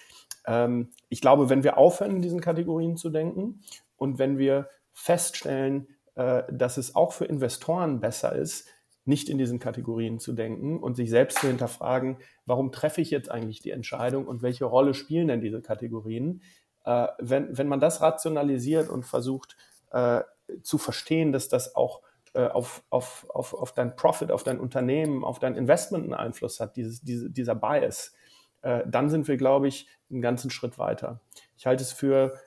Ähm, 0.46 0.90
ich 1.08 1.22
glaube, 1.22 1.48
wenn 1.48 1.64
wir 1.64 1.78
aufhören, 1.78 2.16
in 2.16 2.22
diesen 2.22 2.40
Kategorien 2.40 2.98
zu 2.98 3.08
denken 3.08 3.62
und 3.96 4.18
wenn 4.18 4.36
wir 4.36 4.68
feststellen, 4.92 5.88
äh, 6.16 6.42
dass 6.52 6.76
es 6.76 6.94
auch 6.94 7.12
für 7.12 7.24
Investoren 7.24 8.00
besser 8.00 8.36
ist, 8.36 8.68
nicht 9.06 9.28
in 9.28 9.38
diesen 9.38 9.58
Kategorien 9.58 10.18
zu 10.18 10.32
denken 10.32 10.78
und 10.80 10.96
sich 10.96 11.08
selbst 11.08 11.38
zu 11.38 11.46
hinterfragen, 11.46 12.18
warum 12.44 12.72
treffe 12.72 13.00
ich 13.00 13.10
jetzt 13.10 13.30
eigentlich 13.30 13.60
die 13.60 13.70
Entscheidung 13.70 14.26
und 14.26 14.42
welche 14.42 14.64
Rolle 14.64 14.94
spielen 14.94 15.28
denn 15.28 15.40
diese 15.40 15.62
Kategorien? 15.62 16.42
Äh, 16.86 17.08
wenn, 17.18 17.56
wenn 17.56 17.68
man 17.68 17.80
das 17.80 18.00
rationalisiert 18.00 18.88
und 18.88 19.04
versucht 19.04 19.56
äh, 19.90 20.22
zu 20.62 20.78
verstehen, 20.78 21.32
dass 21.32 21.48
das 21.48 21.74
auch 21.74 22.00
äh, 22.32 22.46
auf, 22.46 22.82
auf, 22.90 23.26
auf, 23.28 23.54
auf 23.54 23.72
dein 23.72 23.96
Profit, 23.96 24.30
auf 24.30 24.44
dein 24.44 24.60
Unternehmen, 24.60 25.24
auf 25.24 25.38
dein 25.38 25.56
Investment 25.56 26.04
einen 26.04 26.14
Einfluss 26.14 26.60
hat, 26.60 26.76
dieses, 26.76 27.02
diese, 27.02 27.30
dieser 27.30 27.54
Bias, 27.54 28.14
äh, 28.62 28.82
dann 28.86 29.10
sind 29.10 29.28
wir, 29.28 29.36
glaube 29.36 29.68
ich, 29.68 29.88
einen 30.10 30.22
ganzen 30.22 30.50
Schritt 30.50 30.78
weiter. 30.78 31.20
Ich 31.56 31.66
halte 31.66 31.82
es 31.82 31.92
für 31.92 32.38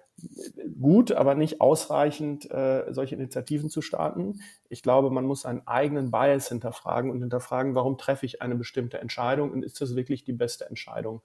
gut, 0.82 1.12
aber 1.12 1.36
nicht 1.36 1.62
ausreichend, 1.62 2.50
äh, 2.52 2.86
solche 2.90 3.16
Initiativen 3.16 3.70
zu 3.70 3.82
starten. 3.82 4.42
Ich 4.70 4.84
glaube, 4.84 5.12
man 5.12 5.26
muss 5.26 5.42
seinen 5.42 5.66
eigenen 5.68 6.12
Bias 6.12 6.50
hinterfragen 6.50 7.12
und 7.12 7.22
hinterfragen, 7.22 7.76
warum 7.76 7.98
treffe 7.98 8.26
ich 8.26 8.42
eine 8.42 8.56
bestimmte 8.56 9.00
Entscheidung 9.00 9.52
und 9.52 9.64
ist 9.64 9.80
das 9.82 9.96
wirklich 9.96 10.24
die 10.24 10.34
beste 10.34 10.66
Entscheidung? 10.66 11.22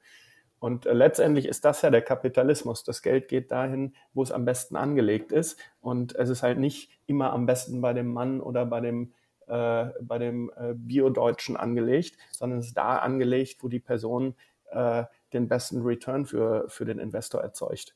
Und 0.58 0.86
äh, 0.86 0.92
letztendlich 0.92 1.46
ist 1.46 1.64
das 1.64 1.82
ja 1.82 1.90
der 1.90 2.02
Kapitalismus. 2.02 2.84
Das 2.84 3.02
Geld 3.02 3.28
geht 3.28 3.50
dahin, 3.50 3.94
wo 4.12 4.22
es 4.22 4.32
am 4.32 4.44
besten 4.44 4.76
angelegt 4.76 5.32
ist. 5.32 5.58
Und 5.80 6.14
es 6.14 6.30
ist 6.30 6.42
halt 6.42 6.58
nicht 6.58 6.90
immer 7.06 7.32
am 7.32 7.46
besten 7.46 7.80
bei 7.80 7.92
dem 7.92 8.12
Mann 8.12 8.40
oder 8.40 8.64
bei 8.64 8.80
dem, 8.80 9.12
äh, 9.46 9.86
bei 10.00 10.18
dem 10.18 10.50
äh, 10.56 10.74
Bio-Deutschen 10.74 11.56
angelegt, 11.56 12.16
sondern 12.30 12.60
es 12.60 12.68
ist 12.68 12.76
da 12.76 12.96
angelegt, 12.98 13.62
wo 13.62 13.68
die 13.68 13.80
Person 13.80 14.34
äh, 14.70 15.04
den 15.32 15.48
besten 15.48 15.82
Return 15.82 16.26
für, 16.26 16.66
für 16.68 16.84
den 16.84 16.98
Investor 16.98 17.42
erzeugt. 17.42 17.94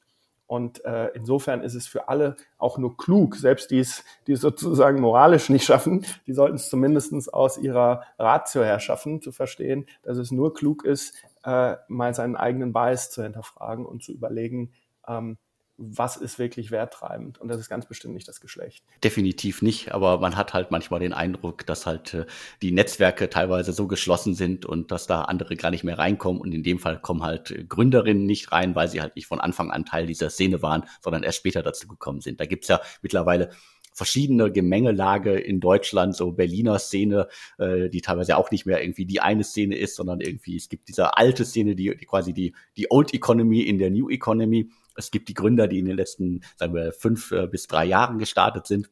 Und 0.48 0.82
äh, 0.86 1.08
insofern 1.08 1.60
ist 1.60 1.74
es 1.74 1.86
für 1.86 2.08
alle 2.08 2.34
auch 2.56 2.78
nur 2.78 2.96
klug, 2.96 3.36
selbst 3.36 3.70
die 3.70 3.80
es, 3.80 4.02
die 4.26 4.32
es 4.32 4.40
sozusagen 4.40 4.98
moralisch 4.98 5.50
nicht 5.50 5.66
schaffen, 5.66 6.06
die 6.26 6.32
sollten 6.32 6.56
es 6.56 6.70
zumindest 6.70 7.32
aus 7.34 7.58
ihrer 7.58 8.02
Ratio 8.18 8.62
her 8.62 8.80
schaffen, 8.80 9.20
zu 9.20 9.30
verstehen, 9.30 9.84
dass 10.02 10.16
es 10.16 10.30
nur 10.30 10.54
klug 10.54 10.86
ist, 10.86 11.22
äh, 11.44 11.76
mal 11.88 12.14
seinen 12.14 12.36
eigenen 12.36 12.72
Bias 12.72 13.10
zu 13.10 13.22
hinterfragen 13.22 13.86
und 13.86 14.02
zu 14.02 14.12
überlegen, 14.12 14.72
ähm, 15.06 15.38
was 15.78 16.16
ist 16.16 16.40
wirklich 16.40 16.72
werttreibend. 16.72 17.38
Und 17.38 17.46
das 17.48 17.58
ist 17.60 17.68
ganz 17.68 17.86
bestimmt 17.86 18.14
nicht 18.14 18.26
das 18.26 18.40
Geschlecht. 18.40 18.84
Definitiv 19.04 19.62
nicht, 19.62 19.92
aber 19.94 20.18
man 20.18 20.36
hat 20.36 20.52
halt 20.52 20.72
manchmal 20.72 20.98
den 20.98 21.12
Eindruck, 21.12 21.64
dass 21.66 21.86
halt 21.86 22.14
äh, 22.14 22.26
die 22.62 22.72
Netzwerke 22.72 23.30
teilweise 23.30 23.72
so 23.72 23.86
geschlossen 23.86 24.34
sind 24.34 24.66
und 24.66 24.90
dass 24.90 25.06
da 25.06 25.22
andere 25.22 25.54
gar 25.54 25.70
nicht 25.70 25.84
mehr 25.84 25.96
reinkommen. 25.96 26.42
Und 26.42 26.52
in 26.52 26.64
dem 26.64 26.80
Fall 26.80 27.00
kommen 27.00 27.22
halt 27.22 27.52
äh, 27.52 27.62
Gründerinnen 27.62 28.26
nicht 28.26 28.50
rein, 28.50 28.74
weil 28.74 28.88
sie 28.88 29.00
halt 29.00 29.14
nicht 29.14 29.28
von 29.28 29.40
Anfang 29.40 29.70
an 29.70 29.84
Teil 29.84 30.06
dieser 30.06 30.30
Szene 30.30 30.62
waren, 30.62 30.82
sondern 31.00 31.22
erst 31.22 31.38
später 31.38 31.62
dazu 31.62 31.86
gekommen 31.86 32.20
sind. 32.20 32.40
Da 32.40 32.46
gibt's 32.46 32.66
ja 32.66 32.80
mittlerweile 33.00 33.50
verschiedene 33.98 34.50
Gemengelage 34.50 35.34
in 35.38 35.60
Deutschland, 35.60 36.16
so 36.16 36.32
Berliner 36.32 36.78
Szene, 36.78 37.28
äh, 37.58 37.90
die 37.90 38.00
teilweise 38.00 38.36
auch 38.36 38.50
nicht 38.50 38.64
mehr 38.64 38.80
irgendwie 38.80 39.04
die 39.04 39.20
eine 39.20 39.44
Szene 39.44 39.76
ist, 39.76 39.96
sondern 39.96 40.20
irgendwie, 40.20 40.56
es 40.56 40.68
gibt 40.68 40.88
diese 40.88 41.16
alte 41.16 41.44
Szene, 41.44 41.74
die, 41.74 41.94
die 41.96 42.06
quasi 42.06 42.32
die, 42.32 42.54
die 42.76 42.90
Old 42.90 43.12
Economy 43.12 43.60
in 43.60 43.78
der 43.78 43.90
New 43.90 44.08
Economy 44.08 44.70
Es 44.94 45.10
gibt 45.10 45.28
die 45.28 45.34
Gründer, 45.34 45.68
die 45.68 45.80
in 45.80 45.84
den 45.84 45.96
letzten, 45.96 46.40
sagen 46.56 46.74
wir, 46.74 46.92
fünf 46.92 47.32
äh, 47.32 47.46
bis 47.46 47.66
drei 47.66 47.84
Jahren 47.84 48.18
gestartet 48.18 48.66
sind. 48.66 48.88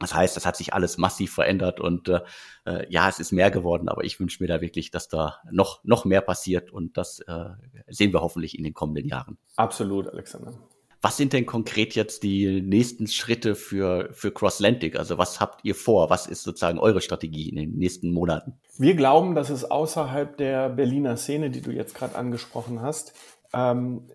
Das 0.00 0.14
heißt, 0.14 0.36
das 0.36 0.46
hat 0.46 0.56
sich 0.56 0.72
alles 0.72 0.96
massiv 0.96 1.32
verändert 1.32 1.80
und 1.80 2.08
äh, 2.08 2.20
äh, 2.64 2.86
ja, 2.88 3.08
es 3.08 3.18
ist 3.18 3.32
mehr 3.32 3.50
geworden, 3.50 3.88
aber 3.88 4.04
ich 4.04 4.20
wünsche 4.20 4.42
mir 4.42 4.46
da 4.46 4.60
wirklich, 4.60 4.90
dass 4.90 5.08
da 5.08 5.38
noch, 5.50 5.82
noch 5.84 6.04
mehr 6.04 6.20
passiert 6.20 6.70
und 6.70 6.96
das 6.96 7.20
äh, 7.20 7.50
sehen 7.88 8.12
wir 8.12 8.20
hoffentlich 8.20 8.56
in 8.56 8.64
den 8.64 8.74
kommenden 8.74 9.06
Jahren. 9.06 9.38
Absolut, 9.56 10.06
Alexander. 10.06 10.54
Was 11.00 11.16
sind 11.16 11.32
denn 11.32 11.46
konkret 11.46 11.94
jetzt 11.94 12.24
die 12.24 12.60
nächsten 12.60 13.06
Schritte 13.06 13.54
für, 13.54 14.08
für 14.12 14.32
Crosslantic? 14.32 14.98
Also 14.98 15.16
was 15.16 15.38
habt 15.38 15.64
ihr 15.64 15.76
vor? 15.76 16.10
Was 16.10 16.26
ist 16.26 16.42
sozusagen 16.42 16.80
eure 16.80 17.00
Strategie 17.00 17.48
in 17.48 17.56
den 17.56 17.78
nächsten 17.78 18.12
Monaten? 18.12 18.54
Wir 18.78 18.96
glauben, 18.96 19.36
dass 19.36 19.48
es 19.48 19.70
außerhalb 19.70 20.36
der 20.36 20.68
Berliner 20.70 21.16
Szene, 21.16 21.50
die 21.50 21.60
du 21.60 21.70
jetzt 21.70 21.94
gerade 21.94 22.16
angesprochen 22.16 22.82
hast, 22.82 23.12
ähm, 23.52 24.08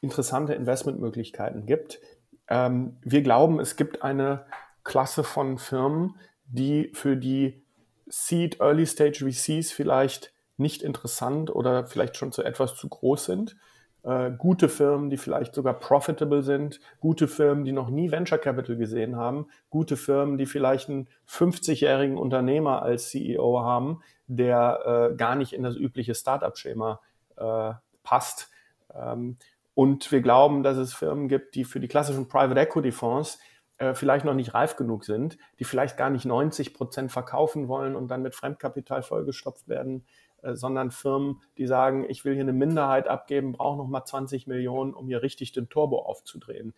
interessante 0.00 0.54
Investmentmöglichkeiten 0.54 1.66
gibt. 1.66 2.00
Ähm, 2.48 2.96
wir 3.02 3.20
glauben, 3.22 3.60
es 3.60 3.76
gibt 3.76 4.02
eine 4.02 4.46
Klasse 4.82 5.24
von 5.24 5.58
Firmen, 5.58 6.16
die 6.46 6.90
für 6.94 7.16
die 7.16 7.62
Seed 8.06 8.60
Early 8.60 8.86
Stage 8.86 9.30
VCs 9.30 9.72
vielleicht 9.72 10.32
nicht 10.56 10.82
interessant 10.82 11.54
oder 11.54 11.86
vielleicht 11.86 12.16
schon 12.16 12.32
zu 12.32 12.42
etwas 12.42 12.76
zu 12.76 12.88
groß 12.88 13.26
sind. 13.26 13.56
Äh, 14.02 14.30
gute 14.30 14.68
Firmen, 14.68 15.10
die 15.10 15.18
vielleicht 15.18 15.54
sogar 15.54 15.74
profitable 15.74 16.42
sind, 16.42 16.80
gute 17.00 17.28
Firmen, 17.28 17.64
die 17.64 17.72
noch 17.72 17.90
nie 17.90 18.10
Venture 18.10 18.38
Capital 18.38 18.76
gesehen 18.76 19.16
haben, 19.16 19.46
gute 19.68 19.96
Firmen, 19.96 20.38
die 20.38 20.46
vielleicht 20.46 20.88
einen 20.88 21.08
50-jährigen 21.28 22.16
Unternehmer 22.16 22.82
als 22.82 23.10
CEO 23.10 23.60
haben, 23.60 24.02
der 24.26 25.10
äh, 25.12 25.16
gar 25.16 25.34
nicht 25.34 25.52
in 25.52 25.62
das 25.62 25.76
übliche 25.76 26.14
Startup-Schema 26.14 27.00
äh, 27.36 27.72
passt. 28.02 28.50
Ähm, 28.94 29.36
und 29.74 30.10
wir 30.10 30.22
glauben, 30.22 30.62
dass 30.62 30.78
es 30.78 30.94
Firmen 30.94 31.28
gibt, 31.28 31.54
die 31.54 31.64
für 31.64 31.80
die 31.80 31.88
klassischen 31.88 32.28
Private 32.28 32.60
Equity 32.60 32.92
Fonds 32.92 33.38
äh, 33.80 33.94
vielleicht 33.94 34.24
noch 34.24 34.34
nicht 34.34 34.54
reif 34.54 34.76
genug 34.76 35.04
sind, 35.04 35.38
die 35.58 35.64
vielleicht 35.64 35.96
gar 35.96 36.10
nicht 36.10 36.24
90 36.24 36.74
Prozent 36.74 37.12
verkaufen 37.12 37.68
wollen 37.68 37.96
und 37.96 38.08
dann 38.08 38.22
mit 38.22 38.34
Fremdkapital 38.34 39.02
vollgestopft 39.02 39.68
werden, 39.68 40.04
sondern 40.42 40.90
Firmen, 40.90 41.40
die 41.58 41.66
sagen, 41.66 42.06
ich 42.08 42.24
will 42.24 42.34
hier 42.34 42.42
eine 42.42 42.52
Minderheit 42.52 43.08
abgeben, 43.08 43.52
brauche 43.52 43.78
noch 43.78 43.88
mal 43.88 44.04
20 44.04 44.46
Millionen, 44.46 44.94
um 44.94 45.06
hier 45.06 45.22
richtig 45.22 45.52
den 45.52 45.68
Turbo 45.68 46.00
aufzudrehen. 46.00 46.74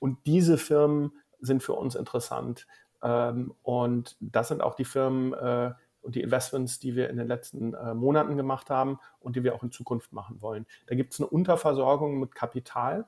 Und 0.00 0.18
diese 0.26 0.58
Firmen 0.58 1.12
sind 1.40 1.62
für 1.62 1.74
uns 1.74 1.94
interessant. 1.94 2.66
Ähm, 3.02 3.54
und 3.62 4.16
das 4.20 4.48
sind 4.48 4.62
auch 4.62 4.74
die 4.74 4.84
Firmen 4.84 5.32
äh, 5.32 5.72
und 6.02 6.14
die 6.14 6.20
Investments, 6.20 6.78
die 6.78 6.96
wir 6.96 7.08
in 7.08 7.16
den 7.16 7.26
letzten 7.26 7.70
Monaten 7.94 8.36
gemacht 8.36 8.68
haben 8.68 8.98
und 9.20 9.36
die 9.36 9.42
wir 9.42 9.54
auch 9.54 9.62
in 9.62 9.70
Zukunft 9.70 10.12
machen 10.12 10.42
wollen. 10.42 10.66
Da 10.86 10.94
gibt 10.96 11.14
es 11.14 11.20
eine 11.20 11.28
Unterversorgung 11.28 12.20
mit 12.20 12.34
Kapital 12.34 13.06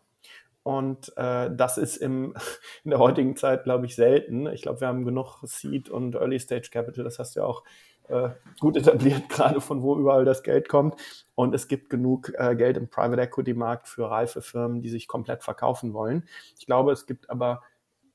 und 0.66 1.16
äh, 1.16 1.48
das 1.54 1.78
ist 1.78 1.96
im, 1.98 2.34
in 2.84 2.90
der 2.90 2.98
heutigen 2.98 3.36
Zeit, 3.36 3.62
glaube 3.62 3.86
ich, 3.86 3.94
selten. 3.94 4.48
Ich 4.48 4.62
glaube, 4.62 4.80
wir 4.80 4.88
haben 4.88 5.04
genug 5.04 5.38
Seed 5.44 5.88
und 5.88 6.16
Early 6.16 6.40
Stage 6.40 6.70
Capital, 6.72 7.04
das 7.04 7.20
hast 7.20 7.36
du 7.36 7.40
ja 7.40 7.46
auch 7.46 7.62
äh, 8.08 8.30
gut 8.60 8.76
etabliert, 8.76 9.28
gerade 9.28 9.60
von 9.60 9.82
wo 9.82 9.96
überall 9.96 10.24
das 10.24 10.42
Geld 10.42 10.68
kommt. 10.68 10.96
Und 11.34 11.54
es 11.54 11.68
gibt 11.68 11.90
genug 11.90 12.32
äh, 12.36 12.54
Geld 12.56 12.76
im 12.76 12.88
Private 12.88 13.22
Equity 13.22 13.54
Markt 13.54 13.88
für 13.88 14.10
reife 14.10 14.42
Firmen, 14.42 14.82
die 14.82 14.88
sich 14.88 15.08
komplett 15.08 15.42
verkaufen 15.42 15.92
wollen. 15.92 16.26
Ich 16.58 16.66
glaube, 16.66 16.92
es 16.92 17.06
gibt 17.06 17.30
aber 17.30 17.62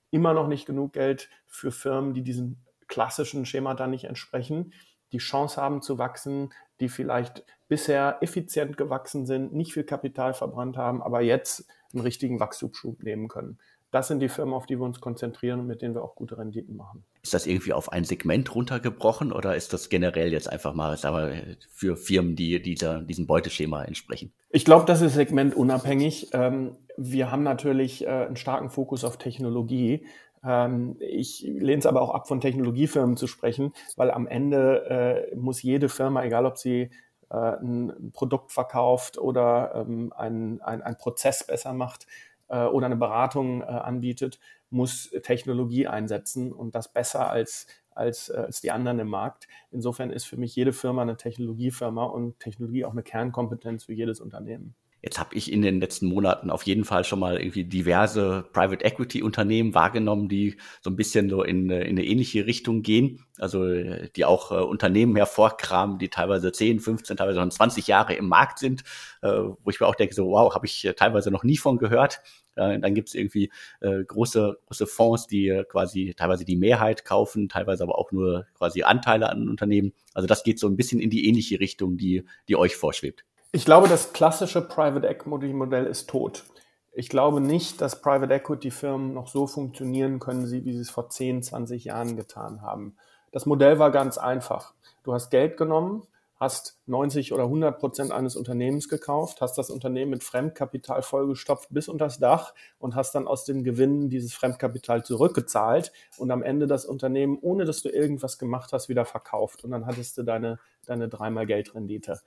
immer 0.10 0.34
noch 0.34 0.48
nicht 0.48 0.66
genug 0.66 0.94
Geld 0.94 1.30
für 1.48 1.72
Firmen, 1.72 2.14
die 2.14 2.24
diesen 2.24 2.62
klassischen 2.88 3.46
Schemata 3.46 3.88
nicht 3.88 4.04
entsprechen, 4.04 4.74
die 5.14 5.20
Chance 5.20 5.62
haben 5.62 5.82
zu 5.82 5.98
wachsen, 5.98 6.54
die 6.80 6.89
vielleicht 6.89 7.46
bisher 7.68 8.18
effizient 8.22 8.76
gewachsen 8.78 9.26
sind, 9.26 9.54
nicht 9.54 9.74
viel 9.74 9.84
Kapital 9.84 10.34
verbrannt 10.34 10.78
haben, 10.78 11.02
aber 11.02 11.22
jetzt 11.22 11.66
einen 11.94 12.04
richtigen 12.04 12.39
Wachstumsschub 12.39 13.04
nehmen 13.04 13.28
können. 13.28 13.60
Das 13.92 14.08
sind 14.08 14.22
die 14.22 14.30
Firmen, 14.30 14.54
auf 14.54 14.66
die 14.66 14.80
wir 14.80 14.86
uns 14.86 15.02
konzentrieren 15.02 15.60
und 15.60 15.68
mit 15.68 15.82
denen 15.82 15.94
wir 15.94 16.02
auch 16.02 16.16
gute 16.16 16.38
Renditen 16.38 16.78
machen. 16.78 17.04
Ist 17.24 17.34
das 17.34 17.46
irgendwie 17.46 17.74
auf 17.74 17.92
ein 17.92 18.06
Segment 18.06 18.56
runtergebrochen 18.56 19.34
oder 19.34 19.56
ist 19.58 19.74
das 19.74 19.89
generell 19.89 20.32
jetzt 20.32 20.50
einfach 20.50 20.74
mal 20.74 20.96
sagen 20.98 21.16
wir, 21.18 21.58
für 21.70 21.98
Firmen, 21.98 22.38
die 22.38 22.62
dieser, 22.62 23.02
diesem 23.02 23.28
Beuteschema 23.28 23.84
entsprechen? 23.84 24.32
Ich 24.50 24.64
glaube, 24.64 24.86
das 24.86 25.02
ist 25.02 25.16
segmentunabhängig. 25.16 26.30
Ähm, 26.32 26.78
wir 26.96 27.32
haben 27.32 27.44
natürlich 27.44 28.06
äh, 28.06 28.10
einen 28.10 28.38
starken 28.38 28.70
Fokus 28.70 29.04
auf 29.04 29.18
Technologie. 29.18 30.06
Ähm, 30.42 30.96
ich 31.00 31.42
lehne 31.42 31.80
es 31.80 31.86
aber 31.86 32.02
auch 32.02 32.14
ab, 32.14 32.30
von 32.30 32.39
Technologiefirmen 32.39 33.18
zu 33.18 33.28
sprechen, 33.28 33.74
weil 33.98 34.10
am 34.10 34.26
Ende 34.26 35.30
äh, 35.32 35.36
muss 35.36 35.62
jede 35.62 35.89
Firma, 35.89 36.24
egal 36.24 36.46
ob 36.46 36.58
sie 36.58 36.92
äh, 37.30 37.36
ein 37.36 38.12
Produkt 38.14 38.54
verkauft 38.54 39.18
oder 39.18 39.74
ähm, 39.76 40.14
ein, 40.16 40.62
ein, 40.62 40.82
ein 40.82 40.98
Prozess 40.98 41.46
besser 41.46 41.74
macht 41.74 42.08
äh, 42.52 42.66
oder 42.66 42.86
eine 42.86 42.97
Beratung 42.97 43.62
äh, 43.62 43.66
anbietet, 43.66 44.39
muss 44.70 45.10
Technologie 45.24 45.88
einsetzen 45.88 46.52
und 46.52 46.76
das 46.76 46.91
besser 46.93 47.30
als, 47.30 47.68
als, 47.91 48.30
als 48.30 48.62
die 48.62 48.72
anderen 48.72 48.99
im 48.99 49.08
Markt. 49.08 49.47
Insofern 49.72 50.12
ist 50.12 50.26
für 50.26 50.38
mich 50.38 50.56
jede 50.56 50.74
Firma 50.74 51.02
eine 51.02 51.18
Technologiefirma 51.18 52.04
und 52.06 52.39
Technologie 52.39 52.86
auch 52.86 52.91
eine 52.91 53.04
Kernkompetenz 53.04 53.86
für 53.86 53.93
jedes 53.93 54.20
Unternehmen. 54.20 54.76
Jetzt 55.04 55.20
habe 55.20 55.34
ich 55.34 55.52
in 55.52 55.64
den 55.64 55.80
letzten 55.80 56.06
Monaten 56.06 56.52
auf 56.52 56.62
jeden 56.64 56.86
Fall 56.86 57.04
schon 57.04 57.20
mal 57.20 57.39
irgendwie 57.41 57.64
diverse 57.64 58.47
Private 58.54 58.86
Equity 58.86 59.24
Unternehmen 59.24 59.74
wahrgenommen, 59.74 60.30
die 60.30 60.58
so 60.82 60.91
ein 60.91 60.95
bisschen 60.95 61.28
so 61.28 61.41
in, 61.41 61.72
in 61.72 61.97
eine 61.97 62.06
ähnliche 62.06 62.45
Richtung 62.45 62.84
gehen. 62.84 63.26
Also 63.39 63.66
die 64.16 64.26
auch 64.26 64.52
äh, 64.52 64.56
Unternehmen 64.56 65.16
hervorkramen, 65.16 65.97
die 65.97 66.10
teilweise 66.10 66.52
10, 66.52 66.82
15, 66.82 67.18
teilweise 67.18 67.39
schon 67.39 67.49
20 67.49 67.88
Jahre 67.88 68.14
im 68.14 68.28
Markt 68.28 68.60
sind, 68.60 68.84
äh, 69.24 69.30
wo 69.30 69.72
ich 69.72 69.80
mir 69.80 69.88
auch 69.88 69.95
denke, 69.95 70.14
so 70.14 70.28
wow, 70.28 70.54
habe 70.54 70.68
ich 70.68 70.88
teilweise 70.95 71.32
noch 71.32 71.43
nie 71.43 71.58
von 71.58 71.80
gehört. 71.80 72.22
Dann 72.56 72.93
gibt 72.93 73.10
es 73.10 73.16
irgendwie 73.16 73.52
äh, 73.80 74.04
große, 74.04 74.60
große 74.68 74.88
Fonds, 74.88 75.28
die 75.28 75.47
äh, 75.47 75.64
quasi 75.64 76.14
teilweise 76.18 76.45
die 76.45 76.58
Mehrheit 76.58 77.06
kaufen, 77.06 77.49
teilweise 77.49 77.84
aber 77.84 77.97
auch 77.97 78.12
nur 78.12 78.45
quasi 78.56 78.84
Anteile 78.84 79.30
an 79.30 79.47
Unternehmen. 79.49 79.93
Also 80.14 80.28
das 80.28 80.43
geht 80.43 80.60
so 80.60 80.68
ein 80.68 80.76
bisschen 80.76 80.99
in 80.99 81.10
die 81.10 81.28
ähnliche 81.28 81.60
Richtung, 81.60 81.97
die, 81.97 82.26
die 82.47 82.56
euch 82.56 82.76
vorschwebt. 82.76 83.26
Ich 83.54 83.66
glaube, 83.66 83.88
das 83.88 84.14
klassische 84.14 84.62
Private 84.62 85.08
Equity 85.08 85.54
Modell 85.54 85.86
ist 85.86 86.10
tot. 86.10 86.43
Ich 86.93 87.08
glaube 87.08 87.39
nicht, 87.39 87.80
dass 87.80 88.02
Private 88.02 88.34
Equity 88.34 88.70
Firmen 88.70 89.14
noch 89.14 89.28
so 89.28 89.47
funktionieren 89.47 90.20
können, 90.20 90.49
wie 90.52 90.74
sie 90.74 90.82
es 90.82 90.89
vor 90.89 91.10
10, 91.10 91.41
20 91.43 91.86
Jahren 91.86 92.18
getan 92.18 92.62
haben. 92.62 92.97
Das 93.32 93.45
Modell 93.45 93.80
war 93.80 93.91
ganz 93.91 94.18
einfach. 94.18 94.74
Du 95.04 95.14
hast 95.14 95.30
Geld 95.30 95.56
genommen, 95.56 96.04
hast 96.42 96.80
90 96.88 97.34
oder 97.34 97.44
100 97.44 97.78
Prozent 97.78 98.12
eines 98.12 98.36
Unternehmens 98.36 98.89
gekauft, 98.89 99.42
hast 99.42 99.60
das 99.60 99.70
Unternehmen 99.70 100.10
mit 100.10 100.24
Fremdkapital 100.24 101.04
vollgestopft 101.04 101.68
bis 101.70 101.88
unter 101.88 102.06
das 102.06 102.18
Dach 102.18 102.56
und 102.80 102.96
hast 102.96 103.14
dann 103.14 103.28
aus 103.28 103.46
den 103.46 103.64
Gewinnen 103.64 104.10
dieses 104.10 104.34
Fremdkapital 104.34 105.06
zurückgezahlt 105.06 105.92
und 106.18 106.32
am 106.32 106.42
Ende 106.42 106.66
das 106.66 106.86
Unternehmen, 106.86 107.38
ohne 107.39 107.66
dass 107.66 107.84
du 107.84 107.89
irgendwas 107.89 108.39
gemacht 108.39 108.74
hast, 108.74 108.89
wieder 108.89 109.06
verkauft. 109.06 109.64
Und 109.64 109.70
dann 109.70 109.86
hattest 109.86 110.18
du 110.18 110.24
deine, 110.24 110.58
deine 110.88 111.10
dreimal 111.10 111.46
Geldrendite. 111.46 112.22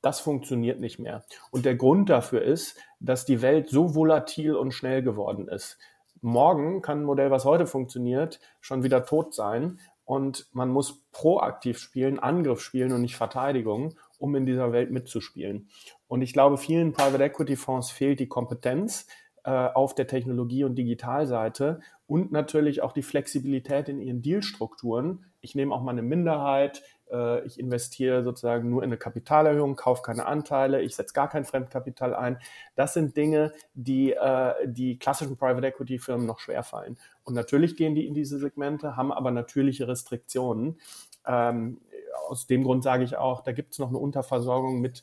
Das 0.00 0.20
funktioniert 0.20 0.80
nicht 0.80 0.98
mehr. 0.98 1.22
Und 1.50 1.66
der 1.66 1.76
Grund 1.76 2.08
dafür 2.08 2.40
ist, 2.40 2.78
dass 2.98 3.26
die 3.26 3.42
Welt 3.42 3.68
so 3.68 3.94
volatil 3.94 4.54
und 4.56 4.72
schnell 4.72 5.02
geworden 5.02 5.48
ist. 5.48 5.76
Morgen 6.22 6.80
kann 6.80 7.00
ein 7.00 7.04
Modell, 7.04 7.30
was 7.30 7.44
heute 7.44 7.66
funktioniert, 7.66 8.40
schon 8.60 8.82
wieder 8.82 9.04
tot 9.04 9.34
sein. 9.34 9.80
Und 10.10 10.48
man 10.52 10.70
muss 10.70 11.04
proaktiv 11.12 11.78
spielen, 11.78 12.18
Angriff 12.18 12.62
spielen 12.62 12.90
und 12.90 13.00
nicht 13.00 13.14
Verteidigung, 13.14 13.94
um 14.18 14.34
in 14.34 14.44
dieser 14.44 14.72
Welt 14.72 14.90
mitzuspielen. 14.90 15.68
Und 16.08 16.20
ich 16.22 16.32
glaube, 16.32 16.56
vielen 16.56 16.92
Private 16.92 17.22
Equity 17.22 17.54
Fonds 17.54 17.92
fehlt 17.92 18.18
die 18.18 18.26
Kompetenz 18.26 19.06
äh, 19.44 19.50
auf 19.52 19.94
der 19.94 20.08
Technologie- 20.08 20.64
und 20.64 20.74
Digitalseite 20.74 21.78
und 22.08 22.32
natürlich 22.32 22.82
auch 22.82 22.90
die 22.90 23.04
Flexibilität 23.04 23.88
in 23.88 24.00
ihren 24.00 24.20
Dealstrukturen. 24.20 25.26
Ich 25.42 25.54
nehme 25.54 25.72
auch 25.72 25.80
mal 25.80 25.92
eine 25.92 26.02
Minderheit, 26.02 26.82
äh, 27.12 27.44
ich 27.44 27.58
investiere 27.58 28.22
sozusagen 28.22 28.68
nur 28.68 28.82
in 28.82 28.90
eine 28.90 28.96
Kapitalerhöhung, 28.96 29.76
kaufe 29.76 30.02
keine 30.02 30.26
Anteile, 30.26 30.82
ich 30.82 30.96
setze 30.96 31.14
gar 31.14 31.28
kein 31.28 31.44
Fremdkapital 31.44 32.14
ein. 32.14 32.38
Das 32.74 32.94
sind 32.94 33.16
Dinge, 33.16 33.52
die 33.74 34.12
äh, 34.12 34.54
die 34.66 34.98
klassischen 34.98 35.36
Private 35.36 35.66
Equity 35.66 35.98
Firmen 35.98 36.26
noch 36.26 36.40
schwerfallen. 36.40 36.98
Und 37.24 37.34
natürlich 37.34 37.76
gehen 37.76 37.94
die 37.94 38.06
in 38.06 38.14
diese 38.14 38.38
Segmente, 38.38 38.96
haben 38.96 39.12
aber 39.12 39.30
natürliche 39.30 39.88
Restriktionen. 39.88 40.80
Ähm, 41.26 41.80
aus 42.28 42.46
dem 42.46 42.64
Grund 42.64 42.84
sage 42.84 43.04
ich 43.04 43.16
auch, 43.16 43.42
da 43.42 43.52
gibt 43.52 43.72
es 43.72 43.78
noch 43.78 43.88
eine 43.88 43.98
Unterversorgung 43.98 44.80
mit 44.80 45.02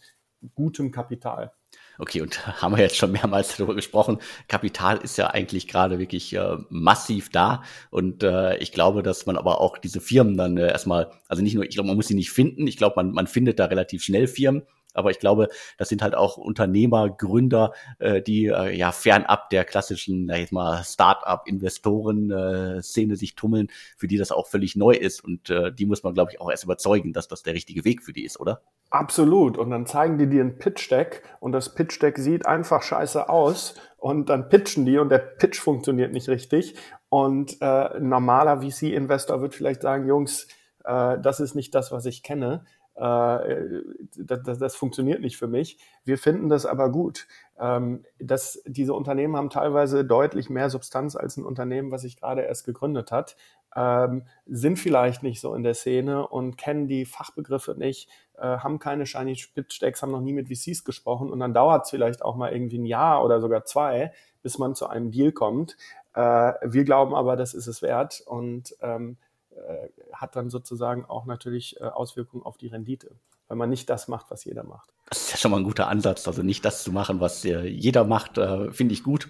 gutem 0.55 0.91
Kapital. 0.91 1.51
Okay, 1.99 2.21
und 2.21 2.45
haben 2.61 2.75
wir 2.75 2.83
jetzt 2.83 2.97
schon 2.97 3.11
mehrmals 3.11 3.57
darüber 3.57 3.75
gesprochen. 3.75 4.19
Kapital 4.47 4.97
ist 4.97 5.17
ja 5.17 5.27
eigentlich 5.27 5.67
gerade 5.67 5.99
wirklich 5.99 6.33
äh, 6.33 6.57
massiv 6.69 7.29
da. 7.29 7.63
Und 7.89 8.23
äh, 8.23 8.57
ich 8.57 8.71
glaube, 8.71 9.03
dass 9.03 9.25
man 9.25 9.37
aber 9.37 9.61
auch 9.61 9.77
diese 9.77 10.01
Firmen 10.01 10.37
dann 10.37 10.57
äh, 10.57 10.67
erstmal, 10.67 11.11
also 11.27 11.41
nicht 11.43 11.55
nur, 11.55 11.63
ich 11.63 11.71
glaube, 11.71 11.87
man 11.87 11.95
muss 11.95 12.07
sie 12.07 12.15
nicht 12.15 12.31
finden, 12.31 12.67
ich 12.67 12.77
glaube, 12.77 12.95
man, 12.97 13.11
man 13.11 13.27
findet 13.27 13.59
da 13.59 13.65
relativ 13.65 14.03
schnell 14.03 14.27
Firmen. 14.27 14.63
Aber 14.97 15.11
ich 15.11 15.19
glaube, 15.19 15.49
das 15.77 15.89
sind 15.89 16.01
halt 16.01 16.15
auch 16.15 16.37
Unternehmer, 16.37 17.09
Gründer, 17.09 17.73
äh, 17.99 18.21
die 18.21 18.47
äh, 18.47 18.75
ja 18.75 18.91
fernab 18.91 19.49
der 19.49 19.63
klassischen, 19.63 20.27
sag 20.27 20.39
ich 20.39 20.51
mal, 20.51 20.83
Start-up-Investoren-Szene 20.83 23.15
sich 23.15 23.35
tummeln, 23.35 23.69
für 23.97 24.07
die 24.07 24.17
das 24.17 24.31
auch 24.31 24.47
völlig 24.47 24.75
neu 24.75 24.93
ist. 24.93 25.23
Und 25.23 25.49
äh, 25.49 25.71
die 25.71 25.85
muss 25.85 26.03
man, 26.03 26.13
glaube 26.13 26.31
ich, 26.31 26.41
auch 26.41 26.49
erst 26.49 26.63
überzeugen, 26.63 27.13
dass 27.13 27.27
das 27.27 27.43
der 27.43 27.53
richtige 27.53 27.85
Weg 27.85 28.03
für 28.03 28.13
die 28.13 28.25
ist, 28.25 28.39
oder? 28.39 28.61
Absolut. 28.89 29.57
Und 29.57 29.69
dann 29.69 29.85
zeigen 29.85 30.17
die 30.17 30.27
dir 30.27 30.43
ein 30.43 30.57
Pitch-Deck 30.57 31.23
und 31.39 31.51
das 31.51 31.75
Pitch-Deck 31.75 32.17
sieht 32.17 32.45
einfach 32.45 32.81
scheiße 32.81 33.29
aus 33.29 33.75
und 33.97 34.29
dann 34.29 34.49
pitchen 34.49 34.85
die 34.85 34.97
und 34.97 35.09
der 35.09 35.17
Pitch 35.17 35.59
funktioniert 35.59 36.13
nicht 36.13 36.29
richtig. 36.29 36.75
Und 37.09 37.57
äh, 37.61 37.99
normaler 37.99 38.61
VC-Investor 38.61 39.41
wird 39.41 39.55
vielleicht 39.55 39.81
sagen, 39.81 40.07
Jungs, 40.07 40.47
äh, 40.85 41.17
das 41.19 41.39
ist 41.39 41.55
nicht 41.55 41.75
das, 41.75 41.91
was 41.91 42.05
ich 42.05 42.23
kenne. 42.23 42.63
Äh, 42.97 43.83
das, 44.15 44.41
das, 44.43 44.57
das, 44.57 44.75
funktioniert 44.75 45.21
nicht 45.21 45.37
für 45.37 45.47
mich. 45.47 45.77
Wir 46.03 46.17
finden 46.17 46.49
das 46.49 46.65
aber 46.65 46.91
gut. 46.91 47.27
Ähm, 47.59 48.03
dass 48.19 48.61
diese 48.65 48.93
Unternehmen 48.93 49.35
haben 49.35 49.51
teilweise 49.51 50.03
deutlich 50.03 50.49
mehr 50.49 50.71
Substanz 50.71 51.15
als 51.15 51.37
ein 51.37 51.45
Unternehmen, 51.45 51.91
was 51.91 52.01
sich 52.01 52.17
gerade 52.17 52.41
erst 52.41 52.65
gegründet 52.65 53.11
hat, 53.11 53.35
ähm, 53.75 54.23
sind 54.47 54.79
vielleicht 54.79 55.21
nicht 55.21 55.41
so 55.41 55.53
in 55.53 55.61
der 55.61 55.75
Szene 55.75 56.27
und 56.27 56.57
kennen 56.57 56.87
die 56.87 57.05
Fachbegriffe 57.05 57.75
nicht, 57.77 58.09
äh, 58.37 58.57
haben 58.57 58.79
keine 58.79 59.05
shiny 59.05 59.37
Pitch-Decks, 59.53 60.01
haben 60.01 60.11
noch 60.11 60.21
nie 60.21 60.33
mit 60.33 60.47
VCs 60.47 60.83
gesprochen 60.83 61.31
und 61.31 61.39
dann 61.39 61.53
dauert 61.53 61.85
es 61.85 61.91
vielleicht 61.91 62.23
auch 62.23 62.35
mal 62.35 62.51
irgendwie 62.51 62.79
ein 62.79 62.85
Jahr 62.85 63.23
oder 63.23 63.41
sogar 63.41 63.65
zwei, 63.65 64.11
bis 64.41 64.57
man 64.57 64.73
zu 64.73 64.87
einem 64.87 65.11
Deal 65.11 65.31
kommt. 65.31 65.77
Äh, 66.15 66.53
wir 66.63 66.83
glauben 66.83 67.13
aber, 67.13 67.35
das 67.35 67.53
ist 67.53 67.67
es 67.67 67.83
wert 67.83 68.23
und 68.25 68.75
ähm, 68.81 69.17
äh, 69.57 69.89
hat 70.13 70.35
dann 70.35 70.49
sozusagen 70.49 71.05
auch 71.05 71.25
natürlich 71.25 71.79
äh, 71.79 71.85
Auswirkungen 71.85 72.43
auf 72.43 72.57
die 72.57 72.67
Rendite, 72.67 73.11
weil 73.47 73.57
man 73.57 73.69
nicht 73.69 73.89
das 73.89 74.07
macht, 74.07 74.29
was 74.29 74.45
jeder 74.45 74.63
macht. 74.63 74.93
Das 75.09 75.21
ist 75.21 75.31
ja 75.31 75.37
schon 75.37 75.51
mal 75.51 75.57
ein 75.57 75.63
guter 75.63 75.87
Ansatz, 75.87 76.27
also 76.27 76.43
nicht 76.43 76.63
das 76.65 76.83
zu 76.83 76.91
machen, 76.91 77.19
was 77.19 77.45
äh, 77.45 77.65
jeder 77.67 78.03
macht, 78.03 78.39
finde 78.71 78.93
ich 78.93 79.03
gut. 79.03 79.29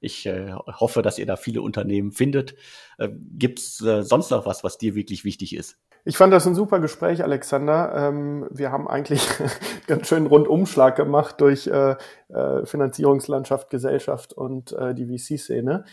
Ich 0.00 0.28
hoffe, 0.28 1.02
dass 1.02 1.20
ihr 1.20 1.24
da 1.24 1.36
viele 1.36 1.62
Unternehmen 1.62 2.10
findet. 2.10 2.56
Gibt 2.98 3.60
es 3.60 3.78
sonst 3.78 4.30
noch 4.30 4.44
was, 4.44 4.64
was 4.64 4.76
dir 4.76 4.96
wirklich 4.96 5.24
wichtig 5.24 5.54
ist? 5.54 5.78
Ich 6.04 6.16
fand 6.16 6.32
das 6.32 6.48
ein 6.48 6.56
super 6.56 6.80
Gespräch, 6.80 7.22
Alexander. 7.22 7.94
Ähm, 7.94 8.48
wir 8.50 8.72
haben 8.72 8.88
eigentlich 8.88 9.26
ganz 9.86 10.08
schön 10.08 10.26
Rundumschlag 10.26 10.96
gemacht 10.96 11.40
durch 11.40 11.70
Finanzierungslandschaft, 12.28 13.70
Gesellschaft 13.70 14.32
und 14.32 14.72
die 14.72 15.06
VC-Szene. 15.06 15.84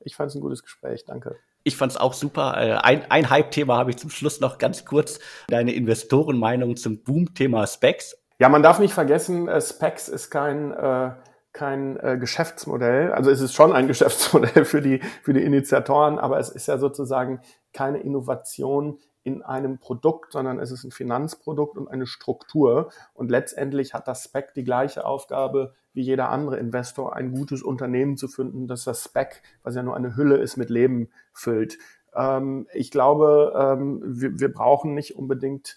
Ich 0.00 0.16
fand 0.16 0.30
es 0.30 0.34
ein 0.34 0.40
gutes 0.40 0.62
Gespräch. 0.62 1.04
Danke. 1.04 1.36
Ich 1.66 1.76
fand 1.76 1.90
es 1.90 1.98
auch 1.98 2.12
super. 2.12 2.54
Äh, 2.56 2.74
ein, 2.74 3.10
ein 3.10 3.28
Hype-Thema 3.28 3.76
habe 3.76 3.90
ich 3.90 3.96
zum 3.96 4.08
Schluss 4.08 4.38
noch 4.38 4.58
ganz 4.58 4.84
kurz. 4.84 5.18
Deine 5.48 5.72
Investorenmeinung 5.72 6.76
zum 6.76 7.02
Boom-Thema 7.02 7.66
Specs. 7.66 8.16
Ja, 8.38 8.48
man 8.48 8.62
darf 8.62 8.78
nicht 8.78 8.94
vergessen, 8.94 9.48
äh, 9.48 9.60
Specs 9.60 10.08
ist 10.08 10.30
kein, 10.30 10.70
äh, 10.70 11.10
kein 11.56 11.96
äh, 11.96 12.18
Geschäftsmodell. 12.18 13.12
Also 13.12 13.30
es 13.30 13.40
ist 13.40 13.54
schon 13.54 13.72
ein 13.72 13.86
Geschäftsmodell 13.88 14.64
für 14.64 14.82
die, 14.82 15.00
für 15.22 15.32
die 15.32 15.42
Initiatoren, 15.42 16.18
aber 16.18 16.38
es 16.38 16.50
ist 16.50 16.68
ja 16.68 16.78
sozusagen 16.78 17.40
keine 17.72 17.98
Innovation 17.98 18.98
in 19.24 19.42
einem 19.42 19.78
Produkt, 19.78 20.32
sondern 20.32 20.60
es 20.60 20.70
ist 20.70 20.84
ein 20.84 20.92
Finanzprodukt 20.92 21.76
und 21.76 21.88
eine 21.88 22.06
Struktur. 22.06 22.90
Und 23.12 23.30
letztendlich 23.30 23.92
hat 23.92 24.06
das 24.06 24.22
Spec 24.22 24.54
die 24.54 24.62
gleiche 24.62 25.04
Aufgabe 25.04 25.74
wie 25.94 26.02
jeder 26.02 26.28
andere 26.28 26.58
Investor, 26.58 27.16
ein 27.16 27.32
gutes 27.32 27.62
Unternehmen 27.62 28.16
zu 28.16 28.28
finden, 28.28 28.68
das 28.68 28.84
das 28.84 29.02
Spec, 29.02 29.42
was 29.64 29.74
ja 29.74 29.82
nur 29.82 29.96
eine 29.96 30.14
Hülle 30.14 30.36
ist, 30.36 30.56
mit 30.56 30.70
Leben 30.70 31.08
füllt. 31.32 31.78
Ähm, 32.14 32.68
ich 32.72 32.90
glaube, 32.90 33.52
ähm, 33.58 34.02
wir, 34.04 34.38
wir, 34.38 34.52
brauchen 34.52 34.94
nicht 34.94 35.16
unbedingt 35.16 35.76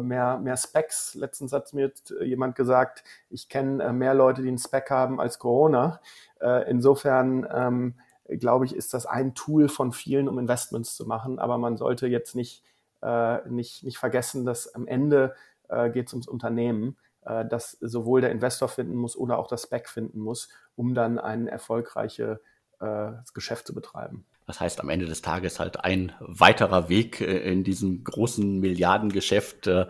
mehr, 0.00 0.38
mehr 0.38 0.56
Specs. 0.56 1.14
Letzten 1.14 1.46
Satz 1.46 1.72
mir 1.72 1.86
hat 1.86 2.14
jemand 2.20 2.56
gesagt, 2.56 3.04
ich 3.30 3.48
kenne 3.48 3.82
äh, 3.84 3.92
mehr 3.92 4.14
Leute, 4.14 4.42
die 4.42 4.48
einen 4.48 4.58
Spec 4.58 4.90
haben 4.90 5.20
als 5.20 5.38
Corona. 5.38 6.00
Äh, 6.40 6.68
insofern 6.70 7.46
ähm, 7.52 7.94
glaube 8.28 8.64
ich, 8.64 8.74
ist 8.74 8.94
das 8.94 9.06
ein 9.06 9.34
Tool 9.34 9.68
von 9.68 9.92
vielen, 9.92 10.28
um 10.28 10.38
Investments 10.38 10.96
zu 10.96 11.06
machen. 11.06 11.38
Aber 11.38 11.58
man 11.58 11.76
sollte 11.76 12.06
jetzt 12.06 12.34
nicht 12.34 12.64
äh, 13.02 13.48
nicht, 13.48 13.84
nicht 13.84 13.98
vergessen, 13.98 14.44
dass 14.44 14.74
am 14.74 14.86
Ende 14.86 15.34
äh, 15.68 15.90
geht 15.90 16.08
es 16.08 16.12
ums 16.12 16.28
Unternehmen, 16.28 16.96
äh, 17.22 17.44
das 17.46 17.72
sowohl 17.80 18.20
der 18.20 18.30
Investor 18.30 18.68
finden 18.68 18.96
muss 18.96 19.16
oder 19.16 19.38
auch 19.38 19.48
das 19.48 19.64
Spec 19.64 19.88
finden 19.88 20.20
muss, 20.20 20.48
um 20.76 20.94
dann 20.94 21.18
ein 21.18 21.46
erfolgreiches 21.46 22.38
äh, 22.80 23.12
Geschäft 23.34 23.66
zu 23.66 23.74
betreiben. 23.74 24.24
Das 24.48 24.60
heißt 24.60 24.80
am 24.80 24.88
Ende 24.88 25.04
des 25.04 25.20
Tages 25.20 25.60
halt 25.60 25.84
ein 25.84 26.12
weiterer 26.20 26.88
Weg 26.88 27.20
äh, 27.20 27.52
in 27.52 27.64
diesem 27.64 28.02
großen 28.02 28.58
Milliardengeschäft, 28.58 29.66
äh, 29.66 29.86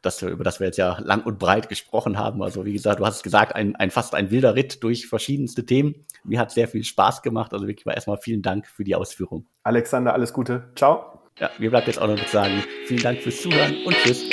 das, 0.00 0.22
über 0.22 0.42
das 0.42 0.60
wir 0.60 0.66
jetzt 0.66 0.78
ja 0.78 0.98
lang 1.00 1.22
und 1.22 1.38
breit 1.38 1.68
gesprochen 1.68 2.18
haben. 2.18 2.42
Also 2.42 2.64
wie 2.64 2.72
gesagt, 2.72 3.00
du 3.00 3.06
hast 3.06 3.16
es 3.16 3.22
gesagt, 3.22 3.54
ein, 3.54 3.76
ein 3.76 3.90
fast 3.90 4.14
ein 4.14 4.30
wilder 4.30 4.56
Ritt 4.56 4.82
durch 4.82 5.06
verschiedenste 5.06 5.66
Themen. 5.66 6.06
Mir 6.24 6.40
hat 6.40 6.50
sehr 6.50 6.68
viel 6.68 6.84
Spaß 6.84 7.20
gemacht. 7.20 7.52
Also 7.52 7.66
wirklich 7.66 7.84
mal 7.84 7.92
erstmal 7.92 8.16
vielen 8.16 8.40
Dank 8.40 8.66
für 8.66 8.82
die 8.82 8.94
Ausführung. 8.94 9.46
Alexander, 9.62 10.14
alles 10.14 10.32
Gute. 10.32 10.70
Ciao. 10.74 11.20
Ja, 11.38 11.50
mir 11.58 11.70
bleibt 11.70 11.86
jetzt 11.86 12.00
auch 12.00 12.08
noch 12.08 12.16
zu 12.16 12.30
sagen, 12.30 12.64
vielen 12.86 13.02
Dank 13.02 13.20
fürs 13.20 13.42
Zuhören 13.42 13.76
und 13.84 13.94
tschüss. 13.96 14.24